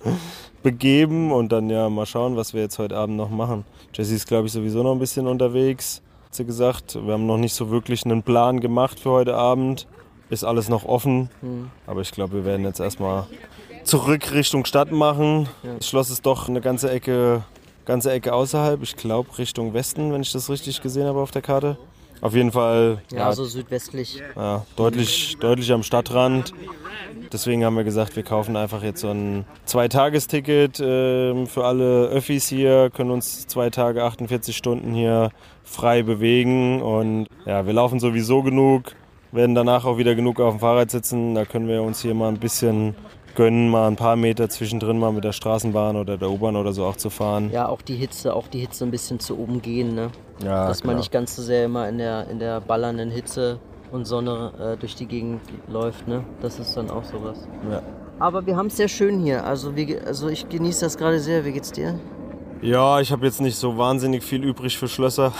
begeben 0.66 1.30
und 1.30 1.52
dann 1.52 1.70
ja 1.70 1.88
mal 1.88 2.06
schauen, 2.06 2.36
was 2.36 2.52
wir 2.52 2.60
jetzt 2.60 2.80
heute 2.80 2.96
Abend 2.96 3.16
noch 3.16 3.30
machen. 3.30 3.64
Jessie 3.94 4.16
ist, 4.16 4.26
glaube 4.26 4.48
ich, 4.48 4.52
sowieso 4.52 4.82
noch 4.82 4.90
ein 4.90 4.98
bisschen 4.98 5.28
unterwegs, 5.28 6.02
hat 6.24 6.34
sie 6.34 6.44
gesagt. 6.44 6.96
Wir 6.96 7.12
haben 7.12 7.24
noch 7.24 7.36
nicht 7.36 7.54
so 7.54 7.70
wirklich 7.70 8.04
einen 8.04 8.24
Plan 8.24 8.58
gemacht 8.58 8.98
für 8.98 9.10
heute 9.10 9.36
Abend. 9.36 9.86
Ist 10.28 10.42
alles 10.42 10.68
noch 10.68 10.84
offen. 10.84 11.30
Mhm. 11.40 11.70
Aber 11.86 12.00
ich 12.00 12.10
glaube, 12.10 12.32
wir 12.34 12.44
werden 12.44 12.64
jetzt 12.64 12.80
erstmal 12.80 13.28
zurück 13.84 14.32
Richtung 14.32 14.64
Stadt 14.64 14.90
machen. 14.90 15.48
Ja. 15.62 15.74
Das 15.76 15.88
Schloss 15.88 16.10
ist 16.10 16.26
doch 16.26 16.48
eine 16.48 16.60
ganze 16.60 16.90
Ecke, 16.90 17.44
ganze 17.84 18.10
Ecke 18.10 18.34
außerhalb. 18.34 18.82
Ich 18.82 18.96
glaube 18.96 19.38
Richtung 19.38 19.72
Westen, 19.72 20.12
wenn 20.12 20.22
ich 20.22 20.32
das 20.32 20.50
richtig 20.50 20.82
gesehen 20.82 21.06
habe 21.06 21.20
auf 21.20 21.30
der 21.30 21.42
Karte. 21.42 21.78
Auf 22.20 22.34
jeden 22.34 22.52
Fall. 22.52 22.98
Ja, 23.10 23.18
ja 23.18 23.32
so 23.32 23.44
südwestlich. 23.44 24.22
Ja, 24.34 24.64
deutlich, 24.76 25.36
deutlich 25.38 25.72
am 25.72 25.82
Stadtrand. 25.82 26.52
Deswegen 27.32 27.64
haben 27.64 27.76
wir 27.76 27.84
gesagt, 27.84 28.16
wir 28.16 28.22
kaufen 28.22 28.56
einfach 28.56 28.82
jetzt 28.82 29.00
so 29.00 29.10
ein 29.10 29.44
Zweitagesticket 29.64 30.80
äh, 30.80 31.46
für 31.46 31.64
alle 31.64 32.06
Öffis 32.06 32.48
hier, 32.48 32.90
können 32.90 33.10
uns 33.10 33.46
zwei 33.46 33.70
Tage, 33.70 34.04
48 34.04 34.56
Stunden 34.56 34.94
hier 34.94 35.30
frei 35.64 36.02
bewegen. 36.02 36.82
Und 36.82 37.26
ja, 37.44 37.66
wir 37.66 37.72
laufen 37.72 38.00
sowieso 38.00 38.42
genug, 38.42 38.92
werden 39.32 39.54
danach 39.54 39.84
auch 39.84 39.98
wieder 39.98 40.14
genug 40.14 40.40
auf 40.40 40.54
dem 40.54 40.60
Fahrrad 40.60 40.90
sitzen. 40.90 41.34
Da 41.34 41.44
können 41.44 41.68
wir 41.68 41.82
uns 41.82 42.00
hier 42.00 42.14
mal 42.14 42.28
ein 42.28 42.38
bisschen 42.38 42.94
gönnen, 43.36 43.68
mal 43.68 43.86
ein 43.86 43.96
paar 43.96 44.16
Meter 44.16 44.48
zwischendrin 44.48 44.98
mal 44.98 45.12
mit 45.12 45.24
der 45.24 45.32
Straßenbahn 45.32 45.96
oder 45.96 46.16
der 46.16 46.30
U-Bahn 46.30 46.56
oder 46.56 46.72
so 46.72 46.84
auch 46.84 46.96
zu 46.96 47.10
fahren. 47.10 47.50
Ja, 47.52 47.68
auch 47.68 47.82
die 47.82 47.94
Hitze, 47.94 48.34
auch 48.34 48.48
die 48.48 48.58
Hitze 48.58 48.84
ein 48.84 48.90
bisschen 48.90 49.20
zu 49.20 49.36
umgehen, 49.36 49.94
ne? 49.94 50.10
Ja, 50.42 50.66
Dass 50.66 50.80
klar. 50.80 50.92
man 50.92 50.98
nicht 50.98 51.12
ganz 51.12 51.36
so 51.36 51.42
sehr 51.42 51.66
immer 51.66 51.88
in 51.88 51.98
der, 51.98 52.28
in 52.28 52.38
der 52.38 52.60
ballernden 52.60 53.10
Hitze 53.10 53.60
und 53.92 54.06
Sonne 54.06 54.52
äh, 54.58 54.76
durch 54.76 54.96
die 54.96 55.06
Gegend 55.06 55.40
läuft, 55.68 56.08
ne? 56.08 56.24
Das 56.42 56.58
ist 56.58 56.76
dann 56.76 56.90
auch 56.90 57.04
sowas. 57.04 57.46
Ja. 57.70 57.82
Aber 58.18 58.46
wir 58.46 58.56
haben 58.56 58.66
es 58.66 58.76
sehr 58.76 58.88
schön 58.88 59.20
hier. 59.20 59.44
Also, 59.44 59.76
wie, 59.76 59.96
also 59.98 60.28
ich 60.28 60.48
genieße 60.48 60.84
das 60.84 60.96
gerade 60.96 61.20
sehr. 61.20 61.44
Wie 61.44 61.52
geht's 61.52 61.70
dir? 61.70 62.00
Ja, 62.62 63.00
ich 63.00 63.12
habe 63.12 63.26
jetzt 63.26 63.40
nicht 63.40 63.56
so 63.56 63.76
wahnsinnig 63.76 64.24
viel 64.24 64.42
übrig 64.42 64.78
für 64.78 64.88
Schlösser. 64.88 65.32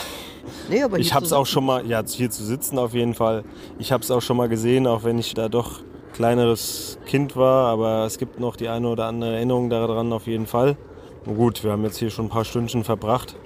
Nee, 0.69 0.83
aber 0.83 0.99
ich 0.99 1.15
habe 1.15 1.25
es 1.25 1.33
auch 1.33 1.47
schon 1.47 1.65
mal, 1.65 1.87
ja, 1.87 2.03
hier 2.07 2.31
zu 2.31 2.45
sitzen 2.45 2.79
auf 2.79 2.93
jeden 2.93 3.15
Fall. 3.15 3.45
Ich 3.79 3.91
habe 3.91 4.03
es 4.03 4.11
auch 4.11 4.21
schon 4.21 4.37
mal 4.37 4.49
gesehen, 4.49 4.87
auch 4.87 5.03
wenn 5.03 5.19
ich 5.19 5.33
da 5.35 5.49
doch 5.49 5.81
kleineres 6.16 6.98
Kind 7.07 7.37
war, 7.37 7.68
aber 7.68 8.05
es 8.07 8.18
gibt 8.18 8.40
noch 8.40 8.57
die 8.57 8.68
eine 8.68 8.88
oder 8.88 9.07
andere 9.07 9.35
Erinnerung 9.37 9.70
daran 9.70 10.12
auf 10.12 10.26
jeden 10.26 10.46
Fall. 10.46 10.76
Und 11.24 11.37
gut, 11.37 11.62
wir 11.62 11.72
haben 11.72 11.85
jetzt 11.85 11.98
hier 11.98 12.11
schon 12.11 12.26
ein 12.26 12.31
paar 12.31 12.44
Stündchen 12.44 12.85
verbracht, 12.85 13.37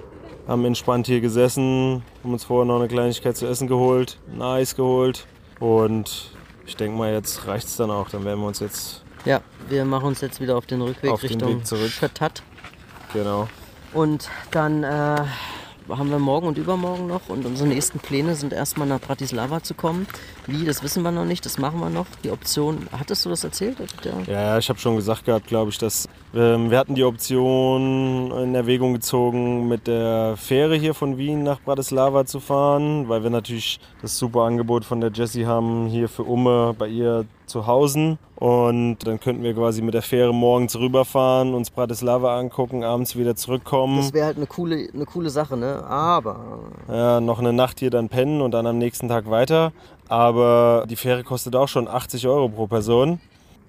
haben 0.47 0.65
entspannt 0.65 1.07
hier 1.07 1.21
gesessen, 1.21 2.03
haben 2.23 2.33
uns 2.33 2.43
vorher 2.45 2.65
noch 2.65 2.79
eine 2.79 2.87
Kleinigkeit 2.87 3.35
zu 3.35 3.45
essen 3.45 3.67
geholt, 3.67 4.19
ein 4.33 4.41
Eis 4.41 4.75
geholt 4.75 5.25
und 5.59 6.31
ich 6.65 6.75
denke 6.77 6.97
mal, 6.97 7.11
jetzt 7.11 7.47
reicht 7.47 7.67
es 7.67 7.75
dann 7.75 7.91
auch. 7.91 8.09
Dann 8.09 8.23
werden 8.23 8.39
wir 8.39 8.47
uns 8.47 8.59
jetzt. 8.59 9.03
Ja, 9.25 9.41
wir 9.67 9.83
machen 9.83 10.07
uns 10.07 10.21
jetzt 10.21 10.39
wieder 10.39 10.57
auf 10.57 10.65
den 10.65 10.81
Rückweg 10.81 11.11
auf 11.11 11.21
Richtung 11.21 11.39
den 11.39 11.57
Weg 11.57 11.67
zurück. 11.67 11.91
Genau. 13.13 13.47
Und 13.93 14.29
dann 14.51 14.83
äh, 14.83 15.23
haben 15.97 16.09
wir 16.09 16.19
morgen 16.19 16.47
und 16.47 16.57
übermorgen 16.57 17.07
noch 17.07 17.29
und 17.29 17.45
unsere 17.45 17.69
nächsten 17.69 17.99
Pläne 17.99 18.35
sind 18.35 18.53
erstmal 18.53 18.87
nach 18.87 18.99
Bratislava 18.99 19.63
zu 19.63 19.73
kommen. 19.73 20.07
Wie, 20.47 20.65
das 20.65 20.83
wissen 20.83 21.03
wir 21.03 21.11
noch 21.11 21.25
nicht, 21.25 21.45
das 21.45 21.57
machen 21.57 21.79
wir 21.79 21.89
noch. 21.89 22.05
Die 22.23 22.31
Option, 22.31 22.87
hattest 22.91 23.25
du 23.25 23.29
das 23.29 23.43
erzählt? 23.43 23.77
Ja, 24.03 24.31
ja 24.31 24.57
ich 24.57 24.69
habe 24.69 24.79
schon 24.79 24.95
gesagt 24.95 25.25
gehabt, 25.25 25.47
glaube 25.47 25.71
ich, 25.71 25.77
dass 25.77 26.07
ähm, 26.33 26.71
wir 26.71 26.77
hatten 26.77 26.95
die 26.95 27.03
Option 27.03 28.31
in 28.31 28.55
Erwägung 28.55 28.93
gezogen, 28.93 29.67
mit 29.67 29.87
der 29.87 30.35
Fähre 30.37 30.75
hier 30.75 30.93
von 30.93 31.17
Wien 31.17 31.43
nach 31.43 31.59
Bratislava 31.61 32.25
zu 32.25 32.39
fahren, 32.39 33.09
weil 33.09 33.23
wir 33.23 33.29
natürlich 33.29 33.79
das 34.01 34.17
super 34.17 34.41
Angebot 34.41 34.85
von 34.85 35.01
der 35.01 35.11
Jessie 35.11 35.45
haben, 35.45 35.87
hier 35.87 36.09
für 36.09 36.23
Umme 36.23 36.75
bei 36.77 36.87
ihr 36.87 37.25
zu 37.51 37.67
Hause. 37.67 38.17
Und 38.35 38.97
dann 39.05 39.19
könnten 39.19 39.43
wir 39.43 39.53
quasi 39.53 39.83
mit 39.83 39.93
der 39.93 40.01
Fähre 40.01 40.33
morgens 40.33 40.75
rüberfahren, 40.75 41.53
uns 41.53 41.69
Bratislava 41.69 42.39
angucken, 42.39 42.83
abends 42.83 43.15
wieder 43.15 43.35
zurückkommen. 43.35 43.97
Das 43.97 44.13
wäre 44.13 44.25
halt 44.25 44.37
eine 44.37 44.47
coole, 44.47 44.89
eine 44.91 45.05
coole 45.05 45.29
Sache, 45.29 45.55
ne? 45.57 45.83
Aber. 45.85 46.39
Ja, 46.87 47.21
noch 47.21 47.37
eine 47.37 47.53
Nacht 47.53 47.79
hier 47.79 47.91
dann 47.91 48.09
pennen 48.09 48.41
und 48.41 48.51
dann 48.51 48.65
am 48.65 48.79
nächsten 48.79 49.07
Tag 49.07 49.29
weiter. 49.29 49.71
Aber 50.07 50.85
die 50.89 50.95
Fähre 50.95 51.23
kostet 51.23 51.55
auch 51.55 51.67
schon 51.67 51.87
80 51.87 52.27
Euro 52.27 52.49
pro 52.49 52.65
Person. 52.65 53.19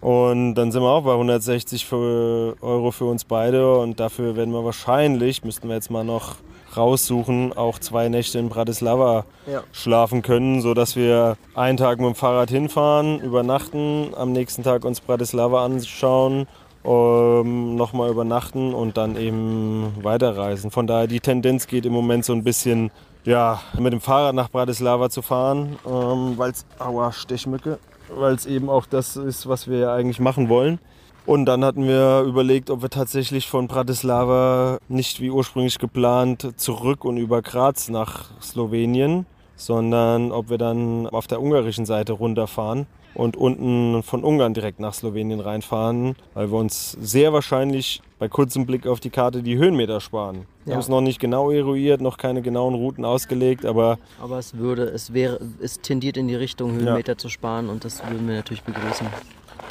Und 0.00 0.54
dann 0.54 0.72
sind 0.72 0.82
wir 0.82 0.88
auch 0.88 1.04
bei 1.04 1.12
160 1.12 1.84
für 1.84 2.56
Euro 2.60 2.90
für 2.90 3.04
uns 3.04 3.24
beide. 3.24 3.78
Und 3.78 4.00
dafür 4.00 4.34
werden 4.36 4.52
wir 4.52 4.64
wahrscheinlich, 4.64 5.44
müssten 5.44 5.68
wir 5.68 5.76
jetzt 5.76 5.90
mal 5.90 6.02
noch 6.02 6.36
raussuchen, 6.76 7.52
auch 7.52 7.78
zwei 7.78 8.08
Nächte 8.08 8.38
in 8.38 8.48
Bratislava 8.48 9.24
ja. 9.46 9.62
schlafen 9.72 10.22
können, 10.22 10.60
sodass 10.60 10.96
wir 10.96 11.36
einen 11.54 11.76
Tag 11.76 11.98
mit 11.98 12.08
dem 12.08 12.14
Fahrrad 12.14 12.50
hinfahren, 12.50 13.20
übernachten, 13.20 14.14
am 14.16 14.32
nächsten 14.32 14.62
Tag 14.62 14.84
uns 14.84 15.00
Bratislava 15.00 15.64
anschauen, 15.64 16.46
ähm, 16.84 17.76
nochmal 17.76 18.10
übernachten 18.10 18.74
und 18.74 18.96
dann 18.96 19.16
eben 19.16 19.92
weiterreisen. 20.02 20.70
Von 20.70 20.86
daher 20.86 21.06
die 21.06 21.20
Tendenz 21.20 21.66
geht 21.66 21.86
im 21.86 21.92
Moment 21.92 22.24
so 22.24 22.32
ein 22.32 22.44
bisschen 22.44 22.90
ja, 23.24 23.60
mit 23.78 23.92
dem 23.92 24.00
Fahrrad 24.00 24.34
nach 24.34 24.50
Bratislava 24.50 25.10
zu 25.10 25.22
fahren, 25.22 25.78
ähm, 25.86 26.34
weil 26.36 26.50
es, 26.50 26.66
aua, 26.78 27.12
Stechmücke, 27.12 27.78
weil 28.14 28.34
es 28.34 28.46
eben 28.46 28.68
auch 28.68 28.86
das 28.86 29.16
ist, 29.16 29.48
was 29.48 29.68
wir 29.68 29.78
ja 29.78 29.94
eigentlich 29.94 30.20
machen 30.20 30.48
wollen. 30.48 30.78
Und 31.24 31.46
dann 31.46 31.64
hatten 31.64 31.86
wir 31.86 32.24
überlegt, 32.26 32.68
ob 32.68 32.82
wir 32.82 32.90
tatsächlich 32.90 33.46
von 33.48 33.68
Bratislava 33.68 34.78
nicht 34.88 35.20
wie 35.20 35.30
ursprünglich 35.30 35.78
geplant 35.78 36.54
zurück 36.56 37.04
und 37.04 37.16
über 37.16 37.42
Graz 37.42 37.88
nach 37.88 38.30
Slowenien, 38.40 39.26
sondern 39.54 40.32
ob 40.32 40.50
wir 40.50 40.58
dann 40.58 41.06
auf 41.06 41.28
der 41.28 41.40
ungarischen 41.40 41.86
Seite 41.86 42.14
runterfahren 42.14 42.86
und 43.14 43.36
unten 43.36 44.02
von 44.02 44.24
Ungarn 44.24 44.54
direkt 44.54 44.80
nach 44.80 44.94
Slowenien 44.94 45.40
reinfahren, 45.40 46.16
weil 46.34 46.50
wir 46.50 46.58
uns 46.58 46.92
sehr 47.00 47.32
wahrscheinlich 47.32 48.00
bei 48.18 48.28
kurzem 48.28 48.66
Blick 48.66 48.86
auf 48.86 49.00
die 49.00 49.10
Karte 49.10 49.42
die 49.42 49.56
Höhenmeter 49.56 50.00
sparen. 50.00 50.46
Wir 50.64 50.70
ja. 50.70 50.74
haben 50.74 50.80
es 50.80 50.88
noch 50.88 51.00
nicht 51.00 51.20
genau 51.20 51.50
eruiert, 51.50 52.00
noch 52.00 52.18
keine 52.18 52.42
genauen 52.42 52.74
Routen 52.74 53.04
ausgelegt, 53.04 53.64
aber. 53.64 53.98
Aber 54.20 54.38
es 54.38 54.56
würde, 54.56 54.84
es 54.84 55.12
wäre, 55.12 55.40
es 55.60 55.80
tendiert 55.80 56.16
in 56.16 56.28
die 56.28 56.36
Richtung, 56.36 56.72
Höhenmeter 56.72 57.12
ja. 57.12 57.18
zu 57.18 57.28
sparen 57.28 57.68
und 57.68 57.84
das 57.84 58.02
würden 58.08 58.26
wir 58.26 58.36
natürlich 58.36 58.62
begrüßen. 58.62 59.06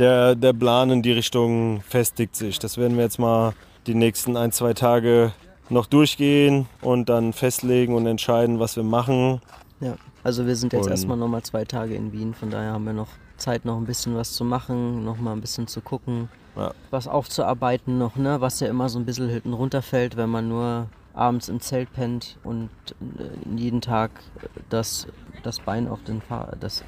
Der, 0.02 0.34
der 0.34 0.52
Plan 0.52 0.90
in 0.90 1.04
die 1.04 1.12
Richtung 1.12 1.82
festigt 1.82 2.36
sich. 2.36 2.58
Das 2.58 2.80
werden 2.80 2.98
wir 2.98 3.04
jetzt 3.04 3.20
mal 3.20 3.54
die 3.86 3.94
nächsten 3.94 4.36
ein, 4.36 4.52
zwei 4.52 4.74
Tage 4.74 5.32
noch 5.70 5.86
durchgehen 5.86 6.68
und 6.82 7.08
dann 7.08 7.34
festlegen 7.34 7.94
und 7.94 8.08
entscheiden, 8.08 8.60
was 8.60 8.76
wir 8.76 8.82
machen. 8.82 9.42
Ja, 9.80 9.94
also 10.24 10.48
wir 10.48 10.56
sind 10.56 10.74
jetzt 10.74 10.86
und 10.86 10.92
erstmal 10.92 11.18
nochmal 11.18 11.44
zwei 11.44 11.66
Tage 11.66 11.94
in 11.94 12.14
Wien, 12.14 12.34
von 12.34 12.50
daher 12.50 12.72
haben 12.74 12.86
wir 12.86 12.94
noch 12.94 13.10
Zeit, 13.38 13.64
noch 13.64 13.78
ein 13.78 13.86
bisschen 13.86 14.16
was 14.16 14.34
zu 14.34 14.44
machen, 14.44 15.06
noch 15.06 15.20
mal 15.20 15.34
ein 15.34 15.42
bisschen 15.42 15.68
zu 15.68 15.82
gucken, 15.82 16.30
ja. 16.56 16.74
was 16.90 17.08
aufzuarbeiten 17.08 18.00
noch, 18.00 18.16
ne? 18.16 18.42
was 18.42 18.60
ja 18.60 18.70
immer 18.70 18.90
so 18.90 18.98
ein 18.98 19.06
bisschen 19.06 19.30
hinten 19.30 19.54
runterfällt, 19.54 20.18
wenn 20.18 20.32
man 20.32 20.50
nur 20.50 20.88
abends 21.14 21.48
im 21.48 21.60
Zelt 21.60 21.94
pennt 21.94 22.40
und 22.44 22.72
äh, 23.20 23.56
jeden 23.56 23.82
Tag 23.82 24.10
das, 24.70 25.06
das 25.44 25.60
Bein 25.60 25.88
auf 25.88 26.04
den 26.04 26.22
Fahr 26.22 26.54
das, 26.60 26.84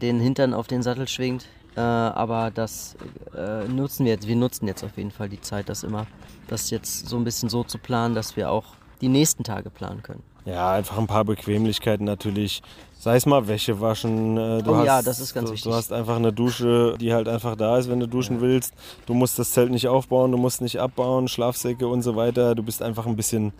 den 0.00 0.18
Hintern 0.18 0.54
auf 0.54 0.66
den 0.66 0.82
Sattel 0.82 1.06
schwingt. 1.06 1.46
Äh, 1.76 1.80
aber 1.80 2.50
das 2.50 2.96
äh, 3.36 3.66
nutzen 3.66 4.04
wir 4.04 4.12
jetzt. 4.12 4.28
Wir 4.28 4.36
nutzen 4.36 4.66
jetzt 4.66 4.84
auf 4.84 4.96
jeden 4.96 5.10
Fall 5.10 5.28
die 5.28 5.40
Zeit, 5.40 5.68
das 5.68 5.82
immer, 5.82 6.06
das 6.48 6.70
jetzt 6.70 7.08
so 7.08 7.16
ein 7.16 7.24
bisschen 7.24 7.48
so 7.48 7.64
zu 7.64 7.78
planen, 7.78 8.14
dass 8.14 8.36
wir 8.36 8.50
auch 8.50 8.64
die 9.00 9.08
nächsten 9.08 9.42
Tage 9.44 9.70
planen 9.70 10.02
können. 10.02 10.22
Ja, 10.44 10.72
einfach 10.72 10.98
ein 10.98 11.06
paar 11.06 11.24
Bequemlichkeiten 11.24 12.04
natürlich. 12.04 12.62
Sei 12.98 13.16
es 13.16 13.26
mal 13.26 13.48
Wäsche 13.48 13.80
waschen. 13.80 14.36
Äh, 14.36 14.62
du 14.62 14.72
oh 14.72 14.76
hast, 14.76 14.86
ja, 14.86 15.02
das 15.02 15.20
ist 15.20 15.34
ganz 15.34 15.48
du, 15.48 15.54
wichtig. 15.54 15.70
Du 15.70 15.76
hast 15.76 15.92
einfach 15.92 16.16
eine 16.16 16.32
Dusche, 16.32 16.96
die 17.00 17.12
halt 17.12 17.28
einfach 17.28 17.56
da 17.56 17.78
ist, 17.78 17.88
wenn 17.88 18.00
du 18.00 18.06
duschen 18.06 18.36
ja. 18.36 18.42
willst. 18.42 18.74
Du 19.06 19.14
musst 19.14 19.38
das 19.38 19.52
Zelt 19.52 19.70
nicht 19.70 19.88
aufbauen, 19.88 20.30
du 20.30 20.38
musst 20.38 20.60
nicht 20.60 20.80
abbauen, 20.80 21.28
Schlafsäcke 21.28 21.86
und 21.86 22.02
so 22.02 22.16
weiter. 22.16 22.54
Du 22.54 22.62
bist 22.62 22.82
einfach 22.82 23.06
ein 23.06 23.16
bisschen, 23.16 23.52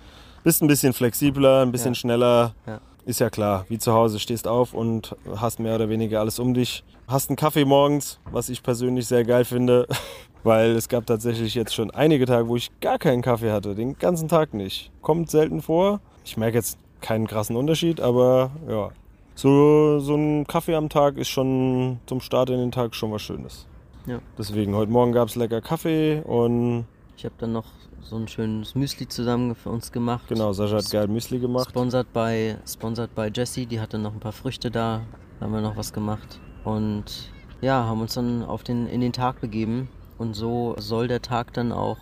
bist 0.45 0.63
ein 0.63 0.69
bisschen 0.69 0.93
flexibler, 0.93 1.63
ein 1.63 1.73
bisschen 1.73 1.95
ja. 1.95 2.01
schneller. 2.01 2.55
Ja. 2.67 2.81
Ist 3.05 3.21
ja 3.21 3.31
klar, 3.31 3.67
wie 3.69 3.79
zu 3.79 3.93
Hause 3.93 4.21
stehst 4.21 4.47
auf 4.47 4.75
und 4.75 5.17
hast 5.37 5.59
mehr 5.59 5.75
oder 5.75 5.89
weniger 5.89 6.21
alles 6.21 6.39
um 6.39 6.55
dich. 6.55 6.85
Hast 7.09 7.31
einen 7.31 7.37
Kaffee 7.37 7.65
morgens, 7.65 8.21
was 8.31 8.49
ich 8.49 8.63
persönlich 8.63 9.07
sehr 9.07 9.25
geil 9.25 9.45
finde, 9.45 9.89
weil 10.45 10.71
es 10.73 10.89
gab 10.89 11.07
tatsächlich 11.07 11.55
jetzt 11.55 11.75
schon 11.75 11.91
einige 11.91 12.27
Tage, 12.27 12.49
wo 12.49 12.57
ich 12.57 12.71
gar 12.81 12.99
keinen 12.99 13.23
Kaffee 13.23 13.51
hatte, 13.51 13.75
den 13.75 13.99
ganzen 13.99 14.29
Tag 14.29 14.55
nicht. 14.55 14.93
Kommt 15.03 15.31
selten 15.31 15.63
vor. 15.63 16.01
Ich 16.25 16.37
merke 16.37 16.59
jetzt 16.59 16.79
keinen 17.01 17.27
krassen 17.27 17.57
Unterschied, 17.57 18.01
aber 18.01 18.53
ja, 18.69 18.91
so, 19.35 19.99
so 19.99 20.15
ein 20.15 20.47
Kaffee 20.47 20.77
am 20.77 20.89
Tag 20.89 21.17
ist 21.17 21.29
schon 21.29 21.99
zum 22.07 22.21
Start 22.21 22.51
in 22.51 22.59
den 22.59 22.71
Tag 22.71 22.95
schon 22.95 23.11
was 23.11 23.23
Schönes. 23.23 23.67
Ja. 24.07 24.21
Deswegen, 24.39 24.75
heute 24.77 24.93
Morgen 24.93 25.13
gab 25.13 25.29
es 25.29 25.37
lecker 25.37 25.61
Kaffee 25.61 26.23
und. 26.25 26.87
Ich 27.17 27.25
habe 27.25 27.35
dann 27.39 27.53
noch 27.53 27.67
so 28.03 28.17
ein 28.17 28.29
schönes 28.29 28.75
Müsli 28.75 29.09
zusammen 29.09 29.55
für 29.55 29.71
uns 29.71 29.93
gemacht. 29.93 30.27
Genau, 30.29 30.53
Sascha 30.53 30.77
hat 30.77 30.91
geil 30.91 31.09
Müsli 31.09 31.39
gemacht. 31.39 31.71
Sponsored 31.71 32.13
bei, 32.13 32.59
sponsored 32.67 33.15
bei 33.15 33.29
Jessie, 33.29 33.67
die 33.67 33.81
hatte 33.81 33.99
noch 33.99 34.13
ein 34.13 34.21
paar 34.21 34.33
Früchte 34.33 34.71
da. 34.71 35.03
Da 35.39 35.47
haben 35.47 35.53
wir 35.53 35.61
noch 35.61 35.77
was 35.77 35.93
gemacht. 35.93 36.41
Und 36.65 37.31
ja, 37.61 37.85
haben 37.85 38.01
uns 38.01 38.15
dann 38.15 38.45
auf 38.45 38.63
den, 38.63 38.87
in 38.87 39.01
den 39.01 39.13
Tag 39.13 39.41
begeben. 39.41 39.89
Und 40.19 40.35
so 40.35 40.75
soll 40.79 41.09
der 41.09 41.23
Tag 41.23 41.53
dann 41.55 41.73
auch 41.73 41.99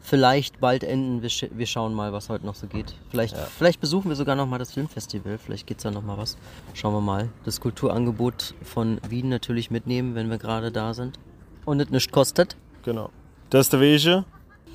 vielleicht 0.00 0.60
bald 0.60 0.84
enden. 0.84 1.22
Wir, 1.22 1.30
sch 1.30 1.46
wir, 1.52 1.66
schauen 1.66 1.94
mal, 1.94 2.12
was 2.12 2.28
heute 2.28 2.46
noch 2.46 2.54
so 2.54 2.66
geht. 2.66 2.94
Vielleicht, 3.10 3.36
ja. 3.36 3.44
vielleicht 3.44 3.80
besuchen 3.80 4.08
wir 4.08 4.16
sogar 4.16 4.36
noch 4.36 4.46
mal 4.46 4.58
das 4.58 4.72
Filmfestival. 4.72 5.38
Vielleicht 5.38 5.66
geht 5.66 5.78
es 5.78 5.82
da 5.82 5.90
noch 5.90 6.02
mal 6.02 6.18
was. 6.18 6.36
Schauen 6.74 6.94
wir 6.94 7.00
mal. 7.00 7.30
Das 7.44 7.60
Kulturangebot 7.60 8.54
von 8.62 9.00
Wien 9.08 9.28
natürlich 9.28 9.70
mitnehmen, 9.70 10.14
wenn 10.14 10.30
wir 10.30 10.38
gerade 10.38 10.70
da 10.70 10.94
sind. 10.94 11.18
Und 11.64 11.80
es 11.80 11.90
nichts 11.90 12.12
kostet. 12.12 12.56
Genau. 12.84 13.10
Das 13.50 13.62
ist 13.62 13.72
der 13.72 13.80
Wege. 13.80 14.24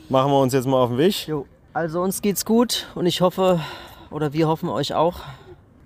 Machen 0.09 0.31
wir 0.31 0.41
uns 0.41 0.53
jetzt 0.53 0.67
mal 0.67 0.77
auf 0.77 0.89
den 0.89 0.97
Weg. 0.97 1.27
Jo. 1.27 1.45
Also 1.71 2.01
uns 2.01 2.23
geht's 2.23 2.43
gut 2.43 2.87
und 2.95 3.05
ich 3.05 3.21
hoffe, 3.21 3.59
oder 4.09 4.33
wir 4.33 4.47
hoffen 4.47 4.67
euch 4.67 4.95
auch. 4.95 5.19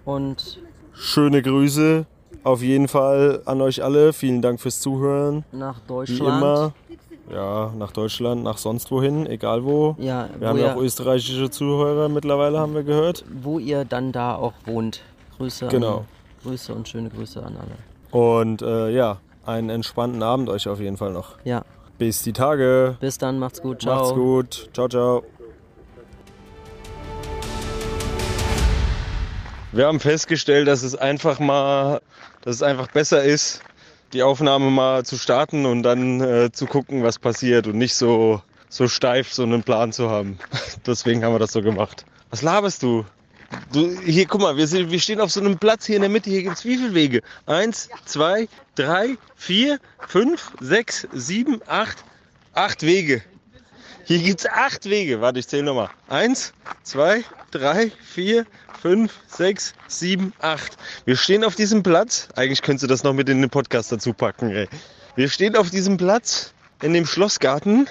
Und 0.06 0.62
schöne 0.94 1.42
Grüße 1.42 2.06
auf 2.46 2.62
jeden 2.62 2.88
Fall 2.88 3.42
an 3.44 3.60
euch 3.60 3.84
alle. 3.84 4.14
Vielen 4.14 4.42
Dank 4.42 4.62
fürs 4.62 4.80
Zuhören. 4.80 5.44
Nach 5.52 5.80
Deutschland. 5.82 6.22
Wie 6.22 6.38
immer. 6.38 6.74
Ja, 7.30 7.74
nach 7.78 7.92
Deutschland, 7.92 8.44
nach 8.44 8.58
sonst 8.58 8.92
wohin, 8.92 9.26
egal 9.26 9.66
wo. 9.66 9.96
Ja, 9.98 10.30
wir 10.40 10.48
haben 10.48 10.60
ja 10.60 10.74
auch 10.74 10.82
österreichische 10.82 11.50
Zuhörer 11.50 12.08
mittlerweile, 12.08 12.60
haben 12.60 12.76
wir 12.76 12.84
gehört. 12.84 13.26
Wo 13.42 13.60
ihr 13.60 13.86
dann 13.86 14.12
da 14.12 14.36
auch 14.36 14.54
wohnt. 14.66 15.02
Grüße, 15.38 15.68
genau. 15.68 15.98
an, 15.98 16.06
Grüße 16.44 16.74
und 16.74 16.88
schöne 16.88 17.10
Grüße 17.10 17.42
an 17.44 17.58
alle. 17.58 18.22
Und 18.24 18.62
äh, 18.62 18.90
ja, 18.90 19.18
einen 19.46 19.70
entspannten 19.70 20.22
Abend 20.24 20.50
euch 20.50 20.68
auf 20.68 20.80
jeden 20.80 20.98
Fall 20.98 21.12
noch. 21.12 21.36
Ja. 21.44 21.64
Bis 21.98 22.24
die 22.24 22.34
Tage. 22.34 22.98
Bis 23.00 23.18
dann, 23.18 23.40
macht's 23.40 23.62
gut. 23.62 23.82
Ciao. 23.82 23.96
Macht's 23.96 24.14
gut. 24.14 24.70
Ciao, 24.74 24.88
ciao. 24.88 25.24
Wir 29.72 29.88
haben 29.88 30.00
festgestellt, 30.00 30.68
dass 30.68 30.84
es 30.84 30.96
einfach 30.96 31.40
mal, 31.40 32.00
dass 32.42 32.56
es 32.56 32.64
einfach 32.64 32.88
besser 32.88 33.24
ist, 33.24 33.62
die 34.14 34.22
Aufnahme 34.22 34.70
mal 34.70 35.04
zu 35.04 35.18
starten 35.18 35.66
und 35.66 35.82
dann 35.82 36.22
äh, 36.22 36.52
zu 36.52 36.68
gucken, 36.68 37.04
was 37.04 37.18
passiert 37.18 37.66
und 37.66 37.78
nicht 37.78 37.96
so, 37.96 38.42
so 38.70 38.88
steif 38.88 39.34
so 39.34 39.42
einen 39.42 39.64
Plan 39.64 39.92
zu 39.92 40.10
haben. 40.10 40.38
Deswegen 40.86 41.24
haben 41.24 41.34
wir 41.34 41.40
das 41.40 41.54
so 41.54 41.62
gemacht. 41.62 42.06
Was 42.30 42.44
laberst 42.44 42.84
du? 42.84 43.06
Du, 43.72 44.00
hier, 44.02 44.26
guck 44.28 44.42
mal, 44.42 44.56
wir, 44.56 44.68
sind, 44.68 44.92
wir 44.92 45.00
stehen 45.00 45.20
auf 45.20 45.32
so 45.32 45.40
einem 45.40 45.58
Platz 45.58 45.86
hier 45.86 45.96
in 45.96 46.02
der 46.02 46.10
Mitte. 46.10 46.30
Hier 46.30 46.44
gibt 46.44 46.58
es 46.58 46.66
wie 46.66 46.78
viele 46.78 46.94
Wege? 46.94 47.22
Eins, 47.46 47.90
zwei, 48.06 48.48
drei, 48.76 49.18
vier, 49.36 49.80
fünf, 50.08 50.52
sechs, 50.60 51.08
sieben, 51.12 51.62
acht. 51.68 52.04
Acht 52.54 52.84
Wege. 52.84 53.24
Hier 54.06 54.20
gibt 54.20 54.42
es 54.42 54.46
acht 54.46 54.86
Wege. 54.86 55.22
Warte, 55.22 55.40
ich 55.40 55.48
zähle 55.48 55.64
nochmal. 55.64 55.90
Eins, 56.08 56.54
zwei, 56.84 57.24
drei, 57.52 57.92
vier, 58.04 58.46
fünf, 58.82 59.14
sechs, 59.28 59.74
sieben, 59.88 60.34
acht. 60.40 60.78
Wir 61.06 61.16
stehen 61.16 61.44
auf 61.44 61.56
diesem 61.56 61.82
Platz. 61.82 62.28
Eigentlich 62.36 62.62
könntest 62.62 62.84
du 62.84 62.88
das 62.88 63.04
noch 63.04 63.14
mit 63.14 63.30
in 63.30 63.42
den 63.42 63.50
Podcast 63.50 63.92
dazu 63.92 64.14
packen, 64.14 64.52
ey. 64.52 64.68
Wir 65.16 65.30
stehen 65.30 65.56
auf 65.56 65.70
diesem 65.70 65.98
Platz 65.98 66.54
in 66.82 66.94
dem 66.94 67.06
Schlossgarten. 67.06 67.88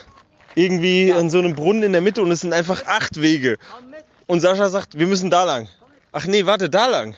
Irgendwie 0.54 1.08
in 1.08 1.30
so 1.30 1.38
einem 1.38 1.54
Brunnen 1.54 1.82
in 1.82 1.92
der 1.92 2.02
Mitte 2.02 2.20
und 2.22 2.30
es 2.30 2.40
sind 2.40 2.52
einfach 2.52 2.84
acht 2.84 3.20
Wege. 3.22 3.56
Und 4.32 4.40
Sascha 4.40 4.70
sagt, 4.70 4.98
wir 4.98 5.06
müssen 5.06 5.28
da 5.28 5.44
lang. 5.44 5.68
Ach 6.10 6.24
nee, 6.24 6.46
warte, 6.46 6.70
da 6.70 6.86
lang. 6.86 7.14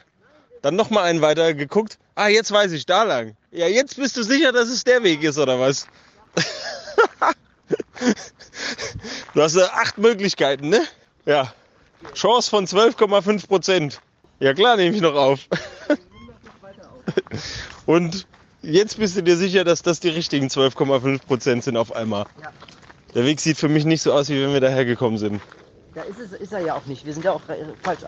Dann 0.62 0.74
nochmal 0.74 1.04
einen 1.04 1.20
weiter 1.20 1.54
geguckt. 1.54 1.96
Ah, 2.16 2.26
jetzt 2.26 2.50
weiß 2.50 2.72
ich, 2.72 2.86
da 2.86 3.04
lang. 3.04 3.36
Ja, 3.52 3.68
jetzt 3.68 3.98
bist 3.98 4.16
du 4.16 4.24
sicher, 4.24 4.50
dass 4.50 4.68
es 4.68 4.82
der 4.82 5.00
Weg 5.04 5.22
ist, 5.22 5.38
oder 5.38 5.60
was? 5.60 5.86
du 9.32 9.40
hast 9.40 9.54
äh, 9.54 9.62
acht 9.62 9.96
Möglichkeiten, 9.96 10.70
ne? 10.70 10.82
Ja. 11.24 11.54
Chance 12.14 12.50
von 12.50 12.66
12,5 12.66 13.46
Prozent. 13.46 14.00
Ja 14.40 14.52
klar, 14.52 14.76
nehme 14.76 14.96
ich 14.96 15.00
noch 15.00 15.14
auf. 15.14 15.38
Und 17.86 18.26
jetzt 18.60 18.98
bist 18.98 19.16
du 19.16 19.22
dir 19.22 19.36
sicher, 19.36 19.62
dass 19.62 19.82
das 19.82 20.00
die 20.00 20.08
richtigen 20.08 20.48
12,5 20.48 21.24
Prozent 21.24 21.62
sind 21.62 21.76
auf 21.76 21.94
einmal. 21.94 22.26
Ja. 22.42 22.50
Der 23.14 23.24
Weg 23.24 23.40
sieht 23.40 23.56
für 23.56 23.68
mich 23.68 23.84
nicht 23.84 24.02
so 24.02 24.12
aus, 24.12 24.30
wie 24.30 24.42
wenn 24.42 24.52
wir 24.52 24.60
daher 24.60 24.84
gekommen 24.84 25.18
sind. 25.18 25.40
Ja, 25.94 26.02
ist, 26.02 26.18
es, 26.18 26.32
ist 26.32 26.52
er 26.52 26.60
ja 26.60 26.74
auch 26.74 26.86
nicht. 26.86 27.04
Wir 27.06 27.12
sind 27.12 27.24
ja 27.24 27.32
auch 27.32 27.40
äh, 27.48 27.64
falsch. 27.82 28.00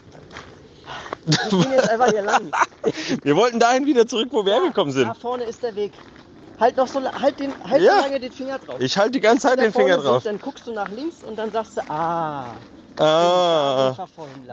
Ich 1.29 1.49
bin 1.51 1.73
jetzt 1.73 1.91
einfach 1.91 2.11
hier 2.11 2.23
lang. 2.23 2.53
Wir 3.23 3.35
wollten 3.37 3.59
dahin 3.59 3.85
wieder 3.87 4.07
zurück, 4.07 4.29
wo 4.31 4.45
wir 4.47 4.53
hergekommen 4.53 4.93
sind. 4.93 5.09
Da 5.09 5.15
vorne 5.15 5.43
ist 5.45 5.61
der 5.63 5.75
Weg. 5.75 5.93
Halt 6.61 6.77
noch 6.77 6.87
so, 6.87 7.03
halt 7.03 7.41
den, 7.41 7.53
halt 7.69 7.83
Ja. 7.83 7.97
so 7.97 8.03
lange 8.03 8.21
den 8.21 8.31
Finger 8.33 8.59
drauf. 8.61 8.77
Ich 8.81 8.97
halte 8.97 9.11
die 9.13 9.21
ganze 9.21 9.49
Zeit 9.49 9.59
Da 9.59 9.63
den 9.65 9.73
Finger 9.73 9.99
drauf. 9.99 10.23
Dann 10.23 10.41
guckst 10.41 10.67
du 10.69 10.73
nach 10.73 10.89
links 10.91 11.17
und 11.25 11.37
dann 11.37 11.51
sagst 11.51 11.77
du, 11.77 11.81
ah, 11.89 12.55
Ah. 12.99 13.95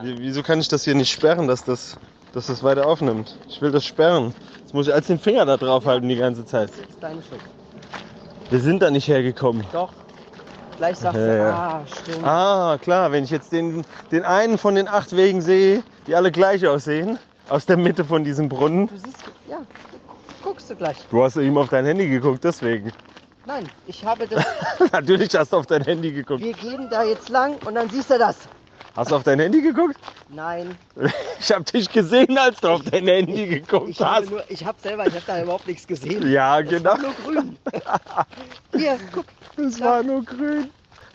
Wieso 0.01 0.43
kann 0.43 0.59
ich 0.59 0.67
das 0.67 0.83
hier 0.83 0.95
nicht 0.95 1.11
sperren, 1.11 1.47
dass 1.47 1.63
das, 1.63 1.97
dass 2.33 2.47
das 2.47 2.61
weiter 2.63 2.85
aufnimmt? 2.87 3.37
Ich 3.47 3.61
will 3.61 3.71
das 3.71 3.85
sperren. 3.85 4.33
Jetzt 4.59 4.73
muss 4.73 4.87
ich 4.87 4.93
als 4.93 5.07
den 5.07 5.19
Finger 5.19 5.45
da 5.45 5.55
drauf 5.57 5.85
halten 5.85 6.09
die 6.09 6.15
ganze 6.17 6.45
Zeit. 6.45 6.69
Das 6.69 6.77
ist 6.79 6.87
deine 6.99 7.21
Schuld. 7.21 7.39
Wir 8.49 8.59
sind 8.59 8.81
da 8.81 8.91
nicht 8.91 9.07
hergekommen. 9.07 9.63
Doch. 9.71 9.93
Gleich 10.77 10.97
sagst 10.97 11.19
Ja, 11.19 11.25
du, 11.27 11.37
ja. 11.37 11.49
ah, 11.53 11.81
stimmt. 12.01 12.25
Ah, 12.25 12.77
klar, 12.81 13.11
wenn 13.11 13.23
ich 13.23 13.29
jetzt 13.29 13.51
den, 13.51 13.85
den 14.11 14.23
einen 14.25 14.57
von 14.57 14.75
den 14.75 14.87
acht 14.87 15.15
Wegen 15.15 15.41
sehe, 15.41 15.83
die 16.07 16.15
alle 16.15 16.31
gleich 16.31 16.65
aussehen, 16.67 17.19
aus 17.49 17.65
der 17.65 17.77
Mitte 17.77 18.03
von 18.05 18.23
diesem 18.23 18.49
Brunnen. 18.49 18.87
Du 18.87 18.97
siehst, 18.97 19.23
ja, 19.49 19.57
guckst 20.43 20.69
du 20.69 20.75
gleich. 20.75 20.97
Du 21.09 21.23
hast 21.23 21.37
eben 21.37 21.57
auf 21.57 21.69
dein 21.69 21.85
Handy 21.85 22.09
geguckt, 22.09 22.43
deswegen. 22.43 22.91
Nein, 23.45 23.69
ich 23.87 24.03
habe 24.05 24.27
das, 24.27 24.43
Natürlich 24.91 25.35
hast 25.35 25.51
du 25.53 25.57
auf 25.57 25.65
dein 25.65 25.83
Handy 25.83 26.11
geguckt. 26.11 26.41
wir 26.41 26.53
gehen 26.53 26.87
da 26.89 27.03
jetzt 27.03 27.29
lang 27.29 27.55
und 27.65 27.75
dann 27.75 27.89
siehst 27.89 28.09
du 28.09 28.17
das. 28.17 28.37
Hast 28.95 29.11
du 29.11 29.15
auf 29.15 29.23
dein 29.23 29.39
Handy 29.39 29.61
geguckt? 29.61 29.95
Nein, 30.29 30.77
Ich 31.39 31.51
habe 31.51 31.63
dich 31.63 31.89
gesehen, 31.91 32.37
als 32.37 32.59
du 32.61 32.69
auf 32.69 32.81
dein 32.89 33.05
Handy 33.07 33.47
geguckt 33.47 33.89
ich 33.89 33.99
hast. 34.01 34.29
nur, 34.29 34.43
ich 34.49 34.63
habe 34.65 34.77
selber, 34.81 35.05
ich 35.07 35.13
habe 35.13 35.23
da 35.27 35.41
überhaupt 35.43 35.67
nichts 35.67 35.85
gesehen. 35.85 36.31
Ja, 36.31 36.59
Es 36.59 36.69
genau. 36.69 36.95
nur 36.97 37.11
grün. 37.25 37.57
Hier, 38.75 38.97
guck. 39.13 39.25
Es 39.57 39.79
war 39.81 40.03
nur 40.03 40.23
grün. 40.23 40.69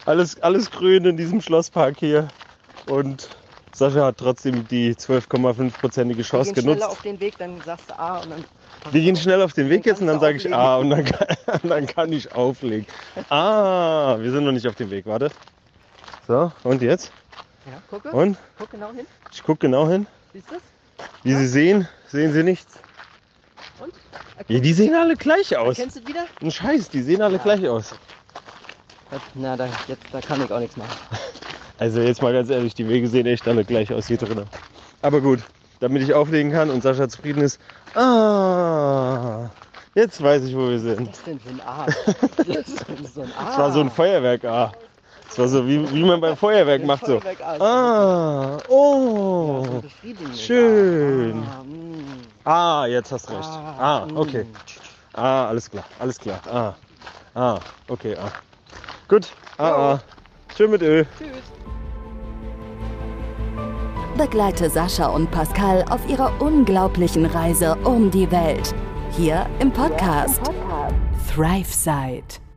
Alles, 0.06 0.40
alles 0.42 0.70
grün 0.70 1.04
in 1.04 1.16
diesem 1.16 1.40
Schlosspark 1.40 1.98
hier. 1.98 2.28
Und 2.86 3.28
Sascha 3.72 4.06
hat 4.06 4.16
trotzdem 4.18 4.66
die 4.68 4.94
12,5-prozentige 4.94 6.18
Wir 6.18 6.24
Chance 6.24 6.52
gehen 6.52 6.62
schneller 6.62 6.76
genutzt. 6.76 6.90
auf 6.92 7.02
den 7.02 7.20
Weg, 7.20 7.34
dann 7.38 7.60
sagst 7.62 7.90
du 7.90 7.98
ah 7.98 8.18
und 8.20 8.30
dann. 8.30 8.44
Wir 8.90 9.00
gehen 9.02 9.16
schnell 9.16 9.42
auf 9.42 9.52
den 9.52 9.68
Weg 9.68 9.84
jetzt 9.86 10.00
und 10.00 10.06
dann 10.06 10.20
sage 10.20 10.36
ich 10.38 10.54
ah 10.54 10.76
und 10.78 10.90
dann 10.90 11.04
kann, 11.04 11.26
dann 11.64 11.86
kann 11.86 12.12
ich 12.12 12.32
auflegen. 12.32 12.86
Ah, 13.28 14.16
wir 14.18 14.30
sind 14.30 14.44
noch 14.44 14.52
nicht 14.52 14.66
auf 14.66 14.76
dem 14.76 14.90
Weg, 14.90 15.04
warte. 15.06 15.30
So, 16.26 16.52
und 16.64 16.80
jetzt? 16.80 17.12
Ja, 17.66 17.72
gucke. 17.90 18.10
Und? 18.12 18.38
Guck 18.58 18.70
genau 18.70 18.92
hin. 18.92 19.06
Ich 19.32 19.42
gucke 19.42 19.66
genau 19.66 19.88
hin. 19.88 20.06
Siehst 20.32 20.50
du? 20.50 20.56
Wie 21.22 21.34
Sie 21.34 21.46
sehen, 21.46 21.88
sehen 22.06 22.32
Sie 22.32 22.42
nichts. 22.42 22.78
Und? 23.80 23.92
Ja, 24.48 24.60
die 24.60 24.72
sehen 24.72 24.94
alle 24.94 25.16
gleich 25.16 25.56
aus. 25.56 25.76
Kennst 25.76 25.96
du 25.96 26.06
wieder? 26.06 26.24
Ein 26.40 26.50
Scheiß, 26.50 26.88
die 26.88 27.02
sehen 27.02 27.20
alle 27.20 27.36
Ja. 27.36 27.42
gleich 27.42 27.68
aus. 27.68 27.94
Das- 29.10 29.20
Na, 29.34 29.56
da, 29.56 29.66
jetzt, 29.86 30.02
da 30.12 30.20
kann 30.20 30.42
ich 30.44 30.50
auch 30.50 30.58
nichts 30.60 30.76
machen. 30.76 30.90
Also 31.80 32.00
jetzt 32.00 32.20
mal 32.22 32.32
ganz 32.32 32.50
ehrlich, 32.50 32.74
die 32.74 32.88
Wege 32.88 33.06
sehen 33.06 33.24
echt 33.26 33.46
alle 33.46 33.64
gleich 33.64 33.92
aus 33.92 34.08
hier 34.08 34.16
drinnen. 34.16 34.46
Aber 35.00 35.20
gut, 35.20 35.38
damit 35.78 36.02
ich 36.02 36.12
auflegen 36.12 36.50
kann 36.50 36.70
und 36.70 36.82
Sascha 36.82 37.08
zufrieden 37.08 37.40
ist. 37.40 37.60
Ah, 37.94 39.48
jetzt 39.94 40.20
weiß 40.20 40.42
ich, 40.42 40.56
wo 40.56 40.70
wir 40.70 40.80
sind. 40.80 41.08
Was 41.08 41.22
denn 41.22 41.38
für 41.38 41.50
ein 41.50 41.60
A? 41.60 41.86
Das 42.36 42.56
ist 42.68 43.14
so 43.14 43.22
ein 43.22 43.32
A. 43.38 43.44
Das 43.46 43.58
war 43.58 43.72
so 43.72 43.80
ein 43.80 43.90
Feuerwerk 43.92 44.44
A. 44.44 44.72
Das 45.28 45.38
war 45.38 45.46
so, 45.46 45.68
wie, 45.68 45.88
wie 45.92 46.02
man 46.02 46.20
beim 46.20 46.36
Feuerwerk 46.36 46.84
macht 46.84 47.06
so. 47.06 47.20
Ah, 47.60 48.56
oh. 48.68 49.64
schön. 50.36 51.44
Ah, 51.46 51.62
mm. 51.62 52.22
Ah, 52.44 52.86
jetzt 52.86 53.12
hast 53.12 53.30
recht. 53.30 53.48
Ah, 53.78 54.04
mm. 54.10 54.16
okay. 54.16 54.46
Ah, 55.12 55.46
alles 55.46 55.70
klar, 55.70 55.84
alles 56.00 56.18
klar. 56.18 56.40
Ah, 56.50 56.74
ah, 57.36 57.60
okay, 57.86 58.16
ah. 58.16 58.32
Gut, 59.08 59.28
ah, 59.56 59.94
ah. 59.94 60.00
Schön 60.54 60.70
mit 60.70 60.82
Öl. 60.82 61.06
Tschüss. 61.18 61.28
Begleite 64.18 64.68
Sascha 64.68 65.06
und 65.06 65.30
Pascal 65.30 65.84
auf 65.88 66.06
ihrer 66.08 66.42
unglaublichen 66.42 67.24
Reise 67.24 67.76
um 67.84 68.10
die 68.10 68.30
Welt. 68.30 68.74
Hier 69.12 69.46
im 69.60 69.72
Podcast 69.72 70.40
ThriveSide. 71.32 72.47